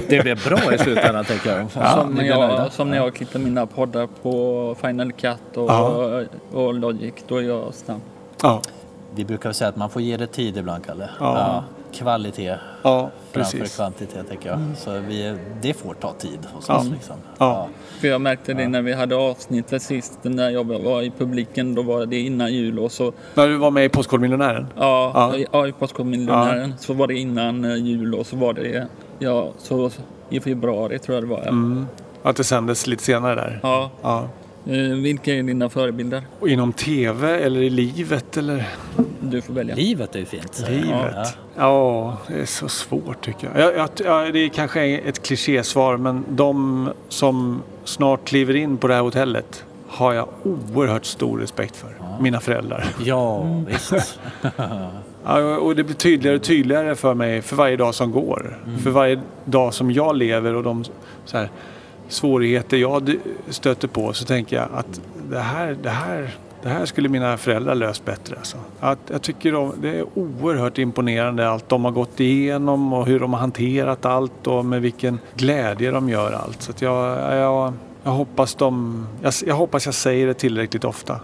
Det 0.07 0.23
blev 0.23 0.43
bra 0.43 0.73
i 0.73 0.77
slutändan 0.77 1.25
tänker 1.25 1.57
jag. 1.57 1.71
som, 1.71 2.09
ni 2.13 2.15
när 2.21 2.27
jag, 2.29 2.71
som 2.73 2.89
när 2.89 2.97
jag 2.97 3.15
klipper 3.15 3.39
mina 3.39 3.65
poddar 3.65 4.07
på 4.21 4.75
Final 4.81 5.11
Cut 5.11 5.57
och, 5.57 5.69
Ja. 5.69 6.23
och 6.51 6.73
Logic. 6.73 7.13
Då 7.27 7.37
är 7.37 7.41
jag 7.41 7.73
snabb. 7.73 8.01
ja, 8.41 8.61
Vi 9.15 9.25
brukar 9.25 9.51
säga 9.51 9.67
att 9.69 9.75
man 9.75 9.89
får 9.89 10.01
ge 10.01 10.17
det 10.17 10.27
tid 10.27 10.57
ibland, 10.57 10.85
Kalle. 10.85 11.09
Ja. 11.19 11.63
Kvalitet 11.93 12.55
ja, 12.83 13.09
framför 13.31 13.57
precis. 13.57 13.75
kvantitet, 13.75 14.29
tänker 14.29 14.49
jag. 14.49 14.59
Så 14.77 14.99
vi, 15.07 15.37
det 15.61 15.73
får 15.73 15.93
ta 15.93 16.13
tid 16.13 16.39
hos 16.53 16.65
Ja. 16.69 16.77
oss. 16.77 16.85
Liksom. 16.89 17.15
Ja. 17.37 17.67
För 18.01 18.07
jag 18.07 18.21
märkte 18.21 18.53
det 18.53 18.67
när 18.67 18.81
vi 18.81 18.93
hade 18.93 19.15
avsnittet 19.15 19.81
sist 19.81 20.19
när 20.21 20.49
jag 20.49 20.63
var 20.83 21.01
i 21.01 21.11
publiken. 21.17 21.75
Då 21.75 21.81
var 21.81 22.05
det 22.05 22.19
innan 22.19 22.53
jul 22.53 22.79
och 22.79 22.91
så 22.91 23.13
När 23.33 23.47
du 23.47 23.57
var 23.57 23.71
med 23.71 23.85
i 23.85 23.89
Postkodmiljonären? 23.89 24.67
Ja, 24.77 25.11
Ja. 25.13 25.37
ja. 25.37 25.45
ja 25.51 25.67
i 25.67 25.71
Postkodmiljonären 25.71 26.73
så 26.79 26.93
var 26.93 27.07
det 27.07 27.13
innan 27.17 27.65
eh, 27.65 27.75
jul 27.75 28.15
och 28.15 28.25
så 28.27 28.35
var 28.35 28.53
det 28.53 28.87
ja, 29.19 29.51
så 29.57 29.89
i 30.29 30.39
februari 30.39 30.99
tror 30.99 31.15
jag 31.15 31.23
det 31.23 31.29
var. 31.29 31.41
Ja. 31.43 31.49
Mm. 31.49 31.87
Att 32.23 32.35
det 32.35 32.43
sändes 32.43 32.87
lite 32.87 33.03
senare 33.03 33.35
där? 33.35 33.59
Ja. 33.63 34.29
Ja. 34.65 34.73
Eh, 34.73 34.81
vilka 34.81 35.33
är 35.33 35.43
dina 35.43 35.69
förebilder? 35.69 36.23
Och 36.39 36.49
inom 36.49 36.73
tv 36.73 37.39
eller 37.39 37.61
i 37.61 37.69
livet 37.69 38.37
eller? 38.37 38.67
Du 39.19 39.41
får 39.41 39.53
välja. 39.53 39.75
Livet 39.75 40.15
är 40.15 40.19
ju 40.19 40.25
fint. 40.25 40.65
Livet? 40.69 41.37
Ja, 41.55 42.17
det 42.27 42.33
är 42.33 42.45
så 42.45 42.69
svårt 42.69 43.25
tycker 43.25 43.49
jag. 43.53 43.61
jag, 43.61 43.75
jag 43.75 43.89
ja, 44.25 44.31
det 44.31 44.39
är 44.39 44.49
kanske 44.49 44.85
är 44.85 45.07
ett 45.07 45.23
klichésvar 45.23 45.97
men 45.97 46.25
de 46.29 46.89
som 47.09 47.61
snart 47.83 48.25
kliver 48.25 48.55
in 48.55 48.77
på 48.77 48.87
det 48.87 48.93
här 48.93 49.01
hotellet 49.01 49.65
har 49.87 50.13
jag 50.13 50.27
oerhört 50.43 51.05
stor 51.05 51.39
respekt 51.39 51.75
för. 51.75 51.89
Mina 52.19 52.39
föräldrar. 52.39 52.85
Ja, 53.03 53.43
visst. 53.67 54.19
Ja, 55.27 55.57
och 55.57 55.75
det 55.75 55.83
blir 55.83 55.95
tydligare 55.95 56.35
och 56.35 56.43
tydligare 56.43 56.95
för 56.95 57.13
mig 57.13 57.41
för 57.41 57.55
varje 57.55 57.77
dag 57.77 57.95
som 57.95 58.11
går. 58.11 58.59
För 58.83 58.89
varje 58.89 59.21
dag 59.45 59.73
som 59.73 59.91
jag 59.91 60.15
lever 60.15 60.55
och 60.55 60.63
de 60.63 60.83
så 61.25 61.37
här, 61.37 61.49
svårigheter 62.07 62.77
jag 62.77 63.15
stöter 63.49 63.87
på 63.87 64.13
så 64.13 64.25
tänker 64.25 64.55
jag 64.55 64.67
att 64.73 65.01
det 65.29 65.39
här, 65.39 65.77
det 65.83 65.89
här, 65.89 66.35
det 66.63 66.69
här 66.69 66.85
skulle 66.85 67.09
mina 67.09 67.37
föräldrar 67.37 67.75
löst 67.75 68.05
bättre. 68.05 68.35
Alltså. 68.37 68.57
Att 68.79 68.99
jag 69.11 69.21
tycker 69.21 69.51
de, 69.51 69.73
det 69.81 69.89
är 69.89 70.05
oerhört 70.13 70.77
imponerande 70.77 71.49
allt 71.49 71.69
de 71.69 71.85
har 71.85 71.91
gått 71.91 72.19
igenom 72.19 72.93
och 72.93 73.05
hur 73.05 73.19
de 73.19 73.33
har 73.33 73.39
hanterat 73.39 74.05
allt 74.05 74.47
och 74.47 74.65
med 74.65 74.81
vilken 74.81 75.19
glädje 75.35 75.91
de 75.91 76.09
gör 76.09 76.31
allt. 76.31 76.61
Så 76.61 76.71
jag, 76.79 77.35
jag, 77.37 77.73
jag, 78.03 78.11
hoppas 78.11 78.55
de, 78.55 79.07
jag, 79.21 79.33
jag 79.45 79.55
hoppas 79.55 79.85
jag 79.85 79.95
säger 79.95 80.27
det 80.27 80.33
tillräckligt 80.33 80.85
ofta. 80.85 81.19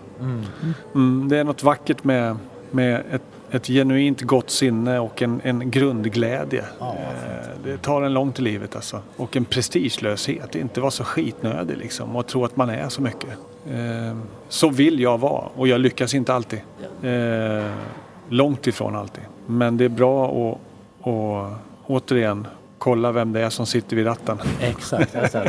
Mm, 0.96 1.30
det 1.30 1.38
är 1.38 1.44
något 1.44 1.64
vackert 1.64 2.04
med, 2.04 2.38
med 2.72 3.04
ett, 3.12 3.22
ett 3.52 3.68
genuint 3.68 4.22
gott 4.22 4.50
sinne 4.50 5.00
och 5.00 5.22
en, 5.22 5.42
en 5.44 5.72
grundglädje. 5.72 6.66
Ja, 6.80 6.96
Eh, 7.22 7.48
det 7.64 7.78
tar 7.78 8.02
en 8.02 8.14
långt 8.14 8.40
i 8.40 8.42
livet 8.42 8.76
alltså. 8.76 9.02
Och 9.18 9.38
en 9.38 9.46
prestigelöshet. 9.46 10.56
Inte 10.56 10.82
vara 10.82 10.92
så 10.92 11.04
skitnödig 11.04 11.78
liksom 11.78 12.16
och 12.16 12.28
tro 12.28 12.46
att 12.46 12.56
man 12.56 12.70
är 12.70 12.90
så 12.90 13.02
mycket. 13.02 13.30
Eh, 13.70 14.18
så 14.50 14.70
vill 14.70 15.00
jag 15.00 15.18
vara 15.18 15.46
och 15.56 15.68
jag 15.68 15.82
lyckas 15.82 16.14
inte 16.14 16.34
alltid. 16.34 16.62
Eh, 17.04 17.72
långt 18.30 18.68
ifrån 18.68 18.96
alltid. 18.96 19.24
Men 19.46 19.78
det 19.78 19.86
är 19.86 19.90
bra 19.90 20.26
att, 20.26 20.58
att 21.08 21.60
återigen 21.86 22.48
kolla 22.78 23.12
vem 23.12 23.34
det 23.34 23.42
är 23.42 23.50
som 23.50 23.66
sitter 23.66 23.96
vid 23.96 24.06
ratten. 24.06 24.38
Exakt. 24.60 25.16
Alltså, 25.16 25.44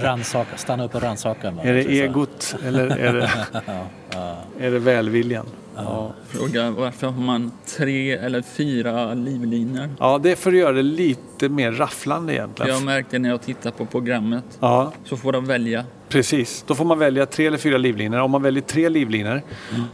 ransaka, 0.00 0.56
stanna 0.56 0.84
upp 0.84 0.94
och 0.94 1.02
rannsaka. 1.02 1.48
Är 1.62 1.74
det 1.74 1.82
egot 1.82 2.56
eller 2.66 2.96
är 2.96 3.12
det, 3.12 3.30
är 4.66 4.70
det 4.70 4.78
välviljan? 4.78 5.46
Ja. 5.76 6.12
Fråga 6.28 6.70
varför 6.70 7.06
har 7.06 7.22
man 7.22 7.50
tre 7.76 8.12
eller 8.12 8.42
fyra 8.42 9.14
livlinor? 9.14 9.88
Ja, 9.98 10.18
det 10.22 10.30
är 10.30 10.36
för 10.36 10.50
att 10.50 10.56
göra 10.58 10.72
det 10.72 10.82
lite 10.82 11.48
mer 11.48 11.72
rafflande 11.72 12.32
egentligen. 12.34 12.72
Jag 12.74 12.84
märkte 12.84 13.18
när 13.18 13.28
jag 13.28 13.42
tittade 13.42 13.74
på 13.76 13.86
programmet 13.86 14.44
Ja, 14.60 14.92
så 15.04 15.16
får 15.16 15.32
de 15.32 15.44
välja. 15.46 15.84
precis. 16.08 16.64
Då 16.66 16.74
får 16.74 16.84
man 16.84 16.98
välja 16.98 17.26
tre 17.26 17.46
eller 17.46 17.58
fyra 17.58 17.78
livlinor. 17.78 18.18
Om 18.20 18.30
man 18.30 18.42
väljer 18.42 18.62
tre 18.62 18.88
livlinor, 18.88 19.42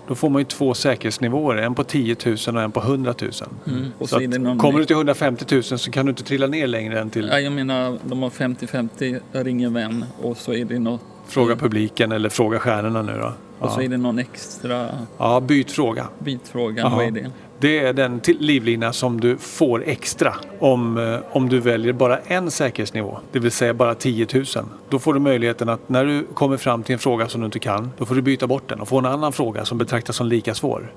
då 0.08 0.14
får 0.14 0.30
man 0.30 0.40
ju 0.40 0.44
två 0.44 0.74
säkerhetsnivåer. 0.74 1.56
En 1.56 1.74
på 1.74 1.84
10 1.84 2.16
000 2.26 2.36
och 2.56 2.62
en 2.62 2.72
på 2.72 2.80
100 2.80 3.14
000. 3.20 3.30
Mm. 3.66 3.92
Och 3.98 4.08
Så 4.08 4.16
att, 4.16 4.22
någon... 4.40 4.58
kommer 4.58 4.78
du 4.78 4.84
till 4.84 4.96
150 4.96 5.44
000 5.54 5.62
så 5.62 5.90
kan 5.90 6.06
du 6.06 6.10
inte 6.10 6.22
trilla 6.24 6.46
ner 6.46 6.66
längre 6.66 7.00
än 7.00 7.10
till 7.10 7.28
Ja, 7.32 7.40
jag 7.40 7.52
menar, 7.52 7.98
de 8.04 8.22
har 8.22 8.30
50-50, 8.30 9.20
ring 9.32 9.62
en 9.62 9.74
vän 9.74 10.04
och 10.22 10.36
så 10.36 10.52
är 10.52 10.64
det 10.64 10.78
något... 10.78 11.00
fråga 11.28 11.56
publiken 11.56 12.12
eller 12.12 12.28
fråga 12.28 12.58
stjärnorna 12.58 13.02
nu 13.02 13.12
då. 13.20 13.32
Och 13.58 13.70
så 13.70 13.80
Ja, 13.80 13.84
är 13.84 13.88
det 13.88 13.96
någon 13.96 14.18
extra 14.18 14.88
ja 15.18 15.40
byt 15.40 15.70
fråga. 15.70 16.06
bitfråga. 16.18 16.82
Jaha. 16.82 16.96
Vad 16.96 17.04
är 17.06 17.10
det? 17.10 17.30
Det 17.60 17.78
är 17.78 17.92
den 17.92 18.20
livlina 18.26 18.92
som 18.92 19.20
du 19.20 19.36
får 19.38 19.84
extra 19.86 20.34
om, 20.58 20.98
eh, 20.98 21.18
om 21.36 21.48
du 21.48 21.60
väljer 21.60 21.92
bara 21.92 22.18
en 22.18 22.50
säkerhetsnivå, 22.50 23.18
det 23.32 23.38
vill 23.38 23.50
säga 23.50 23.74
bara 23.74 23.94
10 23.94 24.26
000. 24.34 24.44
Då 24.88 24.98
får 24.98 25.14
du 25.14 25.20
möjligheten 25.20 25.68
att 25.68 25.88
när 25.88 26.04
du 26.04 26.26
kommer 26.34 26.56
fram 26.56 26.82
till 26.82 26.92
en 26.92 26.98
fråga 26.98 27.28
som 27.28 27.40
du 27.40 27.44
inte 27.44 27.58
kan, 27.58 27.90
då 27.98 28.04
får 28.06 28.14
du 28.14 28.22
byta 28.22 28.46
bort 28.46 28.68
den 28.68 28.80
och 28.80 28.88
få 28.88 28.98
en 28.98 29.06
annan 29.06 29.32
fråga 29.32 29.64
som 29.64 29.78
betraktas 29.78 30.16
som 30.16 30.26
lika 30.26 30.54
svår. 30.54 30.92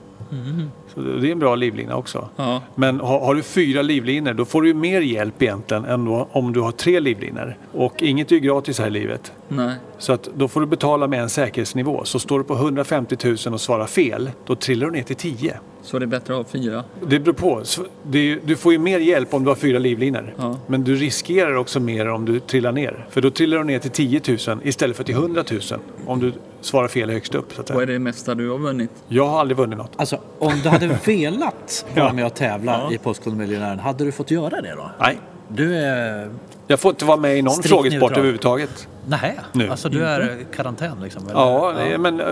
Så 0.93 0.99
det 0.99 1.27
är 1.27 1.31
en 1.31 1.39
bra 1.39 1.55
livlina 1.55 1.95
också. 1.95 2.29
Ja, 2.35 2.61
Men 2.75 2.99
har, 2.99 3.19
har 3.19 3.35
du 3.35 3.43
fyra 3.43 3.81
livlinor 3.81 4.33
då 4.33 4.45
får 4.45 4.61
du 4.61 4.73
mer 4.73 5.01
hjälp 5.01 5.41
egentligen 5.41 5.85
än 5.85 6.07
om 6.31 6.53
du 6.53 6.59
har 6.59 6.71
tre 6.71 6.99
livlinor. 6.99 7.57
Och 7.71 8.03
inget 8.03 8.31
är 8.31 8.35
ju 8.35 8.41
gratis 8.41 8.79
här 8.79 8.87
i 8.87 8.89
livet. 8.89 9.31
nej. 9.47 9.75
Så 9.97 10.13
att 10.13 10.29
då 10.35 10.47
får 10.47 10.61
du 10.61 10.67
betala 10.67 11.07
med 11.07 11.21
en 11.21 11.29
säkerhetsnivå. 11.29 12.01
Så 12.03 12.19
står 12.19 12.39
du 12.39 12.45
på 12.45 12.53
150 12.53 13.17
000 13.45 13.53
och 13.53 13.61
svarar 13.61 13.85
fel, 13.85 14.31
då 14.45 14.55
trillar 14.55 14.85
du 14.87 14.91
ner 14.91 15.03
till 15.03 15.15
10. 15.15 15.59
Så 15.83 15.99
det 15.99 16.05
är 16.05 16.07
bättre 16.07 16.33
att 16.33 16.37
ha 16.45 16.51
fyra. 16.51 16.83
Det 17.07 17.19
beror 17.19 17.33
på. 17.33 17.59
Är, 17.59 18.47
du 18.47 18.55
får 18.55 18.73
ju 18.73 18.79
mer 18.79 18.99
hjälp 18.99 19.33
om 19.33 19.43
du 19.43 19.49
har 19.49 19.55
fyra 19.55 19.79
livlinor. 19.79 20.33
Ja. 20.37 20.57
Men 20.67 20.83
du 20.83 20.95
riskerar 20.95 21.55
också 21.55 21.79
mer 21.79 22.09
om 22.09 22.25
du 22.25 22.39
trillar 22.39 22.71
ner. 22.71 23.05
För 23.09 23.21
då 23.21 23.29
trillar 23.31 23.57
du 23.57 23.63
ner 23.63 23.79
till 23.79 23.91
10 23.91 24.21
000 24.27 24.37
istället 24.63 24.97
för 24.97 25.03
till 25.03 25.15
100 25.15 25.43
000. 25.51 25.61
Om 26.05 26.19
du 26.19 26.33
svarar 26.61 26.87
fel 26.87 27.09
högst 27.09 27.35
upp. 27.35 27.53
Så 27.53 27.61
att 27.61 27.69
Vad 27.69 27.83
är 27.83 27.87
det 27.87 27.99
mesta 27.99 28.35
du 28.35 28.49
har 28.49 28.57
vunnit? 28.57 28.89
Jag 29.07 29.27
har 29.27 29.39
aldrig 29.39 29.57
vunnit 29.57 29.77
något. 29.77 29.91
Alltså, 29.95 30.19
om 30.39 30.53
du 30.63 30.69
hade 30.69 30.87
velat 31.05 31.85
vara 31.95 32.05
Ja. 32.07 32.13
med 32.13 32.25
och 32.25 32.33
tävla 32.33 32.71
Ja. 32.89 32.93
i 32.93 32.97
Postkodmiljonären, 32.97 33.79
hade 33.79 34.03
du 34.03 34.11
fått 34.11 34.31
göra 34.31 34.61
det 34.61 34.73
då? 34.77 34.91
Nej. 34.99 35.19
Du 35.47 35.75
är... 35.77 36.29
Jag 36.67 36.79
får 36.79 36.89
inte 36.89 37.05
vara 37.05 37.17
med 37.17 37.37
i 37.37 37.41
någon 37.41 37.63
frågesport 37.63 38.11
överhuvudtaget. 38.11 38.87
Nej, 39.07 39.39
Nu. 39.51 39.69
alltså 39.69 39.89
du 39.89 40.05
är 40.05 40.37
karantän 40.55 40.97
liksom? 41.03 41.23
eller? 41.23 41.33
Ja, 41.39 41.73
är- 41.73 41.97
men 41.97 42.19
eh, 42.19 42.27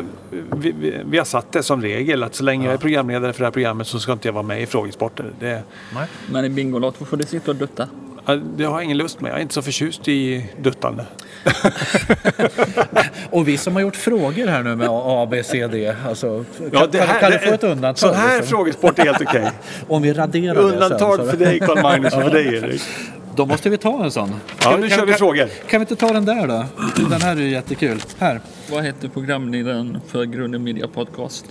vi, 0.51 0.71
vi, 0.71 1.01
vi 1.05 1.17
har 1.17 1.25
satt 1.25 1.51
det 1.51 1.63
som 1.63 1.81
regel 1.81 2.23
att 2.23 2.35
så 2.35 2.43
länge 2.43 2.65
jag 2.65 2.73
är 2.73 2.77
programledare 2.77 3.33
för 3.33 3.39
det 3.39 3.45
här 3.45 3.51
programmet 3.51 3.87
så 3.87 3.99
ska 3.99 4.11
inte 4.11 4.27
jag 4.27 4.33
vara 4.33 4.43
med 4.43 4.61
i 4.61 4.65
frågesporter. 4.65 5.31
Det, 5.39 5.63
Nej. 5.95 6.07
Men 6.31 6.45
i 6.45 6.49
Bingolotto 6.49 7.05
får 7.05 7.17
du 7.17 7.23
sitta 7.23 7.51
och 7.51 7.57
dutta. 7.57 7.87
Ja, 8.25 8.35
det 8.35 8.63
har 8.63 8.73
jag 8.73 8.83
ingen 8.83 8.97
lust 8.97 9.21
med. 9.21 9.31
Jag 9.31 9.37
är 9.37 9.41
inte 9.41 9.53
så 9.53 9.61
förtjust 9.61 10.07
i 10.07 10.45
duttande. 10.61 11.05
Och 13.29 13.47
vi 13.47 13.57
som 13.57 13.73
har 13.75 13.81
gjort 13.81 13.95
frågor 13.95 14.47
här 14.47 14.63
nu 14.63 14.75
med 14.75 14.87
A, 14.91 15.27
B, 15.31 15.43
C, 15.43 15.67
D. 15.67 15.95
Alltså, 16.07 16.45
kan, 16.73 16.91
det 16.91 16.97
kan, 16.97 17.07
här- 17.07 17.19
kan 17.19 17.31
du 17.31 17.37
det- 17.37 17.47
få 17.47 17.53
ett 17.53 17.63
undantag? 17.63 17.97
Så 17.97 18.13
här 18.13 18.37
liksom? 18.37 18.57
frågesport 18.57 18.99
är 18.99 19.03
helt 19.03 19.21
okej. 19.21 19.51
Om 19.87 20.01
vi 20.01 20.13
raderar 20.13 20.55
det 20.55 20.61
sen, 20.61 20.69
Undantag 20.73 21.29
för 21.29 21.37
dig 21.37 21.59
Carl 21.59 21.81
Magnus 21.81 22.13
och 22.13 22.21
för 22.23 22.29
dig 22.31 22.55
Erik. 22.55 22.81
Då 23.35 23.45
måste 23.45 23.69
vi 23.69 23.77
ta 23.77 24.03
en 24.03 24.11
sån. 24.11 24.35
Ja, 24.63 24.77
nu 24.77 24.89
kör 24.89 25.05
vi 25.05 25.13
frågor. 25.13 25.47
Kan 25.69 25.79
vi 25.79 25.83
inte 25.83 25.95
ta 25.95 26.13
den 26.13 26.25
där 26.25 26.47
då? 26.47 26.65
Den 27.09 27.21
här 27.21 27.35
är 27.35 27.41
ju 27.41 27.49
jättekul. 27.49 28.01
Här. 28.19 28.41
Vad 28.71 28.83
heter 28.83 29.07
programledaren 29.07 30.01
för 30.07 30.23
Grunden 30.25 30.63
Media 30.63 30.87
Podcast? 30.87 31.45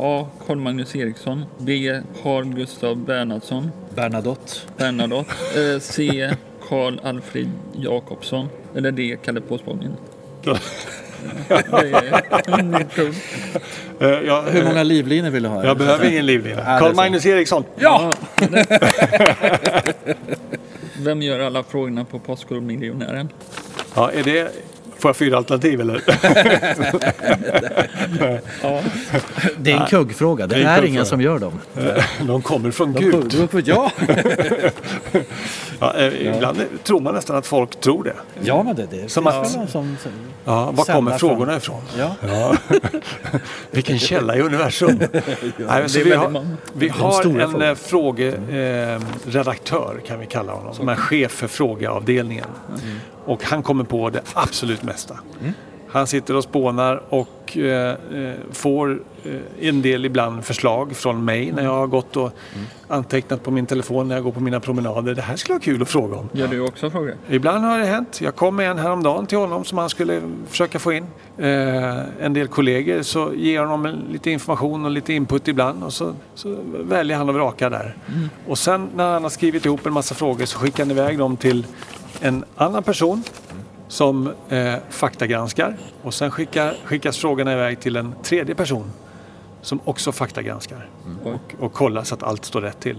A. 0.00 0.26
Carl 0.46 0.58
Magnus 0.58 0.96
Eriksson. 0.96 1.44
B. 1.58 2.00
Carl 2.22 2.44
Gustav 2.44 2.96
Bernhardsson. 2.96 3.70
Bernadotte. 3.94 4.52
Bernadotte. 4.76 5.30
Eh, 5.74 5.80
C. 5.80 6.30
Carl 6.68 7.00
Alfred 7.04 7.50
Jakobsson. 7.72 8.48
Eller 8.76 8.92
D. 8.92 9.16
Kalle 9.24 9.40
kund. 12.94 13.14
Eh, 14.00 14.08
Jag, 14.08 14.42
Hur 14.42 14.64
många 14.64 14.82
livlinor 14.82 15.30
vill 15.30 15.42
du 15.42 15.48
ha? 15.48 15.64
jag 15.64 15.78
behöver 15.78 16.10
ingen 16.10 16.26
livlina. 16.26 16.56
det 16.56 16.62
är 16.62 16.78
Carl 16.78 16.90
så. 16.90 16.96
Magnus 16.96 17.26
Eriksson. 17.26 17.64
Ja! 17.76 18.12
Vem 20.98 21.22
gör 21.22 21.40
alla 21.40 21.62
frågorna 21.62 22.04
på 22.04 22.18
Postkodmiljonären? 22.18 23.28
Ja, 23.94 24.10
är 24.12 24.22
det... 24.22 24.52
Får 25.00 25.08
jag 25.08 25.16
fyra 25.16 25.36
alternativ 25.36 25.80
eller? 25.80 26.02
Ja, 28.62 28.80
Det 29.58 29.72
är 29.72 29.80
en 29.80 29.86
kuggfråga. 29.86 30.46
Det 30.46 30.54
Det 30.56 30.62
är 30.62 30.82
är 30.82 30.86
ingen 30.86 31.06
som 31.06 31.20
gör 31.20 31.38
dem. 31.38 31.60
De 32.26 32.42
kommer 32.42 32.70
från 32.70 32.92
De- 32.92 33.00
Gud. 33.00 33.48
de- 33.52 33.62
Ja, 33.64 33.90
Ja, 35.80 35.94
eh, 35.96 36.26
ibland 36.36 36.58
tror 36.84 37.00
man 37.00 37.14
nästan 37.14 37.36
att 37.36 37.46
folk 37.46 37.80
tror 37.80 38.04
det. 38.04 38.12
ja 38.42 38.62
men 38.62 38.76
det, 38.76 38.86
det 38.90 39.08
Som 39.10 39.26
att- 39.26 39.50
som... 39.50 39.66
som 39.66 39.96
Ja, 40.44 40.70
var 40.70 40.84
kommer 40.84 41.10
från- 41.10 41.18
frågorna 41.18 41.56
ifrån? 41.56 41.80
ja. 41.98 42.14
Ja. 42.28 42.56
Vilken 43.70 43.98
källa 43.98 44.36
i 44.36 44.40
universum. 44.40 45.00
Nej, 45.12 45.22
men 45.66 45.88
så 45.88 45.98
det 45.98 46.04
är 46.04 46.04
vi 46.04 46.14
har, 46.14 46.46
vi 46.72 46.88
har 46.88 47.22
en 47.62 47.76
frågor. 47.76 47.78
frågeredaktör 49.26 49.94
eh, 50.02 50.08
kan 50.08 50.20
vi 50.20 50.26
kalla 50.26 50.52
honom. 50.52 50.74
Som 50.74 50.88
är 50.88 50.96
chef 50.96 51.32
för 51.32 51.48
frågeavdelningen. 51.48 52.46
Och 53.30 53.44
han 53.44 53.62
kommer 53.62 53.84
på 53.84 54.10
det 54.10 54.22
absolut 54.34 54.82
mesta. 54.82 55.18
Han 55.88 56.06
sitter 56.06 56.36
och 56.36 56.44
spånar 56.44 57.02
och 57.08 57.56
eh, 57.56 57.90
eh, 57.90 58.34
får 58.52 59.02
eh, 59.24 59.68
en 59.68 59.82
del 59.82 60.04
ibland 60.04 60.44
förslag 60.44 60.96
från 60.96 61.24
mig 61.24 61.52
när 61.52 61.62
jag 61.62 61.74
har 61.74 61.86
gått 61.86 62.16
och 62.16 62.32
antecknat 62.88 63.42
på 63.42 63.50
min 63.50 63.66
telefon 63.66 64.08
när 64.08 64.14
jag 64.14 64.24
går 64.24 64.32
på 64.32 64.40
mina 64.40 64.60
promenader. 64.60 65.14
Det 65.14 65.22
här 65.22 65.36
skulle 65.36 65.54
vara 65.54 65.62
kul 65.62 65.82
att 65.82 65.88
fråga 65.88 66.16
om. 66.16 66.28
Gör 66.32 66.48
du 66.48 66.60
också 66.60 66.90
frågor? 66.90 67.14
Ibland 67.28 67.64
har 67.64 67.78
det 67.78 67.86
hänt. 67.86 68.20
Jag 68.20 68.36
kom 68.36 68.56
med 68.56 68.70
en 68.70 68.78
häromdagen 68.78 69.26
till 69.26 69.38
honom 69.38 69.64
som 69.64 69.78
han 69.78 69.90
skulle 69.90 70.22
försöka 70.48 70.78
få 70.78 70.92
in. 70.92 71.06
Eh, 71.38 71.98
en 72.20 72.32
del 72.32 72.48
kollegor 72.48 73.02
så 73.02 73.34
ger 73.34 73.60
honom 73.60 73.94
lite 74.10 74.30
information 74.30 74.84
och 74.84 74.90
lite 74.90 75.12
input 75.12 75.48
ibland 75.48 75.84
och 75.84 75.92
så, 75.92 76.14
så 76.34 76.56
väljer 76.72 77.16
han 77.16 77.28
och 77.28 77.34
vrakar 77.34 77.70
där. 77.70 77.96
Och 78.46 78.58
sen 78.58 78.88
när 78.94 79.12
han 79.12 79.22
har 79.22 79.30
skrivit 79.30 79.64
ihop 79.64 79.86
en 79.86 79.92
massa 79.92 80.14
frågor 80.14 80.44
så 80.44 80.58
skickar 80.58 80.84
han 80.84 80.90
iväg 80.90 81.18
dem 81.18 81.36
till 81.36 81.66
en 82.20 82.44
annan 82.56 82.82
person 82.82 83.22
som 83.88 84.32
eh, 84.48 84.74
faktagranskar 84.90 85.76
och 86.02 86.14
sen 86.14 86.30
skickar, 86.30 86.76
skickas 86.84 87.18
frågorna 87.18 87.52
iväg 87.52 87.80
till 87.80 87.96
en 87.96 88.14
tredje 88.22 88.54
person 88.54 88.92
som 89.62 89.80
också 89.84 90.12
faktagranskar 90.12 90.88
och, 91.24 91.54
och 91.58 91.72
kollar 91.72 92.04
så 92.04 92.14
att 92.14 92.22
allt 92.22 92.44
står 92.44 92.60
rätt 92.60 92.80
till. 92.80 92.98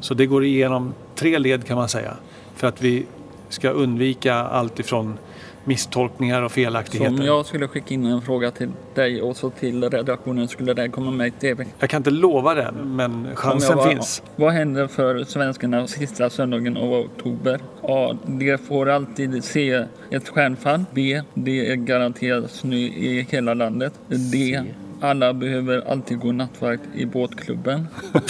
Så 0.00 0.14
det 0.14 0.26
går 0.26 0.44
igenom 0.44 0.94
tre 1.14 1.38
led 1.38 1.66
kan 1.66 1.76
man 1.76 1.88
säga 1.88 2.16
för 2.56 2.66
att 2.66 2.82
vi 2.82 3.06
ska 3.48 3.70
undvika 3.70 4.34
allt 4.34 4.78
ifrån 4.78 5.18
misstolkningar 5.64 6.42
och 6.42 6.50
Så 6.50 6.54
felaktigheter. 6.54 7.20
om 7.20 7.26
jag 7.26 7.46
skulle 7.46 7.68
skicka 7.68 7.94
in 7.94 8.06
en 8.06 8.22
fråga 8.22 8.50
till 8.50 8.70
dig 8.94 9.22
och 9.22 9.36
så 9.36 9.50
till 9.50 9.90
redaktionen 9.90 10.48
skulle 10.48 10.74
det 10.74 10.88
komma 10.88 11.10
med 11.10 11.26
i 11.26 11.30
TV? 11.30 11.66
Jag 11.78 11.90
kan 11.90 11.98
inte 12.00 12.10
lova 12.10 12.54
det, 12.54 12.72
men 12.84 13.28
chansen 13.34 13.76
var- 13.76 13.88
finns. 13.88 14.22
Vad 14.36 14.52
händer 14.52 14.86
för 14.86 15.24
svenskarna 15.24 15.86
sista 15.86 16.30
söndagen 16.30 16.76
av 16.76 16.92
oktober? 16.92 17.60
A. 17.82 18.16
De 18.26 18.58
får 18.58 18.88
alltid 18.88 19.44
se 19.44 19.84
ett 20.10 20.28
stjärnfall. 20.28 20.84
B. 20.94 21.22
Det 21.34 21.70
är 21.72 21.74
garanterat 21.76 22.50
snö 22.50 22.76
i 22.76 23.26
hela 23.30 23.54
landet. 23.54 23.92
D. 24.32 24.62
Alla 25.02 25.32
behöver 25.34 25.90
alltid 25.90 26.18
gå 26.18 26.32
nattvakt 26.32 26.82
i 26.94 27.06
båtklubben. 27.06 27.88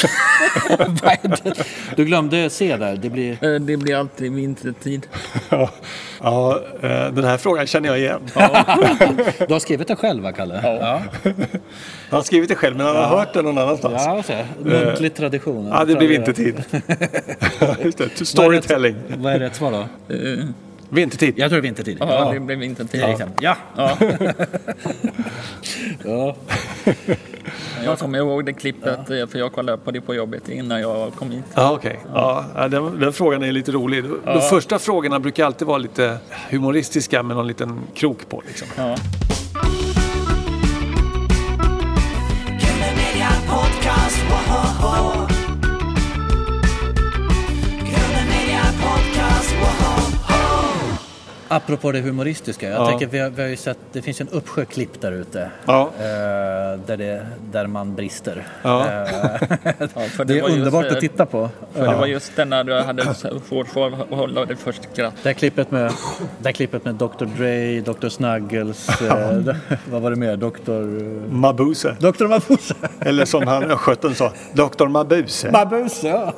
Du 1.96 2.04
glömde 2.04 2.50
se 2.50 2.76
där. 2.76 2.96
Det 2.96 3.10
blir... 3.10 3.32
Eh, 3.44 3.60
Det 3.60 3.76
blir 3.76 3.96
alltid 3.96 4.32
vintertid. 4.32 5.06
Ja, 5.50 5.70
ja, 6.22 6.60
eh, 6.82 7.12
den 7.12 7.24
här 7.24 7.36
frågan 7.36 7.66
känner 7.66 7.88
jag 7.88 7.98
igen. 7.98 8.20
Du 9.48 9.52
har 9.52 9.58
skrivit 9.58 9.88
det 9.88 9.96
själv 9.96 10.22
va, 10.22 10.32
Kalle? 10.32 10.60
Ja. 10.62 11.02
Jag 12.10 12.16
har 12.16 12.22
skrivit 12.22 12.48
det 12.48 12.54
själv, 12.54 12.76
men 12.76 12.86
han 12.86 12.96
har 12.96 13.06
hört 13.06 13.34
det 13.34 13.42
någon 13.42 13.58
annanstans. 13.58 14.02
Ja, 14.06 14.22
så 14.22 14.32
här. 14.32 14.46
Muntlig 14.64 15.14
tradition. 15.14 15.66
Ja, 15.72 15.84
det 15.84 15.94
blir 15.96 16.08
vintertid. 16.08 16.62
Just 17.84 17.98
det, 17.98 18.26
storytelling. 18.26 18.96
Vad 19.16 19.32
är 19.32 19.38
rätt 19.38 19.54
svar 19.56 19.72
då? 19.72 19.84
Vintertid. 20.90 21.34
Jag 21.38 21.50
tror 21.50 21.60
vintertid. 21.60 21.96
Ja, 22.00 22.32
det 22.32 22.40
blir 22.40 22.56
vintertid. 22.56 23.00
Ja. 23.40 23.56
Ja. 23.76 23.96
ja. 26.04 26.36
Jag 27.84 27.98
kommer 27.98 28.18
ihåg 28.18 28.44
det 28.44 28.52
klippet 28.52 29.10
eh, 29.10 29.26
för 29.26 29.38
jag 29.38 29.52
kollade 29.52 29.78
på 29.78 29.90
det 29.90 30.00
på 30.00 30.14
jobbet 30.14 30.48
innan 30.48 30.80
jag 30.80 31.14
kom 31.14 31.30
hit. 31.30 31.44
Ja, 31.54 31.72
okej. 31.72 32.00
Ja, 32.14 32.44
ja, 32.56 32.68
den, 32.68 33.00
den 33.00 33.12
frågan 33.12 33.42
är 33.42 33.52
lite 33.52 33.72
rolig. 33.72 34.04
De, 34.04 34.20
de 34.24 34.40
första 34.40 34.78
frågorna 34.78 35.20
brukar 35.20 35.44
alltid 35.44 35.68
vara 35.68 35.78
lite 35.78 36.18
humoristiska 36.50 37.22
med 37.22 37.36
någon 37.36 37.46
liten 37.46 37.80
krok 37.94 38.28
på. 38.28 38.42
Liksom. 38.46 38.68
Ja. 38.76 38.96
Podcast, 43.48 45.29
Apropå 51.52 51.92
det 51.92 52.00
humoristiska. 52.00 52.68
Jag 52.70 52.80
Ja. 52.80 52.86
tänker, 52.86 53.06
vi 53.06 53.18
har, 53.18 53.30
vi 53.30 53.42
har 53.42 53.48
ju 53.48 53.56
sett, 53.56 53.78
det 53.92 54.02
finns 54.02 54.20
ju 54.20 54.22
en 54.22 54.28
uppsjö 54.28 54.64
klipp 54.64 55.00
där 55.00 55.12
ute. 55.12 55.50
Ja. 55.66 55.90
Eh, 55.98 56.04
där, 56.86 56.96
det, 56.96 57.26
där 57.52 57.66
man 57.66 57.94
brister. 57.94 58.46
Ja. 58.62 58.86
Eh, 58.86 58.90
Ja, 59.94 60.00
för 60.16 60.24
det 60.24 60.38
är 60.38 60.42
var 60.42 60.48
just, 60.48 60.58
underbart 60.58 60.84
eh, 60.86 60.92
att 60.92 61.00
titta 61.00 61.26
på. 61.26 61.48
För 61.72 61.88
det 61.88 61.96
var 61.96 62.06
just 62.06 62.36
den 62.36 62.50
när 62.50 62.64
du 62.64 62.74
hade 62.80 63.14
svårt 63.48 63.68
för 63.68 63.86
att 63.86 64.08
hålla 64.10 64.44
det 64.44 64.56
först 64.56 64.82
skratt. 64.92 65.14
Det 65.22 65.28
här 65.28 65.34
klippet 65.34 65.70
med, 65.70 65.92
det 66.38 66.48
här 66.48 66.52
klippet 66.52 66.84
med 66.84 66.94
Dr 66.94 67.24
Dre, 67.36 67.80
Dr 67.80 68.08
Snuggles, 68.08 68.88
eh, 69.02 69.38
vad 69.90 70.02
var 70.02 70.10
det 70.10 70.16
mer? 70.16 70.36
Dr... 70.36 70.70
Mabuse. 71.32 71.96
Dr 72.00 72.26
Mabuse. 72.26 72.74
Eller 73.00 73.24
som 73.24 73.46
han 73.46 73.64
östgöten 73.70 74.14
sa, 74.14 74.32
Dr. 74.52 74.86
Mabuse. 74.86 75.50
Mabuse, 75.50 76.08
ja. 76.08 76.34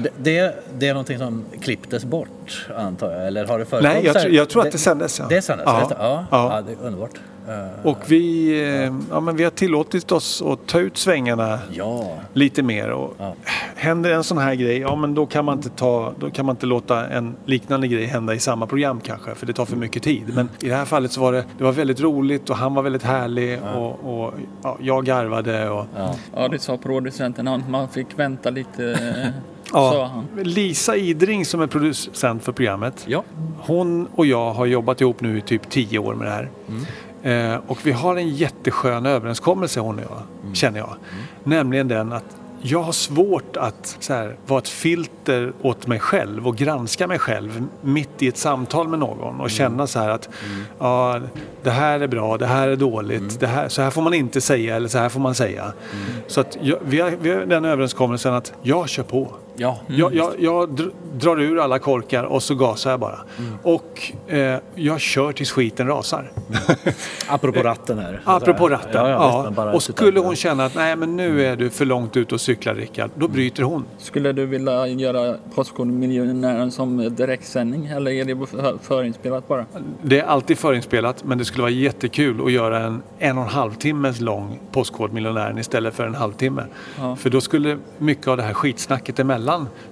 Det, 0.00 0.10
det, 0.18 0.54
det 0.78 0.88
är 0.88 0.92
någonting 0.94 1.18
som 1.18 1.41
klipptes 1.60 2.04
bort, 2.04 2.66
antar 2.76 3.12
jag? 3.12 3.26
Eller 3.26 3.46
har 3.46 3.58
det 3.58 3.64
förekommit? 3.64 4.04
Nej, 4.04 4.12
jag, 4.14 4.32
jag 4.32 4.48
tror 4.48 4.66
att 4.66 4.72
det 4.72 4.78
sändes. 4.78 5.18
Ja. 5.18 5.26
Det 5.28 5.42
sändes? 5.42 5.64
Ja. 5.66 5.88
Ja. 5.90 6.26
Ja. 6.30 6.54
Ja. 6.56 6.62
det 6.62 6.72
är 6.72 6.86
underbart. 6.86 7.20
Eh, 7.48 7.86
Och 7.86 7.98
vi, 8.06 8.50
eh, 8.62 8.94
ja, 9.10 9.20
men 9.20 9.36
vi 9.36 9.44
har 9.44 9.50
tillåtit 9.50 10.12
oss 10.12 10.42
att 10.42 10.66
ta 10.66 10.78
ut 10.78 10.96
svängarna 10.96 11.58
ja. 11.72 12.10
lite 12.32 12.62
mer. 12.62 12.90
Och 12.90 13.14
Ja. 13.18 13.34
Händer 13.76 14.10
en 14.10 14.24
sån 14.24 14.38
här 14.38 14.54
grej, 14.54 14.78
ja 14.78 14.96
men 14.96 15.14
då 15.14 15.26
kan, 15.26 15.44
man 15.44 15.56
inte 15.56 15.68
ta, 15.68 16.12
då 16.18 16.30
kan 16.30 16.46
man 16.46 16.56
inte 16.56 16.66
låta 16.66 17.06
en 17.06 17.34
liknande 17.44 17.88
grej 17.88 18.04
hända 18.04 18.34
i 18.34 18.38
samma 18.38 18.66
program 18.66 19.00
kanske, 19.00 19.34
för 19.34 19.46
det 19.46 19.52
tar 19.52 19.64
för 19.64 19.76
mycket 19.76 20.02
tid. 20.02 20.34
Men 20.34 20.48
i 20.60 20.68
det 20.68 20.74
här 20.74 20.84
fallet 20.84 21.12
så 21.12 21.20
var 21.20 21.32
det, 21.32 21.44
det 21.58 21.64
var 21.64 21.72
väldigt 21.72 22.00
roligt 22.00 22.50
och 22.50 22.56
han 22.56 22.74
var 22.74 22.82
väldigt 22.82 23.02
härlig 23.02 23.60
och, 23.76 24.24
och 24.24 24.34
ja, 24.62 24.76
jag 24.80 25.04
garvade. 25.04 25.70
Och, 25.70 25.86
Ja. 25.96 26.14
Ja, 26.34 26.48
det 26.48 26.58
sa 26.58 26.76
producenten. 26.76 27.62
Man 27.68 27.88
fick 27.88 28.06
vänta 28.18 28.50
lite, 28.50 28.98
ja. 29.72 30.22
Lisa 30.42 30.96
Idring 30.96 31.44
som 31.44 31.60
är 31.60 31.66
producent 31.66 32.44
för 32.44 32.52
programmet, 32.52 33.04
ja. 33.08 33.22
hon 33.58 34.06
och 34.06 34.26
jag 34.26 34.52
har 34.52 34.66
jobbat 34.66 35.00
ihop 35.00 35.20
nu 35.20 35.38
i 35.38 35.40
typ 35.40 35.70
tio 35.70 35.98
år 35.98 36.14
med 36.14 36.26
det 36.26 36.30
här. 36.32 36.50
Eh, 37.22 37.56
och 37.66 37.86
vi 37.86 37.92
har 37.92 38.16
en 38.16 38.28
jätteskön 38.28 39.06
överenskommelse 39.06 39.80
hon 39.80 39.98
och 39.98 40.04
jag, 40.04 40.56
känner 40.56 40.78
jag. 40.78 40.94
Nämligen 41.44 41.88
den 41.88 42.12
att 42.12 42.24
jag 42.64 42.82
har 42.82 42.92
svårt 42.92 43.56
att 43.56 43.96
så 44.00 44.12
här, 44.14 44.36
vara 44.46 44.58
ett 44.58 44.68
filter 44.68 45.52
åt 45.62 45.86
mig 45.86 45.98
själv 46.00 46.46
och 46.48 46.56
granska 46.56 47.06
mig 47.06 47.18
själv 47.18 47.64
mitt 47.80 48.22
i 48.22 48.28
ett 48.28 48.36
samtal 48.36 48.88
med 48.88 48.98
någon 48.98 49.40
och 49.40 49.50
känna 49.50 49.86
så 49.86 49.98
här 49.98 50.08
att 50.08 50.28
ja, 50.78 51.20
det 51.62 51.70
här 51.70 52.00
är 52.00 52.06
bra, 52.06 52.38
det 52.38 52.46
här 52.46 52.68
är 52.68 52.76
dåligt, 52.76 53.40
det 53.40 53.46
här, 53.46 53.68
så 53.68 53.82
här 53.82 53.90
får 53.90 54.02
man 54.02 54.14
inte 54.14 54.40
säga 54.40 54.76
eller 54.76 54.88
så 54.88 54.98
här 54.98 55.08
får 55.08 55.20
man 55.20 55.34
säga. 55.34 55.72
Så 56.26 56.40
att 56.40 56.58
jag, 56.60 56.78
vi, 56.84 57.00
har, 57.00 57.10
vi 57.20 57.30
har 57.30 57.40
den 57.40 57.64
överenskommelsen 57.64 58.34
att 58.34 58.52
jag 58.62 58.88
kör 58.88 59.02
på. 59.02 59.28
Ja. 59.56 59.78
Jag, 59.86 60.14
jag, 60.14 60.32
jag 60.38 60.68
dr- 60.70 60.92
drar 61.18 61.40
ur 61.40 61.58
alla 61.58 61.78
korkar 61.78 62.24
och 62.24 62.42
så 62.42 62.54
gasar 62.54 62.90
jag 62.90 63.00
bara. 63.00 63.18
Och 63.62 64.12
eh, 64.28 64.56
jag 64.74 65.00
kör 65.00 65.32
tills 65.32 65.50
skiten 65.50 65.86
rasar. 65.86 66.32
Apropå 67.28 67.60
ratten 67.62 67.98
här. 67.98 68.20
Apropå 68.24 68.68
ratten. 68.68 68.90
Ja, 68.94 69.08
Ja, 69.08 69.52
ja, 69.56 69.72
och 69.72 69.82
skulle 69.82 70.20
hon 70.20 70.36
känna 70.36 70.64
att 70.64 70.74
nej 70.74 70.96
men 70.96 71.16
nu 71.16 71.44
är 71.46 71.56
du 71.56 71.70
för 71.70 71.84
långt 71.84 72.16
ut 72.16 72.32
och 72.32 72.40
cyklar 72.40 72.74
Rickard, 72.74 73.10
då 73.14 73.28
bryter 73.28 73.62
hon. 73.62 73.84
Skulle 73.98 74.32
du 74.32 74.46
vilja 74.46 74.86
göra 74.86 75.36
Postkodmiljonären 75.54 76.70
som 76.70 77.14
direktsändning 77.14 77.86
eller 77.86 78.10
är 78.10 78.24
det 78.24 78.46
för- 78.46 78.78
förinspelat 78.82 79.48
bara? 79.48 79.66
Det 80.02 80.18
är 80.20 80.24
alltid 80.24 80.58
förinspelat 80.58 81.24
men 81.24 81.38
det 81.38 81.44
skulle 81.44 81.62
vara 81.62 81.70
jättekul 81.72 82.44
att 82.46 82.52
göra 82.52 82.78
en 82.80 83.02
en 83.18 83.38
och 83.38 83.44
en 83.44 83.50
halv 83.50 83.74
timmes 83.74 84.20
lång 84.20 84.58
Postkodmiljonären 84.72 85.58
istället 85.58 85.94
för 85.94 86.06
en 86.06 86.14
halvtimme. 86.14 86.62
Ja. 86.98 87.16
För 87.16 87.30
då 87.30 87.40
skulle 87.40 87.78
mycket 87.98 88.28
av 88.28 88.36
det 88.36 88.42
här 88.42 88.54
skitsnacket 88.54 89.18
emellan 89.18 89.41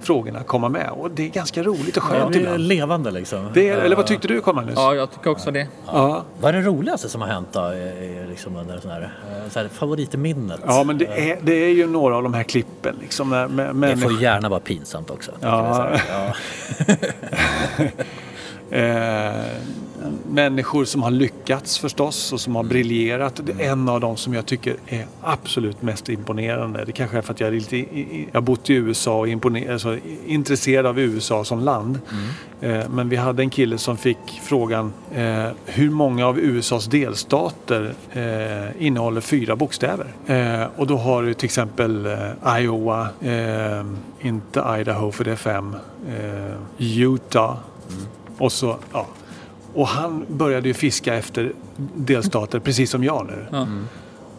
frågorna 0.01 0.43
komma 0.43 0.69
med. 0.69 0.89
Och 0.91 1.11
det 1.11 1.23
är 1.25 1.29
ganska 1.29 1.63
roligt 1.63 1.97
och 1.97 2.03
Ja, 2.03 2.09
skönt 2.09 2.33
det 2.33 2.39
är 2.39 2.41
ibland. 2.41 2.67
levande 2.67 3.11
liksom. 3.11 3.49
Det 3.53 3.69
är, 3.69 3.77
eller 3.77 3.95
vad 3.95 4.07
tyckte 4.07 4.27
du 4.27 4.41
Carl-Magnus? 4.41 4.73
Ja, 4.77 4.95
jag 4.95 5.11
tycker 5.11 5.29
också 5.29 5.51
det. 5.51 5.67
ja. 5.87 6.23
Vad 6.39 6.55
är 6.55 6.59
det 6.61 6.65
roligaste 6.67 7.09
som 7.09 7.21
har 7.21 7.27
hänt 7.27 7.47
då? 7.51 7.71
Liksom 8.29 8.55
under 8.55 8.79
sån 8.79 8.91
här, 8.91 9.01
eh, 9.01 9.49
så 9.51 9.59
här 9.59 9.67
favoritminnet? 9.67 10.59
Ja, 10.65 10.83
men 10.83 10.97
det 10.97 11.31
är, 11.31 11.37
det 11.41 11.53
är 11.53 11.69
ju 11.73 11.87
några 11.87 12.15
av 12.15 12.23
de 12.23 12.33
här 12.33 12.43
klippen. 12.43 12.95
Liksom, 13.01 13.29
när, 13.29 13.47
med, 13.47 13.89
Det 13.89 13.97
får 13.97 14.21
gärna 14.21 14.49
vara 14.49 14.59
pinsamt 14.59 15.09
också. 15.09 15.31
Ja. 15.41 15.97
Människor 20.27 20.85
som 20.85 21.03
har 21.03 21.11
lyckats 21.11 21.77
förstås 21.79 22.33
och 22.33 22.41
som 22.41 22.55
har 22.55 22.63
briljerat. 22.63 23.41
Det 23.43 23.65
är 23.65 23.71
en 23.71 23.89
av 23.89 23.99
dem 23.99 24.17
som 24.17 24.33
jag 24.33 24.45
tycker 24.45 24.75
är 24.87 25.05
absolut 25.21 25.81
mest 25.81 26.09
imponerande. 26.09 26.85
Det 26.85 26.91
kanske 26.91 27.17
är 27.17 27.21
för 27.21 27.33
att 27.33 27.39
jag, 27.39 27.47
är 27.47 27.51
lite, 27.51 27.85
har 28.33 28.41
bott 28.41 28.69
i 28.69 28.73
USA 28.73 29.19
och 29.19 29.27
imponer, 29.27 29.71
alltså, 29.71 29.97
intresserad 30.25 30.85
av 30.85 30.99
USA 30.99 31.43
som 31.43 31.59
land. 31.59 31.99
Eh, 32.61 32.89
men 32.89 33.09
vi 33.09 33.15
hade 33.15 33.43
en 33.43 33.49
kille 33.49 33.77
som 33.77 33.97
fick 33.97 34.41
frågan 34.43 34.93
eh, 35.11 35.47
hur 35.65 35.89
många 35.89 36.27
av 36.27 36.39
USAs 36.39 36.85
delstater 36.85 37.93
eh, 38.11 38.85
innehåller 38.85 39.21
fyra 39.21 39.55
bokstäver? 39.55 40.07
Och 40.75 40.87
då 40.87 40.97
har 40.97 41.23
du 41.23 41.33
till 41.33 41.45
exempel 41.45 42.17
Iowa, 42.59 43.07
inte 44.19 44.77
Idaho 44.79 45.11
för 45.11 45.23
det 45.23 45.31
är 45.31 45.35
fem, 45.35 45.75
Utah 46.77 47.57
och 48.37 48.51
så, 48.51 48.77
ja. 48.93 49.07
Och 49.73 49.87
han 49.87 50.25
började 50.27 50.67
ju 50.67 50.73
fiska 50.73 51.15
efter 51.15 51.53
delstater 51.95 52.59
precis 52.59 52.91
som 52.91 53.03
jag 53.03 53.25
nu. 53.25 53.45
Ja. 53.51 53.67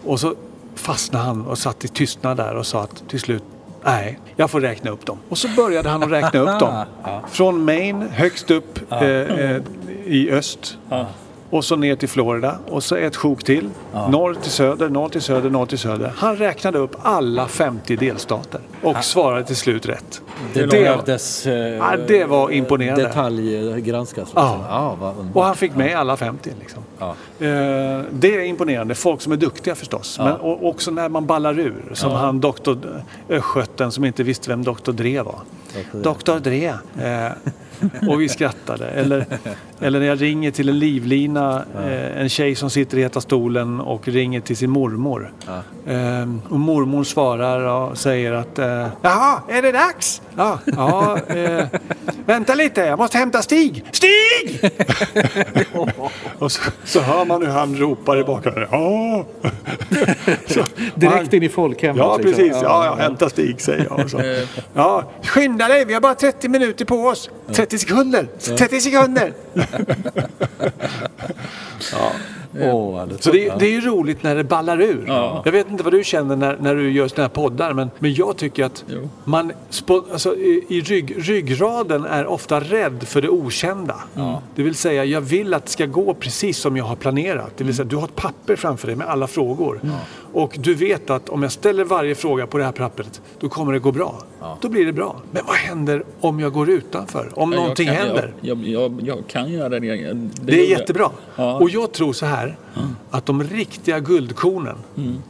Och 0.05 0.21
så 0.21 0.35
fastnade 0.75 1.25
han 1.25 1.47
och 1.47 1.59
satt 1.59 1.85
i 1.85 1.89
tystnad 1.89 2.37
där 2.37 2.55
och 2.55 2.67
sa 2.67 2.83
att 2.83 3.09
till 3.09 3.21
slut 3.21 3.43
Nej, 3.85 4.19
jag 4.37 4.51
får 4.51 4.61
räkna 4.61 4.91
upp 4.91 5.07
dem. 5.07 5.19
Och 5.29 5.39
så 5.39 5.49
började 5.49 5.89
han 5.89 6.03
att 6.03 6.11
räkna 6.11 6.41
upp 6.41 6.61
dem. 6.61 6.85
Från 7.31 7.65
Maine 7.65 8.09
högst 8.11 8.51
upp 8.51 8.93
eh, 8.93 9.01
eh, 9.01 9.63
i 10.05 10.31
öst. 10.31 10.79
Ja. 10.89 11.07
Och 11.51 11.65
så 11.65 11.77
ner 11.77 11.97
till 11.97 12.09
Florida. 12.09 12.59
Och 12.69 12.85
så 12.85 12.97
ett 12.97 13.17
sjok 13.17 13.45
till. 13.45 13.71
Norr 13.93 14.35
till 14.35 14.51
söder, 14.51 14.89
norr 14.89 15.09
till 15.09 15.23
söder, 15.23 15.51
norr 15.51 15.67
till 15.67 15.79
söder. 15.79 16.13
Han 16.17 16.37
räknade 16.37 16.79
upp 16.79 16.97
alla 17.03 17.49
50 17.49 17.97
delstater. 17.97 18.61
Och 18.83 19.05
svarade 19.05 19.45
till 19.45 19.57
slut 19.57 19.87
rätt. 19.87 20.23
Det 20.55 20.61
Det- 20.61 20.67
behövdes 20.67 21.47
eh, 21.47 21.55
Ja, 21.55 21.97
det 22.07 22.25
var 22.25 22.51
imponerande. 22.51 23.03
detaljgranskas. 23.03 24.29
Ja. 24.35 24.61
ja 24.69 24.97
vad 25.01 25.11
underbart. 25.11 25.37
Och 25.37 25.45
han 25.45 25.55
fick 25.57 25.77
med 25.77 25.97
alla 25.97 26.17
50 26.17 26.51
liksom. 26.61 26.83
Ja. 26.99 27.09
Eh, 27.47 28.03
det 28.11 28.35
är 28.37 28.41
imponerande. 28.45 28.95
Folk 28.95 29.21
som 29.21 29.33
är 29.33 29.37
duktiga 29.37 29.75
förstås. 29.75 30.19
Men 30.19 30.33
och, 30.37 30.69
också 30.69 30.91
när 30.91 31.09
man 31.09 31.27
ballar 31.27 31.59
ur. 31.59 31.83
Som 31.93 32.13
han 32.13 32.41
doktor 32.41 32.79
östgöten 33.29 33.93
som 33.93 34.05
inte 34.05 34.23
visste 34.23 34.51
vem 34.51 34.65
doktor 34.65 34.93
Dre 34.93 35.23
var. 35.23 35.39
Doktor 35.93 36.39
Dre. 36.41 36.75
Eh, 37.03 37.33
och 38.09 38.21
vi 38.21 38.29
skrattade. 38.29 38.87
Eller, 38.89 39.27
eller 39.81 39.99
när 40.01 40.07
jag 40.07 40.23
ringer 40.23 40.51
till 40.51 40.69
en 40.69 40.79
livlina, 40.79 41.65
eh, 41.85 42.21
en 42.23 42.29
tjej 42.29 42.55
som 42.55 42.71
sitter 42.71 42.99
i 42.99 43.03
Heta 43.03 43.21
stolen 43.21 43.81
och 43.81 44.09
ringer 44.09 44.41
till 44.41 44.57
sin 44.57 44.71
mormor. 44.71 45.33
Eh, 45.87 45.97
och 46.49 46.61
mormor 46.61 47.05
svarar 47.05 47.61
och 47.91 47.99
säger 47.99 48.33
att 48.33 48.59
eh, 48.59 48.87
Jaha, 49.03 49.41
är 49.49 49.63
det 49.63 49.73
dags? 49.73 50.23
Ja, 50.37 50.59
ja 50.65 51.19
eh, 51.29 51.67
vänta 52.27 52.55
lite, 52.55 52.81
jag 52.81 52.99
måste 52.99 53.19
hämta 53.19 53.43
Stig. 53.43 53.85
Stig! 53.93 54.73
och 56.39 56.53
så, 56.53 56.61
så 56.85 57.01
hör 57.01 57.25
man 57.25 57.43
hur 57.43 57.53
han 57.53 57.77
ropar 57.77 58.17
i 58.17 58.25
bakgrunden. 58.25 58.67
Ja! 58.71 59.25
så, 60.47 60.65
Direkt 60.95 61.33
in 61.33 61.43
i 61.43 61.49
folkhemmet. 61.49 61.97
Ja, 61.97 62.17
liksom. 62.17 62.33
precis. 62.33 62.63
Ja, 62.63 62.85
ja, 62.85 62.95
hämta 62.95 63.31
Stig, 63.31 63.61
säger 63.61 63.87
jag. 63.91 64.11
Så. 64.11 64.23
Ja, 64.75 65.11
skynda 65.23 65.69
dig, 65.69 65.85
vi 65.85 65.95
har 65.95 66.01
bara 66.01 66.15
30 66.15 66.49
minuter 66.49 66.85
på 66.85 66.97
oss. 66.97 67.31
30 67.53 67.79
sekunder! 67.79 68.29
30 68.57 68.81
sekunder! 68.81 69.33
Åh, 72.61 73.01
alldeles- 73.01 73.23
Så 73.25 73.31
det, 73.33 73.53
det 73.59 73.67
är 73.67 73.71
ju 73.71 73.81
roligt 73.81 74.23
när 74.23 74.35
det 74.37 74.45
ballar 74.45 74.81
ur. 74.81 75.05
Ja. 75.09 75.43
Jag 75.45 75.53
vet 75.53 75.71
inte 75.71 75.83
vad 75.85 75.93
du 75.93 76.05
känner 76.05 76.37
när, 76.37 76.57
när 76.61 76.75
du 76.75 76.91
gör 76.91 77.09
sådana 77.09 77.23
här 77.25 77.35
poddar, 77.35 77.73
men, 77.73 77.91
men 77.99 78.15
jag 78.15 78.37
tycker 78.37 78.65
att 78.65 78.85
Jo. 78.89 79.09
man 79.25 79.53
alltså, 79.89 80.37
i, 80.37 80.65
i 80.69 80.81
rygg, 80.81 81.15
ryggraden 81.29 82.05
är 82.05 82.27
ofta 82.27 82.61
rädd 82.61 83.03
för 83.09 83.23
det 83.23 83.29
okända. 83.29 83.97
Det 84.55 84.63
vill 84.63 84.75
säga, 84.75 85.05
jag 85.05 85.21
vill 85.21 85.55
att 85.55 85.65
det 85.65 85.71
ska 85.71 85.87
gå 85.87 86.15
precis 86.15 86.59
som 86.59 86.77
jag 86.77 86.85
har 86.85 86.97
planerat. 86.97 87.53
Det 87.57 87.65
vill 87.65 87.75
säga, 87.77 87.87
du 87.87 87.97
har 87.97 88.05
ett 88.05 88.17
papper 88.17 88.57
framför 88.57 88.87
dig 88.87 88.97
med 88.97 89.07
alla 89.07 89.27
frågor. 89.27 89.81
Och 90.33 90.57
du 90.59 90.75
vet 90.75 91.11
att 91.11 91.29
om 91.29 91.43
jag 91.43 91.53
ställer 91.53 91.85
varje 91.85 92.15
fråga 92.15 92.47
på 92.47 92.59
det 92.59 92.65
här 92.65 92.73
pappret, 92.73 93.21
då 93.41 93.49
kommer 93.49 93.73
det 93.73 93.79
gå 93.79 93.93
bra. 93.93 94.23
Då 94.61 94.69
blir 94.69 94.87
det 94.87 94.93
bra. 94.93 95.17
Men 95.31 95.43
vad 95.47 95.57
händer 95.57 96.05
om 96.21 96.41
jag 96.41 96.53
går 96.53 96.71
utanför? 96.71 97.31
Om 97.35 97.53
Ja, 97.53 97.57
jag 97.57 97.63
någonting 97.63 97.87
kan, 97.87 97.97
händer? 97.97 98.33
Jag, 98.41 98.59
jag, 98.59 98.69
jag, 98.83 99.01
jag 99.03 99.27
kan 99.27 99.51
göra 99.53 99.69
det. 99.69 99.79
Det, 99.81 100.15
Det 100.43 100.61
är 100.67 100.71
jättebra. 100.71 101.11
Ja. 101.37 101.55
Och 101.55 101.71
jag 101.71 101.93
tror 101.93 102.13
så 102.13 102.27
här 102.27 102.57
att 103.11 103.27
de 103.27 103.43
riktiga 103.43 104.01
guldkornen, 104.01 104.77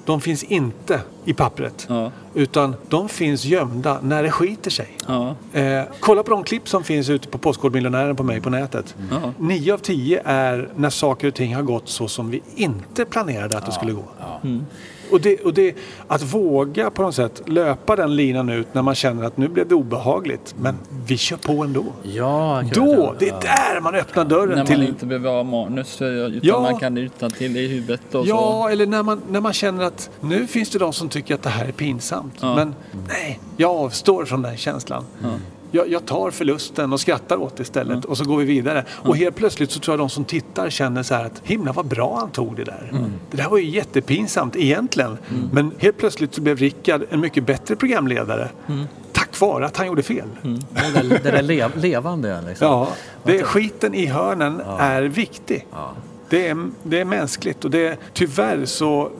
de 0.04 0.20
finns 0.20 0.42
inte 0.42 1.00
i 1.24 1.32
pappret. 1.34 1.86
Ja. 1.88 2.10
Utan 2.34 2.74
de 2.88 3.08
finns 3.08 3.44
gömda 3.44 3.98
när 4.02 4.22
det 4.22 4.30
skiter 4.30 4.70
sig. 4.70 4.96
Ja. 5.06 5.34
Eh, 5.52 5.82
kolla 6.00 6.22
på 6.22 6.30
de 6.30 6.44
klipp 6.44 6.68
som 6.68 6.84
finns 6.84 7.08
ute 7.10 7.28
på 7.28 7.38
Postkodmiljonären 7.38 8.16
på 8.16 8.22
mig 8.22 8.40
på 8.40 8.50
nätet. 8.50 8.94
Ja. 9.10 9.32
Nio 9.38 9.74
av 9.74 9.78
tio 9.78 10.22
är 10.24 10.68
när 10.76 10.90
saker 10.90 11.28
och 11.28 11.34
ting 11.34 11.54
har 11.54 11.62
gått 11.62 11.88
så 11.88 12.08
som 12.08 12.30
vi 12.30 12.42
inte 12.56 13.04
planerade 13.04 13.58
att 13.58 13.66
det 13.66 13.72
skulle 13.72 13.92
gå. 13.92 14.04
Och, 15.12 15.20
det, 15.20 15.40
och 15.40 15.54
det, 15.54 15.74
att 16.08 16.22
våga 16.22 16.90
på 16.90 17.02
något 17.02 17.14
sätt 17.14 17.42
löpa 17.46 17.96
den 17.96 18.16
linan 18.16 18.48
ut 18.48 18.74
när 18.74 18.82
man 18.82 18.94
känner 18.94 19.24
att 19.24 19.36
nu 19.36 19.48
blev 19.48 19.68
det 19.68 19.74
obehagligt. 19.74 20.54
Men 20.60 20.74
vi 21.06 21.16
kör 21.16 21.36
på 21.36 21.64
ändå. 21.64 21.84
Ja, 22.02 22.62
Då, 22.74 23.14
det 23.18 23.28
är 23.28 23.40
där 23.40 23.80
man 23.80 23.94
öppnar 23.94 24.24
dörren 24.24 24.48
När 24.48 24.56
man 24.56 24.66
till... 24.66 24.82
inte 24.82 25.06
behöver 25.06 25.30
ha 25.30 25.42
manus 25.42 26.02
utan 26.02 26.40
Ja. 26.42 26.60
man 26.60 26.78
kan 26.78 26.98
utan 26.98 27.30
till 27.30 27.56
i 27.56 27.68
huvudet 27.68 28.14
och 28.14 28.26
Ja, 28.26 28.70
eller 28.70 28.86
när 28.86 29.02
man, 29.02 29.22
när 29.30 29.40
man 29.40 29.52
känner 29.52 29.84
att 29.84 30.10
nu 30.20 30.46
finns 30.46 30.70
det 30.70 30.78
de 30.78 30.92
som 30.92 31.08
tycker 31.08 31.34
att 31.34 31.42
det 31.42 31.50
här 31.50 31.64
är 31.64 31.72
pinsamt. 31.72 32.34
Ja. 32.40 32.54
Men 32.54 32.74
nej, 33.08 33.40
jag 33.56 33.70
avstår 33.70 34.24
från 34.24 34.42
den 34.42 34.56
känslan. 34.56 35.04
Jag, 35.74 35.88
jag 35.88 36.06
tar 36.06 36.30
förlusten 36.30 36.92
och 36.92 37.00
skrattar 37.00 37.36
åt 37.36 37.56
det 37.56 37.62
istället 37.62 38.04
och 38.04 38.18
så 38.18 38.24
går 38.24 38.38
vi 38.38 38.44
vidare. 38.44 38.84
Och 38.90 39.16
helt 39.16 39.36
plötsligt 39.36 39.70
så 39.70 39.80
tror 39.80 39.92
jag 39.92 39.98
de 40.00 40.10
som 40.10 40.24
tittar 40.24 40.70
känner 40.70 41.02
så 41.02 41.14
här 41.14 41.24
att 41.24 41.42
himla 41.44 41.72
vad 41.72 41.86
bra 41.86 42.18
han 42.18 42.30
tog 42.30 42.56
det 42.56 42.64
där. 42.64 42.92
Det 43.30 43.36
där 43.36 43.48
var 43.48 43.58
ju 43.58 43.70
jättepinsamt 43.70 44.56
egentligen. 44.56 45.18
Men 45.52 45.72
helt 45.78 45.98
plötsligt 45.98 46.34
så 46.34 46.40
blev 46.40 46.56
Rickard 46.56 47.02
en 47.10 47.20
mycket 47.20 47.46
bättre 47.46 47.76
programledare. 47.76 48.48
Tack 49.12 49.40
vare 49.40 49.66
att 49.66 49.76
han 49.76 49.86
gjorde 49.86 50.02
fel. 50.02 50.28
Det 50.42 50.58
där, 50.94 51.20
det 51.22 51.30
där 51.30 51.42
lev, 51.42 51.76
levande 51.76 52.42
liksom. 52.48 52.66
Ja, 52.66 52.88
det 53.24 53.38
är, 53.38 53.42
skiten 53.42 53.94
i 53.94 54.06
hörnen 54.06 54.62
är 54.78 55.02
viktig. 55.02 55.66
Det, 56.28 56.48
är, 56.48 56.70
det 56.82 57.00
är 57.00 57.04
mänskligt 57.04 57.64
och 57.64 57.70
det 57.70 57.86
är 57.86 57.96
tyvärr 58.12 58.64
så 58.64 59.10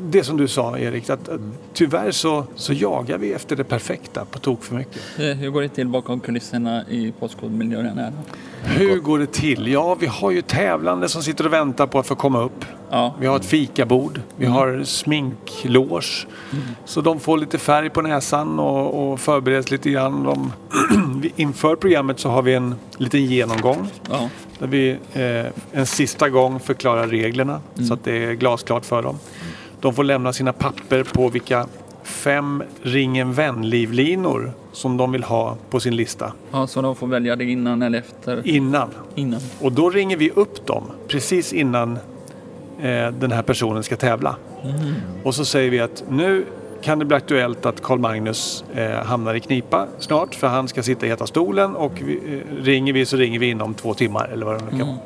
det 0.00 0.24
som 0.24 0.36
du 0.36 0.48
sa 0.48 0.78
Erik, 0.78 1.10
att, 1.10 1.28
att 1.28 1.40
tyvärr 1.72 2.10
så, 2.10 2.44
så 2.54 2.72
jagar 2.72 3.18
vi 3.18 3.32
efter 3.32 3.56
det 3.56 3.64
perfekta 3.64 4.24
på 4.24 4.38
tok 4.38 4.64
för 4.64 4.74
mycket. 4.74 5.00
Eh, 5.18 5.24
Hur 5.24 5.50
går 5.50 5.62
det 5.62 5.68
till 5.68 5.88
bakom 5.88 6.20
kulisserna 6.20 6.84
i 6.88 7.12
Postkodmiljön? 7.20 7.98
här? 7.98 8.12
Hur 8.62 8.98
går 9.00 9.18
det 9.18 9.32
till? 9.32 9.66
Ja, 9.68 9.94
vi 10.00 10.06
har 10.06 10.30
ju 10.30 10.42
tävlande 10.42 11.08
som 11.08 11.22
sitter 11.22 11.46
och 11.46 11.52
väntar 11.52 11.86
på 11.86 11.98
att 11.98 12.06
få 12.06 12.14
komma 12.14 12.42
upp. 12.42 12.64
Ja. 12.90 13.14
Vi 13.20 13.26
har 13.26 13.36
ett 13.36 13.44
fikabord, 13.44 14.20
vi 14.36 14.46
har 14.46 14.82
sminklås. 14.84 16.26
Så 16.84 17.00
de 17.00 17.20
får 17.20 17.38
lite 17.38 17.58
färg 17.58 17.90
på 17.90 18.02
näsan 18.02 18.58
och, 18.58 19.12
och 19.12 19.20
förbereds 19.20 19.70
lite 19.70 19.90
grann. 19.90 20.24
De, 20.24 20.52
inför 21.36 21.76
programmet 21.76 22.18
så 22.20 22.28
har 22.28 22.42
vi 22.42 22.54
en 22.54 22.74
liten 22.96 23.24
genomgång 23.24 23.88
Ja. 24.10 24.28
Där 24.58 24.66
vi 24.66 24.90
eh, 25.12 25.46
en 25.80 25.86
sista 25.86 26.28
gång 26.28 26.60
förklarar 26.60 27.06
reglerna 27.08 27.60
så 27.88 27.94
att 27.94 28.04
det 28.04 28.24
är 28.24 28.32
glasklart 28.32 28.84
för 28.84 29.02
dem. 29.02 29.18
De 29.80 29.94
får 29.94 30.04
lämna 30.04 30.32
sina 30.32 30.52
papper 30.52 31.04
på 31.04 31.28
vilka 31.28 31.66
fem 32.02 32.62
ring 32.82 33.18
en 33.18 33.32
vän-livlinor 33.32 34.52
som 34.72 34.96
de 34.96 35.12
vill 35.12 35.24
ha 35.24 35.56
på 35.70 35.80
sin 35.80 35.96
lista 35.96 36.32
ja, 36.50 36.66
så 36.66 36.82
de 36.82 36.96
får 36.96 37.06
välja 37.06 37.36
det 37.36 37.44
innan 37.44 37.82
eller 37.82 37.98
efter? 37.98 38.46
innan. 38.46 38.88
Innan. 39.14 39.40
Och 39.60 39.72
då 39.72 39.90
ringer 39.90 40.16
vi 40.16 40.30
upp 40.30 40.66
dem 40.66 40.82
precis 41.08 41.52
innan 41.52 41.98
eh, 42.80 43.08
den 43.10 43.32
här 43.32 43.42
personen 43.42 43.82
ska 43.82 43.96
tävla. 43.96 44.36
Och 45.24 45.34
så 45.34 45.44
säger 45.44 45.70
vi 45.70 45.80
att 45.80 46.04
nu 46.08 46.44
kan 46.82 46.98
det 46.98 47.04
bli 47.04 47.16
aktuellt 47.16 47.66
att 47.66 47.82
Karl 47.82 47.98
Magnus 47.98 48.64
eh, 48.74 48.90
hamnar 48.90 49.34
i 49.34 49.40
knipa 49.40 49.86
snart 49.98 50.34
för 50.34 50.46
han 50.46 50.68
ska 50.68 50.82
sitta 50.82 51.06
i 51.06 51.08
Heta 51.08 51.26
stolen 51.26 51.76
och 51.76 51.92
vi, 52.04 52.16
eh, 52.16 52.64
ringer 52.64 52.92
vi 52.92 53.06
så 53.06 53.16
ringer 53.16 53.38
vi 53.38 53.50
inom 53.50 53.74
två 53.74 53.94
timmar 53.94 54.28
eller 54.32 54.46
vad 54.46 54.58
det 54.58 54.64
nu 54.70 54.78
kan 54.78 54.88
vara. 54.88 54.98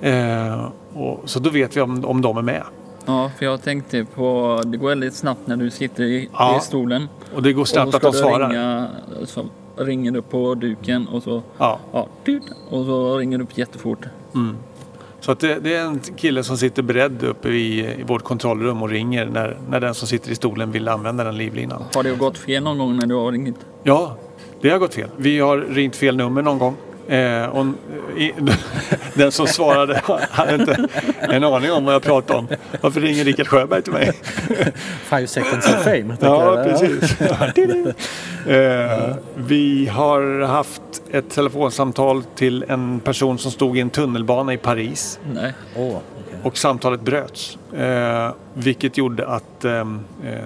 Eh, 0.00 0.68
och, 0.94 1.30
så 1.30 1.38
då 1.38 1.50
vet 1.50 1.76
vi 1.76 1.80
om, 1.80 2.04
om 2.04 2.22
de 2.22 2.36
är 2.36 2.42
med. 2.42 2.62
Ja, 3.08 3.30
för 3.38 3.44
jag 3.46 3.62
tänkte 3.62 4.04
på, 4.04 4.60
det 4.66 4.76
går 4.76 4.88
väldigt 4.88 5.14
snabbt 5.14 5.46
när 5.46 5.56
du 5.56 5.70
sitter 5.70 6.04
i, 6.04 6.28
Ja. 6.32 6.58
i 6.58 6.60
stolen. 6.60 7.08
Och 7.34 7.42
det 7.42 7.52
går 7.52 7.64
snabbt 7.64 7.94
att 7.94 8.02
de 8.02 8.12
svarar. 8.12 8.48
ringa, 8.48 8.88
så 9.24 9.44
ringer 9.76 10.10
du 10.12 10.22
på 10.22 10.54
duken 10.54 11.08
och 11.08 11.22
så, 11.22 11.42
Ja. 11.58 11.78
ja, 11.92 12.06
och 12.70 12.84
så 12.84 13.18
ringer 13.18 13.38
du 13.38 13.44
upp 13.44 13.58
jättefort. 13.58 13.98
Så 15.20 15.32
att 15.32 15.40
det, 15.40 15.58
det 15.60 15.74
är 15.74 15.84
en 15.84 16.00
kille 16.16 16.44
som 16.44 16.56
sitter 16.56 16.82
beredd 16.82 17.22
uppe 17.24 17.48
i, 17.48 17.80
i 18.00 18.02
vårt 18.06 18.22
kontrollrum 18.22 18.82
och 18.82 18.88
ringer 18.88 19.26
när, 19.26 19.58
när 19.70 19.80
den 19.80 19.94
som 19.94 20.08
sitter 20.08 20.30
i 20.30 20.34
stolen 20.34 20.72
vill 20.72 20.88
använda 20.88 21.24
den 21.24 21.36
livlinan. 21.36 21.82
Har 21.94 22.02
det 22.02 22.10
gått 22.14 22.38
fel 22.38 22.62
någon 22.62 22.78
gång 22.78 22.96
när 22.96 23.06
du 23.06 23.14
har 23.14 23.32
ringt? 23.32 23.58
Ja, 23.82 24.16
det 24.60 24.70
har 24.70 24.78
gått 24.78 24.94
fel. 24.94 25.08
Vi 25.16 25.38
har 25.40 25.56
ringt 25.58 25.96
fel 25.96 26.16
nummer 26.16 26.42
någon 26.42 26.58
gång. 26.58 26.76
Eh, 27.08 27.46
och, 27.46 27.66
i, 28.16 28.32
den 29.18 29.32
som 29.32 29.46
svarade 29.46 30.02
hade 30.30 30.54
inte 30.54 30.88
en 31.20 31.44
aning 31.44 31.72
om 31.72 31.84
vad 31.84 31.94
jag 31.94 32.02
pratade 32.02 32.38
om. 32.38 32.48
Varför 32.80 33.00
ringer 33.00 33.24
Rickard 33.24 33.46
Sjöberg 33.46 33.82
till 33.82 33.92
mig? 33.92 34.12
Five 35.02 35.26
seconds 35.26 35.66
of 35.66 35.84
fame. 35.84 36.16
Ja, 36.20 36.56
jag. 36.56 36.64
precis. 36.64 37.20
eh, 38.46 39.14
vi 39.34 39.86
har 39.86 40.46
haft 40.46 40.82
ett 41.10 41.30
telefonsamtal 41.30 42.22
till 42.34 42.64
en 42.68 43.00
person 43.00 43.38
som 43.38 43.50
stod 43.50 43.78
i 43.78 43.80
en 43.80 43.90
tunnelbana 43.90 44.52
i 44.52 44.56
Paris. 44.56 45.20
Nej. 45.34 45.52
Åh, 45.76 45.86
okej. 45.86 46.38
Och 46.42 46.58
samtalet 46.58 47.00
bröts. 47.00 47.58
Eh, 47.76 48.30
vilket 48.54 48.98
gjorde 48.98 49.26
att 49.26 49.64
eh, 49.64 49.84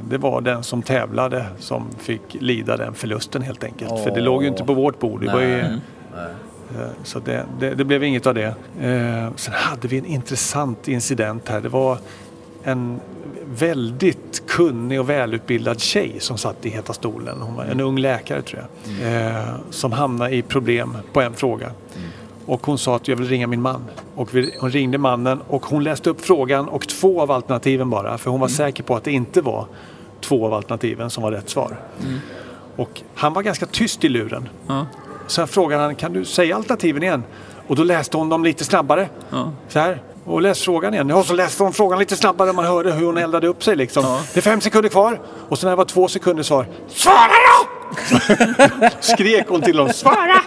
det 0.08 0.18
var 0.18 0.40
den 0.40 0.62
som 0.62 0.82
tävlade 0.82 1.46
som 1.58 1.86
fick 2.00 2.22
lida 2.30 2.76
den 2.76 2.94
förlusten 2.94 3.42
helt 3.42 3.64
enkelt. 3.64 4.04
För 4.04 4.10
det 4.10 4.20
låg 4.20 4.42
ju 4.42 4.48
inte 4.48 4.64
på 4.64 4.74
vårt 4.74 4.98
bord. 4.98 5.20
Det 5.20 5.32
var 5.32 5.40
ju, 5.40 5.56
Nej. 5.56 5.78
Eh, 6.74 6.86
så 7.04 7.18
det, 7.18 7.46
det, 7.60 7.74
det 7.74 7.84
blev 7.84 8.04
inget 8.04 8.26
av 8.26 8.34
det. 8.34 8.54
Eh, 8.80 9.34
sen 9.36 9.54
hade 9.54 9.88
vi 9.88 9.98
en 9.98 10.06
intressant 10.06 10.88
incident 10.88 11.48
här. 11.48 11.60
Det 11.60 11.68
var 11.68 11.98
en 12.62 13.00
väldigt 13.44 14.42
kunnig 14.46 15.00
och 15.00 15.10
välutbildad 15.10 15.80
tjej 15.80 16.16
som 16.18 16.38
satt 16.38 16.66
i 16.66 16.68
Heta 16.68 16.92
stolen. 16.92 17.40
Hon 17.40 17.54
var 17.54 17.64
en 17.64 17.80
ung 17.80 17.98
läkare 17.98 18.42
tror 18.42 18.62
jag. 18.62 19.16
Eh, 19.36 19.54
som 19.70 19.92
hamnade 19.92 20.34
i 20.34 20.42
problem 20.42 20.96
på 21.12 21.20
en 21.20 21.34
fråga. 21.34 21.70
Och 22.46 22.66
hon 22.66 22.78
sa 22.78 22.96
att 22.96 23.08
jag 23.08 23.16
vill 23.16 23.28
ringa 23.28 23.46
min 23.46 23.62
man. 23.62 23.84
Och 24.14 24.34
vi, 24.34 24.54
hon 24.60 24.70
ringde 24.70 24.98
mannen 24.98 25.40
och 25.48 25.66
hon 25.66 25.84
läste 25.84 26.10
upp 26.10 26.20
frågan 26.20 26.68
och 26.68 26.88
två 26.88 27.20
av 27.20 27.30
alternativen 27.30 27.90
bara. 27.90 28.18
För 28.18 28.30
hon 28.30 28.40
var 28.40 28.48
säker 28.48 28.82
på 28.82 28.96
att 28.96 29.04
det 29.04 29.12
inte 29.12 29.40
var 29.40 29.66
två 30.20 30.32
två 30.32 30.46
av 30.46 30.54
alternativen 30.54 31.10
som 31.10 31.22
var 31.22 31.32
rätt 31.32 31.48
svar. 31.48 31.76
Och 32.76 33.02
han 33.14 33.32
var 33.32 33.42
ganska 33.42 33.66
tyst 33.66 34.04
i 34.04 34.08
luren. 34.08 34.48
Sen 35.26 35.48
frågade 35.48 35.82
han, 35.82 35.94
kan 35.94 36.12
du 36.12 36.24
säga 36.24 36.56
alternativen 36.56 37.02
igen? 37.02 37.24
Och 37.66 37.76
då 37.76 37.84
läste 37.84 38.16
hon 38.16 38.28
dem 38.28 38.44
lite 38.44 38.64
snabbare. 38.64 39.08
Ja. 39.30 39.52
Så 39.68 39.78
här. 39.78 40.02
Och 40.24 40.42
läs 40.42 40.62
frågan 40.62 40.94
igen. 40.94 41.08
Ja, 41.08 41.22
så 41.22 41.34
läste 41.34 41.62
hon 41.62 41.72
frågan 41.72 41.98
lite 41.98 42.16
snabbare. 42.16 42.52
Man 42.52 42.64
hörde 42.64 42.92
hur 42.92 43.06
hon 43.06 43.18
eldade 43.18 43.46
upp 43.48 43.64
sig 43.64 43.76
liksom. 43.76 44.04
Ja. 44.04 44.20
Det 44.34 44.40
är 44.40 44.42
fem 44.42 44.60
sekunder 44.60 44.88
kvar. 44.88 45.20
Och 45.48 45.58
sen 45.58 45.66
när 45.66 45.72
det 45.72 45.76
var 45.76 45.84
två 45.84 46.08
sekunder 46.08 46.42
svar. 46.42 46.66
Svara 46.88 47.16
då! 47.26 47.81
Skrek 49.00 49.48
hon 49.48 49.60
till 49.62 49.78
honom. 49.78 49.92
Svara! 49.92 50.40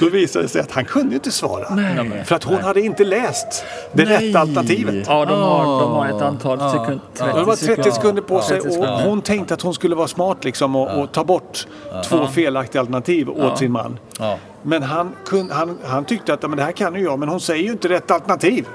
då 0.00 0.08
visade 0.08 0.44
det 0.44 0.48
sig 0.48 0.60
att 0.60 0.70
han 0.72 0.84
kunde 0.84 1.14
inte 1.14 1.30
svara. 1.30 1.74
Nej. 1.74 2.24
För 2.26 2.34
att 2.34 2.44
hon 2.44 2.60
hade 2.60 2.80
inte 2.80 3.04
läst 3.04 3.64
det 3.92 4.04
Nej. 4.04 4.28
rätta 4.28 4.38
alternativet. 4.40 5.04
Ja, 5.08 5.24
de 5.24 5.40
har, 5.40 5.80
de 5.80 5.92
har 5.92 6.06
ett 6.06 6.22
antal 6.22 6.58
Ja. 6.60 6.70
sekunder. 6.70 7.00
Ja. 7.18 7.26
Ja, 7.28 7.36
det 7.38 7.44
var 7.44 7.56
30 7.56 7.92
sekunder 7.92 8.22
på 8.22 8.40
sig 8.42 8.60
30 8.60 8.78
och 8.78 8.86
hon 8.86 9.22
tänkte 9.22 9.54
att 9.54 9.62
hon 9.62 9.74
skulle 9.74 9.94
vara 9.94 10.08
smart 10.08 10.44
liksom 10.44 10.76
och, 10.76 11.00
och 11.02 11.12
ta 11.12 11.24
bort 11.24 11.66
två 12.04 12.26
felaktiga 12.26 12.80
alternativ 12.80 13.28
åt 13.30 13.58
sin 13.58 13.72
man. 13.72 13.98
Ja. 14.18 14.38
Men 14.62 14.82
han, 14.82 15.12
kun, 15.26 15.50
han, 15.50 15.78
han 15.84 16.04
tyckte 16.04 16.34
att 16.34 16.42
"Ja, 16.42 16.48
men 16.48 16.56
det 16.58 16.64
här 16.64 16.72
kan 16.72 16.94
ju 16.94 17.00
jag, 17.04 17.18
men 17.18 17.28
hon 17.28 17.40
säger 17.40 17.64
ju 17.64 17.70
inte 17.70 17.88
rätt 17.88 18.10
alternativ. 18.10 18.66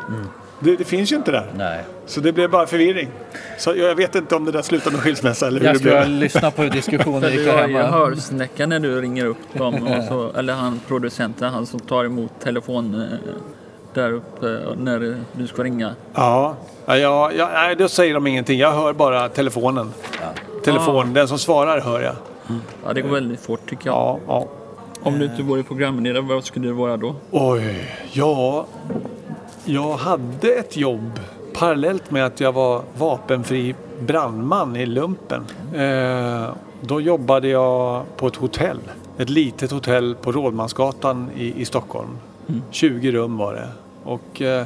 Det, 0.64 0.76
det 0.76 0.84
finns 0.84 1.12
ju 1.12 1.16
inte 1.16 1.32
där. 1.32 1.51
Nej. 1.57 1.84
Så 2.05 2.20
det 2.22 2.32
blev 2.32 2.49
bara 2.49 2.68
förvirring. 2.68 3.09
Så 3.57 3.74
jag 3.76 3.95
vet 3.95 4.16
inte 4.16 4.36
om 4.36 4.45
det 4.45 4.51
där 4.51 4.62
slutar 4.62 4.91
med 4.91 4.99
skilsmässa 4.99 5.47
eller 5.47 5.59
hur 5.59 5.66
Jag 5.66 5.76
det 5.76 5.80
ska 5.80 5.89
blev. 5.89 6.07
lyssna 6.09 6.51
på 6.51 6.62
hur 6.62 6.70
diskussionen 6.70 7.30
gick 7.32 7.39
du 7.39 7.45
där 7.45 7.57
har 7.62 7.68
ju 7.68 7.78
hemma. 7.78 7.89
hörsnäcka 7.97 8.68
när 8.68 8.80
du 8.80 9.01
ringer 9.01 9.26
upp 9.26 9.53
dem. 9.53 9.88
Och 9.88 10.03
så, 10.03 10.32
eller 10.39 10.53
han 10.53 10.80
producenten, 10.88 11.53
han 11.53 11.66
som 11.66 11.80
tar 11.80 12.05
emot 12.05 12.32
telefon 12.43 13.01
eh, 13.01 13.18
där 13.93 14.12
uppe 14.12 14.59
när 14.78 15.16
du 15.34 15.47
ska 15.47 15.64
ringa. 15.64 15.95
Ja, 16.14 16.55
ja, 16.86 16.97
ja, 16.97 17.32
ja, 17.38 17.49
nej, 17.53 17.76
då 17.76 17.88
säger 17.89 18.14
de 18.14 18.28
ingenting. 18.28 18.59
Jag 18.59 18.72
hör 18.72 18.93
bara 18.93 19.30
telefonen. 19.30 19.93
Telefon, 20.64 21.14
den 21.14 21.28
som 21.28 21.39
svarar 21.39 21.80
hör 21.82 22.01
jag. 22.01 22.16
Ja, 22.86 22.93
det 22.93 23.01
går 23.01 23.09
väldigt 23.09 23.39
fort 23.41 23.70
tycker 23.70 23.86
jag. 23.89 23.95
Ja, 23.95 24.20
ja. 24.28 24.47
Om 25.03 25.20
du 25.20 25.26
inte 25.26 25.43
vore 25.43 25.64
programledare, 25.64 26.22
vad 26.22 26.43
skulle 26.45 26.68
det 26.68 26.74
vara 26.74 26.97
då? 26.97 27.16
Oj, 27.32 27.88
ja. 28.12 28.66
Jag 29.66 29.97
hade 29.97 30.53
ett 30.53 30.78
jobb 30.78 31.20
parallellt 31.53 32.12
med 32.12 32.26
att 32.26 32.39
jag 32.39 32.51
var 32.51 32.84
vapenfri 32.97 33.76
brandman 33.99 34.76
i 34.76 34.86
lumpen. 34.86 35.45
Eh, 35.74 36.53
då 36.82 37.01
jobbade 37.01 37.47
jag 37.47 38.03
på 38.18 38.28
ett 38.28 38.36
hotell. 38.36 38.80
Ett 39.18 39.30
litet 39.30 39.72
hotell 39.72 40.16
på 40.16 40.32
Rådmansgatan 40.32 41.30
i, 41.38 41.62
i 41.62 41.66
Stockholm. 41.66 42.18
20 42.72 43.12
rum 43.12 43.38
var 43.38 43.53
det. 43.53 43.68
Och 44.03 44.41
eh, 44.41 44.66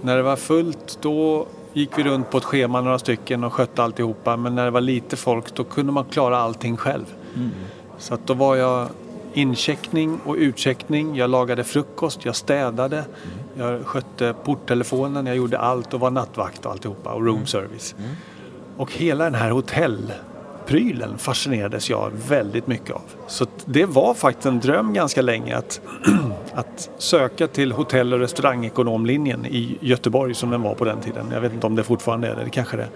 när 0.00 0.16
det 0.16 0.22
var 0.22 0.36
fullt 0.36 0.98
då 1.00 1.46
gick 1.72 1.98
vi 1.98 2.02
runt 2.02 2.30
på 2.30 2.38
ett 2.38 2.44
schema 2.44 2.80
några 2.80 2.98
stycken 2.98 3.44
och 3.44 3.52
skötte 3.52 3.82
alltihopa. 3.82 4.36
Men 4.36 4.54
när 4.54 4.64
det 4.64 4.70
var 4.70 4.80
lite 4.80 5.16
folk 5.16 5.54
då 5.54 5.64
kunde 5.64 5.92
man 5.92 6.04
klara 6.04 6.38
allting 6.38 6.76
själv. 6.76 7.14
Så 7.98 8.14
att 8.14 8.26
då 8.26 8.34
var 8.34 8.56
jag 8.56 8.88
incheckning 9.34 10.20
och 10.24 10.34
utcheckning. 10.34 11.16
Jag 11.16 11.30
lagade 11.30 11.64
frukost, 11.64 12.24
jag 12.24 12.36
städade, 12.36 13.04
jag 13.54 13.86
skötte 13.86 14.34
porttelefonen, 14.44 15.26
jag 15.26 15.36
gjorde 15.36 15.58
allt 15.58 15.94
och 15.94 16.00
var 16.00 16.10
nattvakt 16.10 16.66
och 16.66 16.72
alltihopa 16.72 17.12
och 17.12 17.26
room 17.26 17.46
service. 17.46 17.94
Och 18.76 18.92
hela 18.92 19.24
den 19.24 19.34
här 19.34 19.50
hotellprylen 19.50 21.18
fascinerades 21.18 21.90
jag 21.90 22.10
väldigt 22.28 22.66
mycket 22.66 22.90
av. 22.90 23.02
Så 23.26 23.46
det 23.64 23.84
var 23.84 24.14
faktiskt 24.14 24.46
en 24.46 24.60
dröm 24.60 24.94
ganska 24.94 25.22
länge 25.22 25.56
att, 25.56 25.80
att 26.54 26.90
söka 26.98 27.46
till 27.46 27.72
hotell 27.72 28.12
och 28.12 28.20
restaurangekonomlinjen 28.20 29.46
i 29.46 29.78
Göteborg 29.80 30.34
som 30.34 30.50
den 30.50 30.62
var 30.62 30.74
på 30.74 30.84
den 30.84 31.00
tiden. 31.00 31.26
Jag 31.32 31.40
vet 31.40 31.52
inte 31.52 31.66
om 31.66 31.74
det 31.76 31.84
fortfarande 31.84 32.28
är 32.28 32.36
det, 32.36 32.44
det 32.44 32.50
kanske 32.50 32.76
det 32.76 32.82
är. 32.82 32.90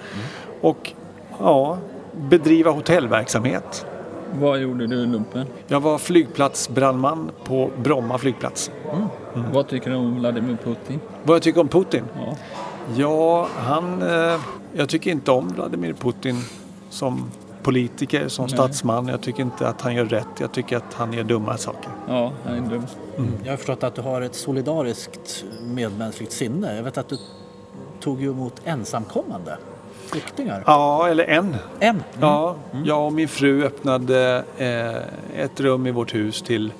Och 0.60 0.92
ja, 1.38 1.78
bedriva 2.16 2.70
hotellverksamhet. 2.70 3.86
Vad 4.32 4.60
gjorde 4.60 4.86
du 4.86 5.02
i 5.02 5.06
lumpen? 5.06 5.46
Jag 5.66 5.80
var 5.80 5.98
flygplatsbrandman 5.98 7.30
på 7.44 7.70
Bromma 7.82 8.18
flygplats. 8.18 8.70
Vad 9.52 9.68
tycker 9.68 9.90
du 9.90 9.96
om 9.96 10.18
Vladimir 10.18 10.56
Putin? 10.64 11.00
Vad 11.22 11.34
jag 11.34 11.42
tycker 11.42 11.60
om 11.60 11.68
Putin? 11.68 12.04
Ja. 12.16 12.36
Ja, 12.96 13.48
han... 13.56 14.02
Eh, 14.02 14.40
jag 14.72 14.88
tycker 14.88 15.10
inte 15.10 15.30
om 15.30 15.48
Vladimir 15.48 15.92
Putin 15.92 16.36
som 16.90 17.30
politiker, 17.62 18.28
som 18.28 18.48
statsman. 18.48 19.08
Jag 19.08 19.20
tycker 19.20 19.42
inte 19.42 19.68
att 19.68 19.80
han 19.80 19.94
gör 19.94 20.04
rätt. 20.04 20.40
Jag 20.40 20.52
tycker 20.52 20.76
att 20.76 20.94
han 20.94 21.12
gör 21.12 21.24
dumma 21.24 21.56
saker. 21.56 21.90
Ja, 22.08 22.32
han 22.44 22.54
är 22.54 22.70
dum. 22.70 22.86
Jag 23.44 23.52
har 23.52 23.56
förstått 23.56 23.82
att 23.82 23.94
du 23.94 24.02
har 24.02 24.20
ett 24.20 24.34
solidariskt 24.34 25.44
medmänskligt 25.62 26.32
sinne. 26.32 26.76
Jag 26.76 26.82
vet 26.82 26.98
att 26.98 27.08
du 27.08 27.18
tog 28.00 28.22
emot 28.24 28.60
ensamkommande 28.64 29.58
flyktingar. 30.04 30.62
Ja, 30.66 31.08
eller 31.08 31.24
en. 31.24 31.56
En? 31.80 32.02
Ja, 32.20 32.56
jag 32.84 33.06
och 33.06 33.12
min 33.12 33.28
fru 33.28 33.64
öppnade 33.64 34.44
eh, 34.58 35.42
ett 35.42 35.60
rum 35.60 35.86
i 35.86 35.90
vårt 35.90 36.14
hus 36.14 36.42
till 36.42 36.72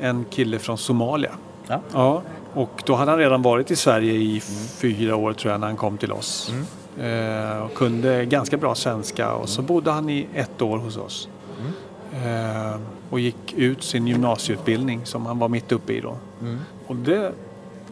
en 0.00 0.24
kille 0.30 0.58
från 0.58 0.78
Somalia. 0.78 1.32
Ja. 1.66 1.80
Ja, 1.92 2.22
och 2.54 2.82
då 2.86 2.94
hade 2.94 3.10
han 3.10 3.18
redan 3.18 3.42
varit 3.42 3.70
i 3.70 3.76
Sverige 3.76 4.12
i 4.12 4.40
fyra 4.76 5.16
år 5.16 5.32
tror 5.32 5.52
jag 5.52 5.60
när 5.60 5.66
han 5.66 5.76
kom 5.76 5.98
till 5.98 6.12
oss. 6.12 6.52
Eh, 7.00 7.62
och 7.62 7.74
kunde 7.74 8.24
ganska 8.24 8.56
bra 8.56 8.74
svenska 8.74 9.32
och 9.32 9.48
så 9.48 9.62
bodde 9.62 9.90
han 9.90 10.10
i 10.10 10.26
ett 10.34 10.62
år 10.62 10.78
hos 10.78 10.96
oss. 10.96 11.28
Eh, 12.12 12.80
och 13.10 13.20
gick 13.20 13.52
ut 13.52 13.82
sin 13.82 14.06
gymnasieutbildning 14.06 15.06
som 15.06 15.26
han 15.26 15.38
var 15.38 15.48
mitt 15.48 15.72
uppe 15.72 15.92
i 15.92 16.00
då. 16.00 16.16
Och 16.86 16.96
det, 16.96 17.32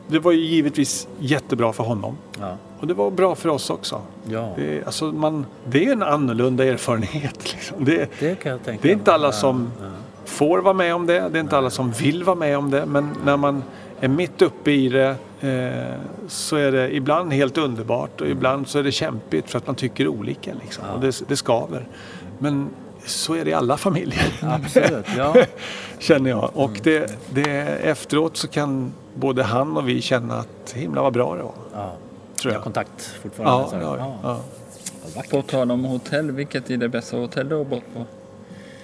det 0.06 0.18
var 0.18 0.32
ju 0.32 0.40
givetvis 0.40 1.08
jättebra 1.18 1.72
för 1.72 1.84
honom. 1.84 2.16
Ja. 2.40 2.56
Och 2.80 2.86
det 2.86 2.94
var 2.94 3.10
bra 3.10 3.34
för 3.34 3.48
oss 3.48 3.70
också. 3.70 4.00
ja. 4.28 4.52
Det, 4.56 4.86
alltså 4.86 5.04
man, 5.04 5.46
det 5.68 5.84
är 5.84 5.92
en 5.92 6.02
annorlunda 6.02 6.64
erfarenhet. 6.64 7.52
Liksom. 7.52 7.84
Det, 7.84 8.10
Det 8.18 8.34
kan 8.34 8.52
jag 8.52 8.64
tänka 8.64 8.82
det 8.82 8.88
är 8.88 8.92
inte 8.92 9.12
alla 9.12 9.32
som 9.32 9.72
ja. 9.80 9.86
får 10.24 10.58
vara 10.58 10.74
med 10.74 10.94
om 10.94 11.06
det. 11.06 11.28
Det 11.28 11.38
är 11.38 11.40
inte 11.40 11.58
alla 11.58 11.70
som 11.70 11.90
vill 11.90 12.24
vara 12.24 12.36
med 12.36 12.58
om 12.58 12.70
det. 12.70 12.86
Men 12.86 13.10
när 13.24 13.36
man 13.36 13.62
är 14.00 14.08
mitt 14.08 14.42
uppe 14.42 14.70
i 14.70 14.88
det 14.88 15.16
eh, 15.40 16.00
så 16.28 16.56
är 16.56 16.72
det 16.72 16.96
ibland 16.96 17.32
helt 17.32 17.58
underbart 17.58 18.20
och 18.20 18.28
ibland 18.28 18.68
så 18.68 18.78
är 18.78 18.82
det 18.82 18.92
kämpigt 18.92 19.50
för 19.50 19.58
att 19.58 19.66
man 19.66 19.76
tycker 19.76 20.08
olika. 20.08 20.50
Liksom. 20.62 20.84
Och 20.94 21.00
det, 21.00 21.36
skaver. 21.36 21.86
Men 22.38 22.68
så 23.04 23.34
är 23.34 23.44
det 23.44 23.50
i 23.50 23.54
alla 23.54 23.76
familjer. 23.76 24.32
Absolut, 24.42 25.06
ja. 25.16 25.36
Känner 25.98 26.30
jag. 26.30 26.50
Och 26.54 26.80
det, 26.82 27.18
det, 27.30 27.50
efteråt 27.82 28.36
så 28.36 28.48
kan 28.48 28.92
både 29.14 29.42
han 29.42 29.76
och 29.76 29.88
vi 29.88 30.02
känna 30.02 30.34
att 30.34 30.72
himla 30.74 31.02
vad 31.02 31.12
bra 31.12 31.36
det 31.36 31.42
var. 31.42 31.54
Ja. 32.36 32.42
Tror 32.42 32.52
Jag 32.52 32.58
jag. 32.58 32.64
kontakt 32.64 33.02
fortfarande. 33.22 33.62
Ja, 33.64 33.68
så 33.70 33.76
här. 33.76 33.82
ja, 33.82 34.18
ja. 34.22 34.40
Vad 35.04 35.14
vackert. 35.14 35.30
På 35.30 35.42
tal 35.42 35.70
om 35.70 35.84
hotell, 35.84 36.30
vilket 36.30 36.70
är 36.70 36.76
det 36.76 36.88
bästa 36.88 37.16
hotell 37.16 37.48
du 37.48 37.54
har 37.54 37.64
bott 37.64 37.82
på? 37.94 38.04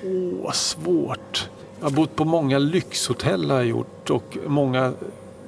Åh, 0.05 0.44
vad 0.44 0.55
svårt. 0.55 1.48
Jag 1.80 1.86
har 1.86 1.90
bott 1.96 2.16
på 2.16 2.24
många 2.24 2.59
lyxhotell 2.59 3.50
har 3.50 3.57
jag 3.59 3.66
gjort 3.66 4.11
och 4.11 4.38
många 4.46 4.92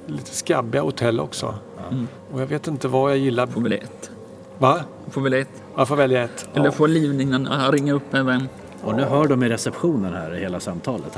lite 0.05 0.35
skabbiga 0.35 0.81
hotell 0.81 1.19
också. 1.19 1.55
Mm. 1.91 2.07
Och 2.33 2.41
jag 2.41 2.47
vet 2.47 2.67
inte 2.67 2.87
vad 2.87 3.11
jag 3.11 3.17
gillar. 3.17 3.47
Får 3.47 3.61
väl 3.61 3.71
ett. 3.71 4.11
Va? 4.57 4.79
Får 5.09 5.21
väl 5.21 5.33
ett. 5.33 5.49
Jag 5.77 5.87
får 5.87 5.95
välja 5.95 6.23
ett. 6.23 6.47
Eller 6.53 6.65
Ja. 6.65 6.71
får 6.71 6.87
livningen 6.87 7.47
att 7.47 7.73
ringa 7.73 7.93
upp 7.93 8.13
en 8.13 8.25
vän. 8.25 8.49
Och 8.83 8.95
nu 8.95 9.03
hör 9.03 9.27
de 9.27 9.43
i 9.43 9.49
receptionen 9.49 10.13
här 10.13 10.35
i 10.35 10.39
hela 10.39 10.59
samtalet. 10.59 11.17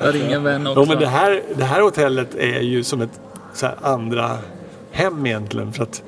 Jag 0.00 0.14
ringer 0.14 0.36
en 0.36 0.42
vän 0.42 0.66
också. 0.66 0.80
Ja, 0.80 0.86
men 0.88 0.98
det, 0.98 1.06
här, 1.06 1.42
det 1.56 1.64
här 1.64 1.80
hotellet 1.80 2.34
är 2.34 2.60
ju 2.60 2.84
som 2.84 3.00
ett 3.00 3.20
så 3.54 3.66
här, 3.66 3.74
andra 3.82 4.38
hem 4.90 5.26
egentligen. 5.26 5.72
För 5.72 5.82
att 5.82 6.02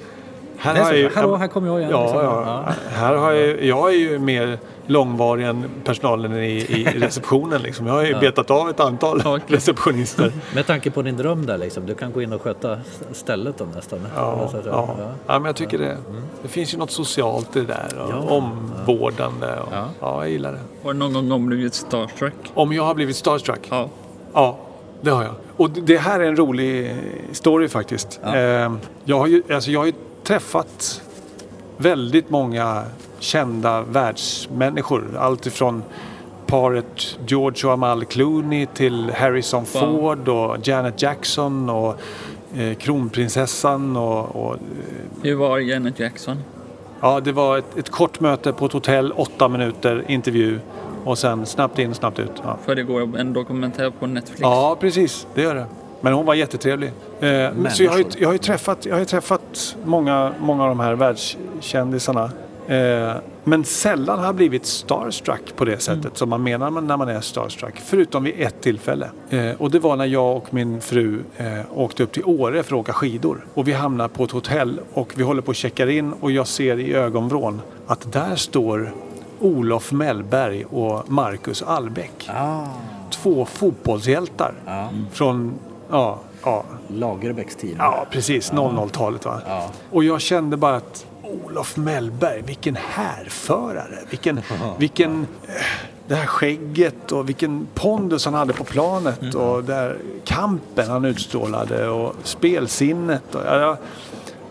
här 0.59 0.75
har 0.83 0.91
jag 0.91 0.99
ju, 0.99 1.11
hallå, 1.15 1.37
här 1.37 1.49
kommer 1.49 1.69
jag 1.69 1.79
igen, 1.79 1.91
Ja, 1.91 2.03
liksom. 2.03 2.21
ja. 2.25 2.65
Här 2.91 3.15
har 3.15 3.33
jag, 3.33 3.63
jag 3.65 3.89
är 3.95 3.97
ju 3.99 4.19
mer 4.19 4.59
långvarig 4.87 5.47
än 5.47 5.65
personalen 5.85 6.37
i, 6.37 6.49
i 6.57 6.85
receptionen. 6.85 7.63
Liksom. 7.63 7.87
Jag 7.87 7.95
har 7.95 8.03
ju 8.05 8.19
betat 8.19 8.51
av 8.51 8.71
ett 8.71 8.81
antal 8.81 9.23
receptionister. 9.47 10.33
Med 10.55 10.67
tanke 10.67 10.91
på 10.91 11.03
din 11.03 11.17
dröm 11.17 11.47
där 11.47 11.59
liksom. 11.59 11.87
Du 11.87 11.95
kan 11.95 12.13
gå 12.13 12.23
in 12.23 12.33
och 12.33 12.43
sköta 12.43 12.79
stället 13.13 13.59
då 13.59 13.65
nästan. 13.75 13.99
Ja, 14.17 14.51
att- 14.55 14.67
ja. 14.67 14.89
ja, 15.27 15.39
men 15.39 15.45
jag 15.45 15.57
tycker 15.57 15.79
det. 15.79 15.97
Det 16.43 16.49
finns 16.49 16.75
ju 16.75 16.79
något 16.79 16.91
socialt 16.91 17.57
i 17.57 17.61
det 17.61 17.67
där. 17.67 17.99
Och 18.05 18.11
Ja. 18.11 18.37
Omvårdande. 18.37 19.47
Och, 19.47 19.69
Ja. 19.73 19.85
ja. 20.01 20.23
jag 20.23 20.31
gillar 20.31 20.53
det. 20.53 20.59
Har 20.83 20.93
du 20.93 20.99
någon 20.99 21.29
gång 21.29 21.47
blivit 21.47 21.75
starstruck? 21.75 22.35
Om 22.55 22.73
jag 22.73 22.83
har 22.83 22.95
blivit 22.95 23.17
starstruck? 23.17 23.67
Ja. 23.71 23.89
Ja, 24.35 24.57
det 25.03 25.11
har 25.11 25.23
jag. 25.23 25.35
Och 25.57 25.71
det- 25.71 25.97
här 25.99 26.21
är 26.21 26.25
en 26.25 26.37
rolig 26.37 26.97
story 27.33 27.69
faktiskt. 27.69 28.21
Ja. 28.23 28.37
Eh, 28.37 28.73
Jag, 29.05 29.19
har 29.19 29.27
ju, 29.27 29.43
alltså 29.53 29.71
jag 29.71 29.81
har 29.81 29.87
ju 29.87 29.93
träffat 30.23 31.03
väldigt 31.77 32.31
många 32.31 32.85
kända 33.19 33.83
världsmänniskor. 33.83 35.05
Allt 35.19 35.47
ifrån 35.47 35.83
paret 36.47 37.19
George 37.27 37.67
och 37.67 37.73
Amal 37.73 38.05
Clooney 38.05 38.67
till 38.75 39.11
Harrison 39.17 39.65
Ford 39.67 40.29
och 40.29 40.57
Janet 40.69 41.03
Jackson 41.03 41.71
och 41.71 41.95
eh, 42.57 42.75
kronprinsessan 42.75 43.97
och, 43.97 44.37
och 44.37 44.57
Hur 45.23 45.35
var 45.35 45.59
Janet 45.59 45.99
Jackson? 46.01 46.37
Ja, 47.01 47.21
det 47.21 47.33
var 47.33 47.59
ett, 47.59 47.77
ett 47.79 47.91
kort 47.91 48.21
möte 48.21 48.53
på 48.53 48.67
ett 48.67 48.73
hotell, 48.73 49.13
åtta 49.13 49.49
minuter 49.49 50.05
intervju 50.09 50.59
och 51.05 51.19
sen 51.19 51.47
snabbt 51.47 51.79
in, 51.79 51.95
snabbt 51.95 52.19
ut. 52.19 52.33
Ja, 52.45 52.57
För 52.65 52.75
det 52.75 52.83
går 52.83 53.19
en 53.19 53.33
dokumentär 53.33 53.91
på 53.91 54.07
Netflix. 54.07 54.41
ja 54.41 54.77
precis, 54.81 55.27
det 55.35 55.43
gör 55.43 55.55
det. 55.55 55.67
Men 56.01 56.13
hon 56.13 56.27
var 56.27 56.35
jättetrevlig. 56.35 56.89
Eh, 57.21 57.29
men 57.31 57.71
så 57.71 57.83
jag 57.83 57.91
har, 57.91 57.99
ju, 57.99 58.05
jag, 58.19 58.29
har 58.29 58.33
ju 58.33 58.39
träffat, 58.39 58.87
jag 58.87 58.95
har 58.95 59.01
ju 59.01 59.05
träffat 59.05 59.77
många, 59.85 60.33
många 60.41 60.63
av 60.63 60.69
de 60.69 60.81
här 60.81 60.95
världskändisarna. 60.95 62.31
Eh, 62.69 63.15
men 63.45 63.65
sällan 63.65 64.19
har 64.19 64.27
jag 64.27 64.35
blivit 64.35 64.67
starstruck 64.67 65.57
på 65.57 65.65
det 65.65 65.79
sättet 65.83 66.17
som 66.17 66.29
man 66.29 66.43
menar 66.43 66.71
när 66.71 66.97
man 66.97 67.09
är 67.09 67.21
starstruck. 67.21 67.81
Förutom 67.85 68.25
vid 68.25 68.35
ett 68.39 68.61
tillfälle. 68.61 69.11
Eh, 69.31 69.51
och 69.59 69.71
det 69.71 69.79
var 69.79 69.97
när 69.97 70.07
jag 70.07 70.37
och 70.37 70.55
min 70.55 70.81
fru 70.81 71.21
eh, 71.37 71.47
åkte 71.75 72.03
upp 72.03 72.13
till 72.13 72.25
Åre 72.25 72.63
för 72.63 72.75
att 72.75 72.81
åka 72.81 72.93
skidor. 72.93 73.45
Och 73.55 73.69
vi 73.69 73.73
hamnar 73.73 74.09
på 74.09 74.25
ett 74.25 74.31
hotell 74.31 74.81
och 74.93 75.13
vi 75.17 75.23
håller 75.23 75.43
på 75.43 75.51
att 75.51 75.57
checka 75.57 75.91
in 75.91 76.13
och 76.13 76.33
jag 76.33 76.47
ser 76.47 76.79
i 76.79 76.95
ögonvrån 76.95 77.61
att 77.87 78.13
där 78.13 78.37
står 78.37 78.93
Olof 79.43 79.93
Mellberg 79.93 80.65
och 80.65 81.11
Marcus 81.11 81.63
Albeck. 81.63 82.31
Ah, 82.35 82.65
Två 83.11 83.45
fotbollshjältar 83.45 84.55
ja. 84.67 84.89
från, 85.13 85.55
ja, 85.91 86.19
ja, 86.45 86.65
Lagerbäcks 86.89 87.57
tid. 87.57 87.77
ja 87.79 88.07
precis, 88.11 88.53
00-talet 88.53 89.25
va. 89.25 89.41
Ja. 89.47 89.71
Och 89.91 90.05
jag 90.05 90.21
kände 90.21 90.57
bara 90.57 90.77
att 90.77 91.07
Olof 91.23 91.77
Mellberg, 91.77 92.43
vilken 92.43 92.77
härförare. 92.77 93.99
Vilken, 94.11 94.41
vilken, 94.79 95.27
eh, 95.47 95.55
det 96.09 96.15
här 96.15 96.27
skägget 96.27 97.13
och 97.13 97.29
vilken 97.29 97.67
pondus 97.75 98.25
han 98.25 98.35
hade 98.35 98.53
på 98.53 98.65
planet 98.65 99.35
och 99.35 99.65
där 99.65 99.99
kampen 100.25 100.91
han 100.91 101.05
utstrålade 101.05 101.89
och 101.89 102.15
spelsinnet. 102.23 103.35
Och, 103.35 103.43
ja, 103.47 103.77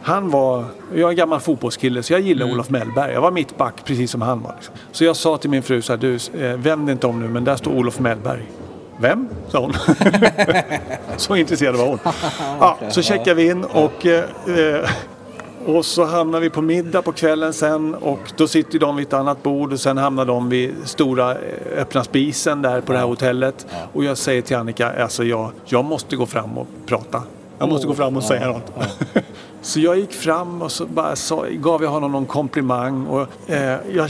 han 0.03 0.29
var, 0.29 0.65
jag 0.93 1.01
är 1.01 1.09
en 1.09 1.15
gammal 1.15 1.39
fotbollskille 1.39 2.03
så 2.03 2.13
jag 2.13 2.21
gillar 2.21 2.51
Olof 2.51 2.69
Mellberg. 2.69 3.13
Jag 3.13 3.21
var 3.21 3.31
mittback 3.31 3.85
precis 3.85 4.11
som 4.11 4.21
han 4.21 4.41
var. 4.41 4.53
Liksom. 4.55 4.75
Så 4.91 5.03
jag 5.03 5.15
sa 5.15 5.37
till 5.37 5.49
min 5.49 5.63
fru 5.63 5.81
så 5.81 5.93
här, 5.93 5.97
du 5.97 6.15
eh, 6.15 6.57
vänd 6.57 6.89
inte 6.89 7.07
om 7.07 7.19
nu 7.19 7.27
men 7.27 7.43
där 7.43 7.55
står 7.55 7.71
Olof 7.71 7.99
Mellberg. 7.99 8.51
Vem? 8.97 9.29
sa 9.49 9.59
hon. 9.59 9.73
så 11.17 11.35
intresserad 11.35 11.75
var 11.75 11.87
hon. 11.87 11.99
Ja, 12.59 12.77
så 12.89 13.01
checkade 13.01 13.33
vi 13.33 13.51
in 13.51 13.63
och 13.63 14.05
eh, 14.05 14.23
eh, 14.47 14.89
och 15.65 15.85
så 15.85 16.05
hamnar 16.05 16.39
vi 16.39 16.49
på 16.49 16.61
middag 16.61 17.01
på 17.01 17.11
kvällen 17.11 17.53
sen 17.53 17.95
och 17.95 18.19
då 18.37 18.47
sitter 18.47 18.79
de 18.79 18.95
vid 18.95 19.07
ett 19.07 19.13
annat 19.13 19.43
bord 19.43 19.73
och 19.73 19.79
sen 19.79 19.97
hamnar 19.97 20.25
de 20.25 20.49
vid 20.49 20.75
stora 20.83 21.31
eh, 21.31 21.37
öppna 21.77 22.03
spisen 22.03 22.61
där 22.61 22.81
på 22.81 22.91
det 22.91 22.99
här 22.99 23.05
hotellet. 23.05 23.67
Och 23.93 24.03
jag 24.03 24.17
säger 24.17 24.41
till 24.41 24.57
Annika, 24.57 25.03
alltså 25.03 25.23
jag, 25.23 25.51
jag 25.65 25.85
måste 25.85 26.15
gå 26.15 26.25
fram 26.25 26.57
och 26.57 26.67
prata. 26.85 27.23
Jag 27.61 27.69
måste 27.69 27.87
gå 27.87 27.93
fram 27.93 28.17
och 28.17 28.23
säga 28.23 28.47
något. 28.47 28.71
Så 29.61 29.79
jag 29.79 29.97
gick 29.97 30.13
fram 30.13 30.61
och 30.61 30.71
så 30.71 30.85
bara 30.85 31.15
sa, 31.15 31.45
gav 31.49 31.83
jag 31.83 31.89
honom 31.89 32.11
någon 32.11 32.25
komplimang. 32.25 33.07
Och, 33.07 33.49
eh, 33.49 33.77
jag, 33.93 34.09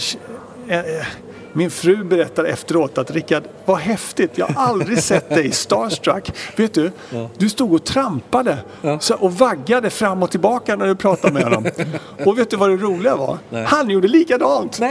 eh, 0.67 0.79
eh, 0.79 1.05
min 1.53 1.71
fru 1.71 2.03
berättar 2.03 2.45
efteråt 2.45 2.97
att 2.97 3.11
Rickard, 3.11 3.43
vad 3.65 3.77
häftigt, 3.77 4.37
jag 4.37 4.47
har 4.47 4.63
aldrig 4.63 5.03
sett 5.03 5.29
dig 5.29 5.51
starstruck. 5.51 6.31
Vet 6.55 6.73
du, 6.73 6.91
du 7.37 7.49
stod 7.49 7.73
och 7.73 7.83
trampade 7.83 8.57
så, 8.99 9.15
och 9.15 9.33
vaggade 9.33 9.89
fram 9.89 10.23
och 10.23 10.31
tillbaka 10.31 10.75
när 10.75 10.87
du 10.87 10.95
pratade 10.95 11.33
med 11.33 11.43
honom. 11.43 11.65
Och 12.25 12.39
vet 12.39 12.49
du 12.49 12.57
vad 12.57 12.69
det 12.69 12.77
roliga 12.77 13.15
var? 13.15 13.37
Han 13.65 13.89
gjorde 13.89 14.07
likadant. 14.07 14.79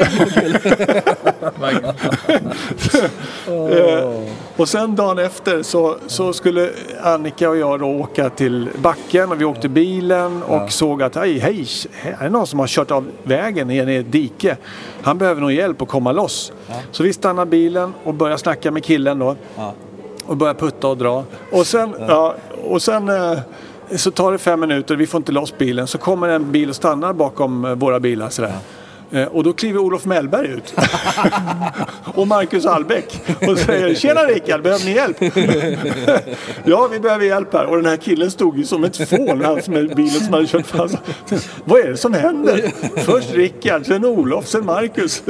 Eh, 3.46 4.22
och 4.56 4.68
sen 4.68 4.96
dagen 4.96 5.18
efter 5.18 5.62
så, 5.62 5.96
så 6.06 6.32
skulle 6.32 6.70
Annika 7.02 7.50
och 7.50 7.56
jag 7.56 7.80
då 7.80 7.86
åka 7.86 8.30
till 8.30 8.68
backen 8.76 9.32
och 9.32 9.40
vi 9.40 9.44
åkte 9.44 9.68
bilen 9.68 10.42
och 10.42 10.72
såg 10.72 11.02
att 11.02 11.14
hej, 11.14 11.38
hej, 11.38 11.66
här 11.92 12.26
är 12.26 12.30
någon 12.30 12.46
som 12.46 12.58
har 12.58 12.66
kört 12.66 12.90
av 12.90 13.10
vägen 13.22 13.68
ner 13.68 13.86
i 13.86 13.96
ett 13.96 14.12
dike. 14.12 14.56
Han 15.02 15.18
behöver 15.18 15.40
nog 15.40 15.52
hjälp 15.52 15.82
att 15.82 15.88
komma 15.88 16.12
loss. 16.12 16.52
Så 16.90 17.02
vi 17.02 17.12
stannar 17.12 17.44
bilen 17.44 17.94
och 18.04 18.14
börjar 18.14 18.36
snacka 18.36 18.59
med 18.64 18.84
killen 18.84 19.18
då. 19.18 19.36
Och 20.26 20.36
börjar 20.36 20.54
putta 20.54 20.88
och 20.88 20.96
dra. 20.96 21.24
Och 21.52 21.66
sen, 21.66 21.94
ja. 22.08 22.34
och 22.64 22.82
sen 22.82 23.08
eh, 23.08 23.38
så 23.96 24.10
tar 24.10 24.32
det 24.32 24.38
fem 24.38 24.60
minuter, 24.60 24.96
vi 24.96 25.06
får 25.06 25.18
inte 25.18 25.32
loss 25.32 25.58
bilen. 25.58 25.86
Så 25.86 25.98
kommer 25.98 26.28
en 26.28 26.52
bil 26.52 26.68
och 26.68 26.76
stannar 26.76 27.12
bakom 27.12 27.64
eh, 27.64 27.74
våra 27.74 28.00
bilar 28.00 28.28
sådär. 28.28 28.48
Eh, 28.48 28.56
Och 29.32 29.44
då 29.44 29.52
kliver 29.52 29.78
Olof 29.78 30.04
Mellberg 30.04 30.46
ut. 30.46 30.74
och 32.14 32.26
Marcus 32.28 32.66
Albeck. 32.66 33.20
Och 33.48 33.58
säger 33.58 33.94
Tjena 33.94 34.20
Rickard, 34.20 34.62
behöver 34.62 34.84
ni 34.84 34.92
hjälp? 34.94 35.16
ja, 36.64 36.88
vi 36.92 37.00
behöver 37.00 37.24
hjälp 37.24 37.52
här. 37.52 37.66
Och 37.66 37.76
den 37.76 37.86
här 37.86 37.96
killen 37.96 38.30
stod 38.30 38.58
ju 38.58 38.64
som 38.64 38.84
ett 38.84 39.08
fån, 39.08 39.44
han 39.44 39.60
med 39.66 39.96
bilen 39.96 40.20
som 40.20 40.32
hade 40.34 40.46
kört 40.46 40.66
fast. 40.66 40.96
Vad 41.64 41.80
är 41.80 41.88
det 41.90 41.96
som 41.96 42.14
händer? 42.14 42.70
Först 42.96 43.34
Rickard, 43.34 43.86
sen 43.86 44.04
Olof, 44.04 44.46
sen 44.46 44.66
Marcus. 44.66 45.22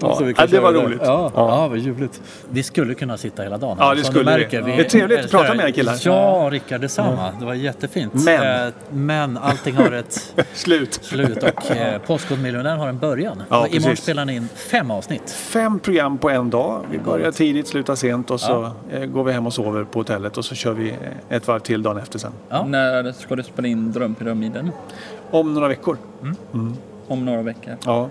ja, 0.00 0.20
ja, 0.36 0.46
det 0.46 0.60
var 0.60 0.72
roligt. 0.72 1.00
Ja, 1.02 1.30
ja. 1.34 1.68
vad 1.68 1.78
ljuvligt. 1.78 2.20
Vi 2.50 2.62
skulle 2.62 2.94
kunna 2.94 3.16
sitta 3.16 3.42
hela 3.42 3.58
dagen. 3.58 3.76
Ja, 3.80 3.94
det 3.94 4.04
skulle 4.04 4.24
du 4.24 4.30
vi. 4.36 4.38
märker, 4.42 4.62
Det 4.62 4.72
är 4.72 4.84
trevligt 4.84 5.24
att 5.24 5.30
prata 5.30 5.54
med 5.54 5.68
er 5.68 5.72
killar. 5.72 5.96
Ja, 6.04 6.48
Rickard, 6.52 6.80
detsamma. 6.80 7.32
Det 7.40 7.44
var 7.46 7.54
jättefint. 7.54 8.12
Men. 8.14 8.66
Eh, 8.66 8.72
Men 8.90 9.38
allting 9.38 9.74
har 9.74 9.92
ett 9.92 10.34
Slut. 10.54 10.98
slut 11.02 11.42
och 11.42 11.70
eh, 11.76 12.00
Postkodmiljonären 12.44 12.78
har 12.78 12.88
en 12.88 12.98
början. 12.98 13.42
Ja, 13.48 13.60
och 13.60 13.66
imorgon 13.66 13.82
precis. 13.82 14.04
spelar 14.04 14.24
ni 14.24 14.34
in 14.34 14.48
fem 14.54 14.90
avsnitt. 14.90 15.30
Fem 15.30 15.78
program 15.78 16.18
på 16.18 16.30
en 16.30 16.50
dag. 16.50 16.80
Vi 16.90 16.98
börjar 16.98 17.32
tidigt, 17.32 17.68
slutar 17.68 17.94
sent 17.94 18.30
och 18.30 18.40
så 18.40 18.70
eh, 18.90 19.04
går 19.04 19.24
vi 19.24 19.32
hem 19.32 19.46
och 19.46 19.52
sover 19.52 19.84
på 19.84 19.98
hotellet 19.98 20.38
och 20.38 20.44
så 20.44 20.54
kör 20.54 20.72
vi 20.72 20.90
eh, 20.90 20.96
ett 21.36 21.48
varv 21.48 21.60
till 21.60 21.82
dagen 21.82 21.96
efter 21.96 22.18
sen. 22.18 22.32
Ja. 22.48 22.64
När 22.66 23.12
ska 23.12 23.36
du 23.36 23.42
spela 23.42 23.68
in 23.68 23.92
Drömpyramiden? 23.92 24.70
Om 25.30 25.54
några 25.54 25.68
veckor. 25.68 25.96
Om 27.08 27.24
några 27.24 27.42
veckor. 27.42 27.76
Ja. 27.84 28.08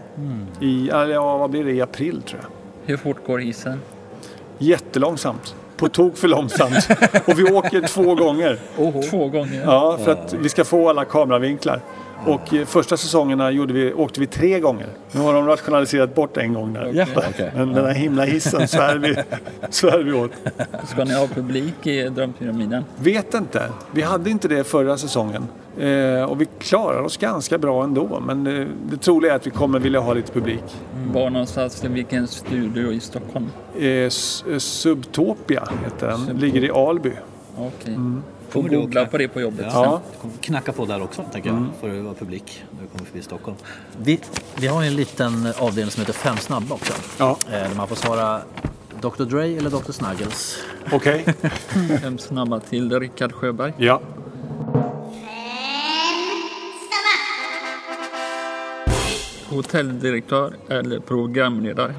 I, 0.60 0.88
ja, 0.88 1.38
vad 1.38 1.50
blir 1.50 1.64
det? 1.64 1.72
I 1.72 1.82
april 1.82 2.22
tror 2.22 2.42
jag. 2.42 2.50
Hur 2.88 2.98
fort 2.98 3.28
går 3.28 3.40
hissen? 3.40 3.82
Jättelångsamt. 4.58 5.56
På 5.78 5.90
tok 5.90 6.18
för 6.18 6.28
långsamt. 6.28 6.88
Och 7.26 7.40
vi 7.40 7.44
åker 7.44 7.88
två 7.88 8.16
gånger. 8.16 8.60
Två 9.10 9.28
gånger? 9.28 9.62
Ja, 9.66 9.98
för 10.04 10.12
att 10.12 10.34
vi 10.34 10.50
ska 10.50 10.66
få 10.66 10.90
alla 10.90 11.06
kameravinklar. 11.06 11.82
Och 12.26 12.54
eh, 12.54 12.66
första 12.66 12.98
säsongerna 12.98 13.52
gjorde 13.52 13.74
vi, 13.74 13.94
åkte 13.94 14.20
vi 14.20 14.28
tre 14.28 14.60
gånger. 14.60 14.88
Nu 15.12 15.22
har 15.22 15.34
de 15.34 15.48
rationaliserat 15.48 16.16
bort 16.16 16.38
en 16.38 16.54
gång 16.54 16.74
där. 16.74 16.92
Ja, 16.94 17.06
okej. 17.16 17.52
Men 17.56 17.74
den 17.74 17.86
här 17.86 17.94
himla 17.94 18.24
hissen 18.24 18.68
svär 18.68 18.96
vi, 18.98 19.16
svär 19.70 20.00
vi 20.00 20.14
åt. 20.14 20.32
Ska 20.88 21.04
ni 21.04 21.14
ha 21.14 21.28
publik 21.28 21.88
i 21.88 22.10
Drömpyramiden? 22.10 22.86
Vet 22.96 23.34
inte. 23.34 23.70
Vi 23.92 24.02
hade 24.02 24.30
inte 24.30 24.48
det 24.48 24.64
förra 24.64 24.98
säsongen. 24.98 25.48
Eh, 25.78 26.24
och 26.24 26.42
vi 26.42 26.48
klarar 26.60 27.02
oss 27.02 27.18
ganska 27.18 27.58
bra 27.58 27.84
ändå. 27.84 28.22
Men 28.26 28.48
eh, 28.48 28.68
det 28.90 28.98
troliga 28.98 29.32
är 29.32 29.36
att 29.36 29.48
vi 29.48 29.52
kommer 29.52 29.80
vilja 29.80 30.00
ha 30.00 30.14
lite 30.14 30.32
publik. 30.32 30.64
Var 31.14 31.30
någonstans, 31.30 31.84
i 31.84 31.88
vilken 31.88 32.28
studio 32.28 32.92
i 32.92 33.00
Stockholm? 33.00 33.50
Eh, 33.80 33.88
eh, 33.88 34.10
Subtopia 34.58 35.68
heter 35.84 36.08
den. 36.08 36.38
Ligger 36.38 36.64
i 36.64 36.72
Alby. 36.72 37.12
Okej. 37.58 37.94
Mm. 37.94 38.24
Kommer 38.54 38.70
du 38.70 38.78
googla 38.80 39.06
på 39.06 39.18
det 39.18 39.28
på 39.28 39.42
jobbet. 39.42 39.66
Ja. 39.70 40.02
Kommer 40.22 40.34
knacka 40.42 40.72
på 40.72 40.86
där 40.86 41.02
också, 41.04 41.24
tänker 41.32 41.50
Mm. 41.50 41.64
jag, 41.64 41.90
för 41.92 41.98
att 42.00 42.04
vara 42.04 42.14
publik 42.14 42.64
när 42.72 42.82
du 42.82 42.88
kommer 42.88 43.06
förbi 43.06 43.22
Stockholm. 43.22 43.58
Vi, 43.98 44.20
vi 44.56 44.68
har 44.68 44.84
en 44.84 44.96
liten 44.96 45.54
avdelning 45.60 45.92
som 45.92 46.02
heter 46.02 46.14
Fem 46.14 46.38
snabba 46.38 46.76
också. 46.76 46.94
Ja, 47.18 47.38
Eh, 47.48 47.52
Där 47.52 47.76
man 47.76 47.88
får 47.88 47.96
svara 47.96 48.42
Dr 49.02 49.24
Dre 49.24 49.46
eller 49.58 49.70
Dr 49.70 49.92
Snuggles. 49.92 50.58
okej. 50.92 51.26
Vem 52.02 52.18
snabba 52.18 52.60
till? 52.60 53.00
Rickard 53.00 53.32
Sjöberg. 53.34 53.74
Ja. 53.78 54.02
Hotelldirektör 59.50 60.54
eller 60.70 61.00
programledare? 61.00 61.94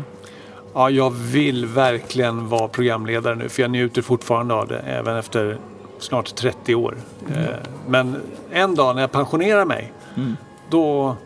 ja, 0.74 0.90
jag 0.90 1.10
vill 1.10 1.66
verkligen 1.66 2.48
vara 2.48 2.68
programledare 2.68 3.34
nu. 3.34 3.48
För 3.48 3.62
jag 3.62 3.70
njuter 3.70 4.02
fortfarande 4.02 4.54
av 4.54 4.68
det. 4.68 4.78
Även 4.78 5.16
efter 5.16 5.58
snart 6.04 6.34
30 6.34 6.74
år. 6.74 6.96
Eh, 7.30 7.46
men 7.88 8.16
en 8.50 8.74
dag 8.74 8.94
när 8.94 9.02
jag 9.02 9.12
pensionerar 9.12 9.64
mig. 9.64 9.92
Då, 10.70 11.16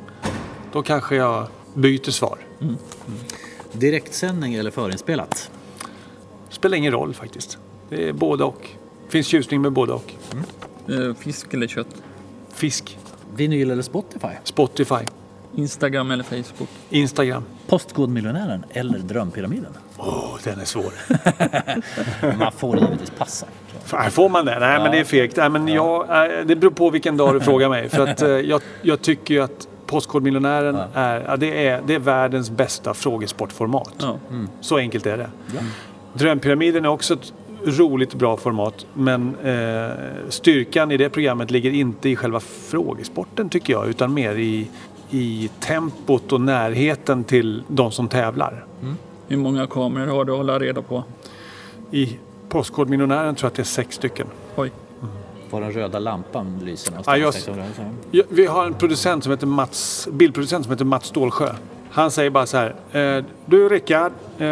då 0.73 0.83
kanske 0.83 1.17
jag 1.17 1.47
byter 1.75 2.11
svar. 2.11 2.39
Direktsändning 3.73 4.55
eller 4.55 4.71
förinspelat? 4.71 5.51
Spelar 6.51 6.77
ingen 6.77 6.93
roll 6.93 7.15
faktiskt. 7.15 7.59
Det 7.89 8.09
är 8.09 8.13
både 8.13 8.45
och. 8.45 8.69
Finns 9.09 9.27
tjusning 9.27 9.61
med 9.63 9.73
både 9.73 9.93
och. 9.93 10.13
Eh, 10.89 11.15
Fisk 11.15 11.55
eller 11.55 11.67
kött? 11.67 11.89
Fisk. 12.53 12.99
Vinyl 13.35 13.71
eller 13.71 13.83
Spotify? 13.83 14.29
Spotify. 14.45 15.05
Instagram 15.59 16.11
eller 16.11 16.25
Facebook? 16.25 16.69
Instagram. 16.91 17.45
Postkodmiljonären 17.67 18.65
eller 18.71 18.99
Drömpyramiden? 18.99 19.73
Åh, 19.97 20.37
den 20.45 20.61
är 20.61 20.65
svår. 20.65 20.93
Man 22.39 22.53
får 22.53 22.79
givetvis 22.79 23.11
passa. 23.11 23.47
Får 24.11 24.29
man 24.29 24.45
det? 24.45 24.59
Nej, 24.59 24.79
men 24.79 24.93
det 24.93 24.99
är 24.99 25.05
fegt. 25.05 25.37
Nej, 25.37 25.51
men 25.51 25.69
jag, 25.69 26.01
eh, 26.01 26.47
det 26.47 26.57
beror 26.57 26.71
på 26.71 26.91
vilken 26.91 27.17
dag 27.17 27.35
du 27.35 27.41
frågar 27.41 27.69
mig. 27.69 27.89
För 27.89 28.07
att, 28.07 28.23
eh, 28.23 28.29
jag, 28.29 28.61
jag 28.83 29.03
tycker 29.03 29.35
ju 29.35 29.43
att 29.43 29.69
Postkodmiljonären 29.87 30.79
är, 30.95 31.25
ja, 31.29 31.37
det 31.37 31.67
är, 31.67 31.83
det 31.87 31.95
är 31.95 31.99
världens 31.99 32.51
bästa 32.51 32.95
frågesportformat. 32.95 33.95
Ja. 33.99 34.19
Så 34.61 34.77
enkelt 34.77 35.07
är 35.07 35.17
det. 35.17 35.31
Drömpyramiden 36.13 36.85
är 36.85 36.89
också 36.89 37.15
ett 37.15 37.33
roligt 37.65 38.15
bra 38.15 38.37
format. 38.37 38.87
Men 38.95 39.37
eh, 39.45 39.91
styrkan 40.29 40.91
i 40.91 40.97
det 40.97 41.09
programmet 41.09 41.51
ligger 41.51 41.71
inte 41.71 42.09
i 42.09 42.17
själva 42.17 42.41
frågesporten 42.41 43.49
tycker 43.49 43.73
jag. 43.73 43.89
Utan 43.89 44.15
mer 44.15 44.35
i, 44.35 44.69
i 45.11 45.51
tempot 45.61 46.33
och 46.33 46.41
närheten 46.41 47.25
till 47.25 47.63
de 47.69 47.91
som 47.93 48.09
tävlar. 48.09 48.65
Hur 49.29 49.37
många 49.37 49.67
kameror 49.67 50.07
har 50.07 50.25
du 50.25 50.33
att 50.33 50.39
hålla 50.39 50.59
reda 50.59 50.83
på? 50.83 51.05
I 51.91 52.19
Postkodmiljonären 52.49 53.35
tror 53.35 53.47
jag 53.47 53.51
att 53.51 53.57
det 53.57 53.63
är 53.63 53.65
sex 53.65 53.97
stycken. 53.97 54.27
Oj. 54.57 54.73
Var 55.51 55.61
den 55.61 55.73
röda 55.73 55.99
lampan 55.99 56.61
lyser 56.65 56.93
Ja, 56.93 57.17
någonstans. 57.17 57.47
jag- 57.47 57.55
tänkte 57.55 57.83
jag. 57.83 57.91
Så- 57.91 58.09
Ja, 58.11 58.23
Vi 58.29 58.47
har 58.47 58.67
en 58.67 58.75
producent 58.75 59.23
som 59.25 59.31
heter 59.33 59.47
Mats, 59.47 60.09
bildproducent 60.13 60.65
som 60.65 60.73
heter 60.73 60.85
Mats 60.85 61.07
Stålsjö. 61.07 61.55
Han 61.99 62.11
säger 62.11 62.31
bara 62.31 62.47
så 62.47 62.57
här. 62.57 62.75
Eh, 62.93 63.25
du 63.47 63.69
Rickard, 63.69 64.13
eh, 64.39 64.47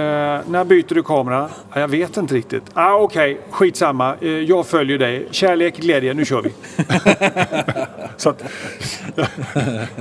när 0.46 0.64
byter 0.64 0.94
du 0.94 1.02
kamera? 1.02 1.48
Ja, 1.72 1.80
jag 1.80 1.88
vet 1.88 2.16
inte 2.16 2.34
riktigt. 2.34 2.62
Ah, 2.74 2.94
Okej, 2.94 3.40
skitsamma. 3.50 4.14
Eh, 4.20 4.28
jag 4.28 4.66
följer 4.66 4.98
dig. 4.98 5.28
Kärlek, 5.30 5.76
glädje, 5.76 6.14
nu 6.14 6.24
kör 6.24 6.42
vi. 6.42 6.52
så 8.16 8.30
att, 8.30 8.42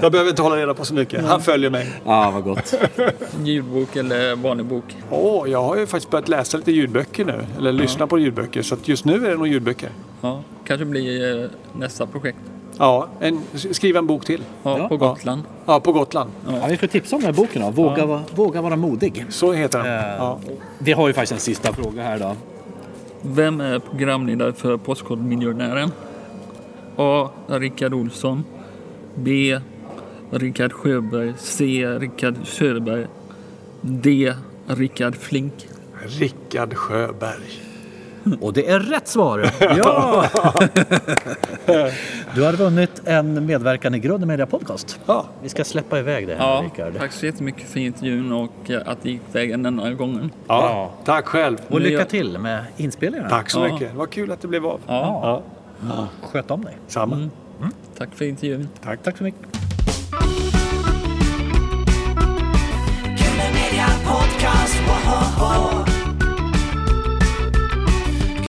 jag 0.02 0.12
behöver 0.12 0.30
inte 0.30 0.42
hålla 0.42 0.56
reda 0.58 0.74
på 0.74 0.86
så 0.86 0.94
mycket. 0.94 1.26
Han 1.26 1.42
följer 1.42 1.70
mig. 1.70 1.92
Ja, 2.06 2.32
vad 2.32 2.44
gott. 2.44 2.74
Ljudbok 3.44 3.96
eller 3.96 4.36
vanlig 4.36 4.66
bok? 4.66 4.96
Åh, 5.10 5.50
jag 5.50 5.64
har 5.64 5.78
ju 5.78 5.88
faktiskt 5.88 6.12
börjat 6.12 6.30
läsa 6.30 6.58
lite 6.58 6.72
ljudböcker 6.72 7.26
nu. 7.26 7.46
Eller 7.58 7.72
lyssna 7.72 8.08
på 8.08 8.20
ljudböcker. 8.20 8.62
Så 8.62 8.76
att 8.76 8.88
just 8.88 9.06
nu 9.06 9.26
är 9.26 9.30
det 9.30 9.38
nog 9.38 9.48
ljudböcker. 9.48 9.90
Ja, 10.22 10.44
kanske 10.68 10.86
blir 10.86 11.44
eh, 11.44 11.50
nästa 11.74 12.06
projekt. 12.06 12.40
Ja, 12.78 13.08
en, 13.20 13.42
skriva 13.54 14.00
en 14.00 14.08
bok 14.08 14.26
till. 14.26 14.44
Ja, 14.64 14.78
Ja. 14.78 14.88
på 14.88 14.98
Gotland. 14.98 15.42
Ja, 15.66 15.80
på 15.80 15.92
Gotland. 15.92 16.30
Ja, 16.48 16.68
vi 16.70 16.78
får 16.78 16.88
tipsa 16.88 17.16
om 17.16 17.22
den 17.22 17.26
här 17.36 17.42
boken 17.42 17.62
då. 17.62 17.70
Våga, 17.72 18.06
va- 18.06 18.24
våga 18.36 18.62
vara 18.62 18.76
modig. 18.76 19.26
Så 19.30 19.54
heter 19.54 19.80
den. 19.84 19.88
Eh, 20.00 20.16
Ja. 20.18 20.40
Vi 20.80 20.92
har 20.92 21.08
ju 21.08 21.14
faktiskt 21.14 21.32
en 21.34 21.40
sista 21.40 21.74
fråga 21.74 22.04
här 22.04 22.20
då. 22.20 22.36
Vem 23.22 23.62
är 23.62 23.80
programledare 23.80 24.54
för 24.54 24.78
Postkodmiljonären? 24.78 25.92
A. 26.98 27.30
Rickard 27.48 27.94
Olsson. 27.94 28.44
B. 29.16 29.60
Rickard 30.32 30.74
Sjöberg. 30.74 31.34
C. 31.38 31.88
Rickard 32.00 32.36
Söderberg. 32.44 33.06
D. 33.82 34.34
Rickard 34.68 35.16
Flink. 35.16 35.54
Rickard 36.06 36.74
Sjöberg. 36.74 37.62
Och 38.42 38.54
det 38.54 38.70
är 38.70 38.80
rätt 38.80 39.08
svar! 39.08 39.50
Ja! 39.78 40.26
Du 42.36 42.44
har 42.44 42.54
vunnit 42.54 43.02
en 43.06 43.46
medverkan 43.46 43.96
i 43.96 44.00
Grunden 44.00 44.28
Media 44.28 44.46
Podcast. 44.46 45.00
Ja. 45.06 45.26
Vi 45.44 45.50
ska 45.50 45.64
släppa 45.64 46.00
iväg 46.00 46.28
det 46.28 46.36
här, 46.36 46.46
ja, 46.46 46.62
Rickard. 46.64 46.98
Tack 46.98 47.12
så 47.12 47.26
jättemycket 47.26 47.70
för 47.70 47.80
intervjun 47.80 48.32
och 48.32 48.72
eh, 48.72 48.82
att 48.86 49.04
det 49.04 49.10
gick 49.10 49.22
vägen 49.32 49.64
den 49.64 49.80
här 49.80 49.94
gången. 49.94 50.32
Ja, 50.48 50.70
ja. 50.70 50.92
tack 51.06 51.26
själv! 51.26 51.58
Och 51.68 51.82
lycka 51.82 52.06
till 52.06 52.38
med 52.38 52.64
inspelningarna. 52.78 53.30
Tack 53.30 53.50
så 53.50 53.60
mycket, 53.60 53.92
det 53.92 53.98
var 53.98 54.06
kul 54.08 54.32
att 54.32 54.42
det 54.42 54.48
blev 54.48 54.66
av. 54.66 54.80
Ja. 54.88 55.42
Ja. 55.90 56.08
Sköt 56.22 56.52
om 56.52 56.64
dig. 56.64 56.78
Samma. 56.88 57.16
Mm. 57.16 57.30
Mm. 57.60 57.72
Tack 57.98 58.10
för 58.16 58.26
intervjun. 58.26 58.70
Tack. 58.84 59.04
Tack 59.04 59.18
så 59.18 59.24
mycket. 59.24 59.42
Podcast, 64.06 64.76
whoa, 64.76 65.40
whoa, 65.40 65.74
whoa. 65.74 65.85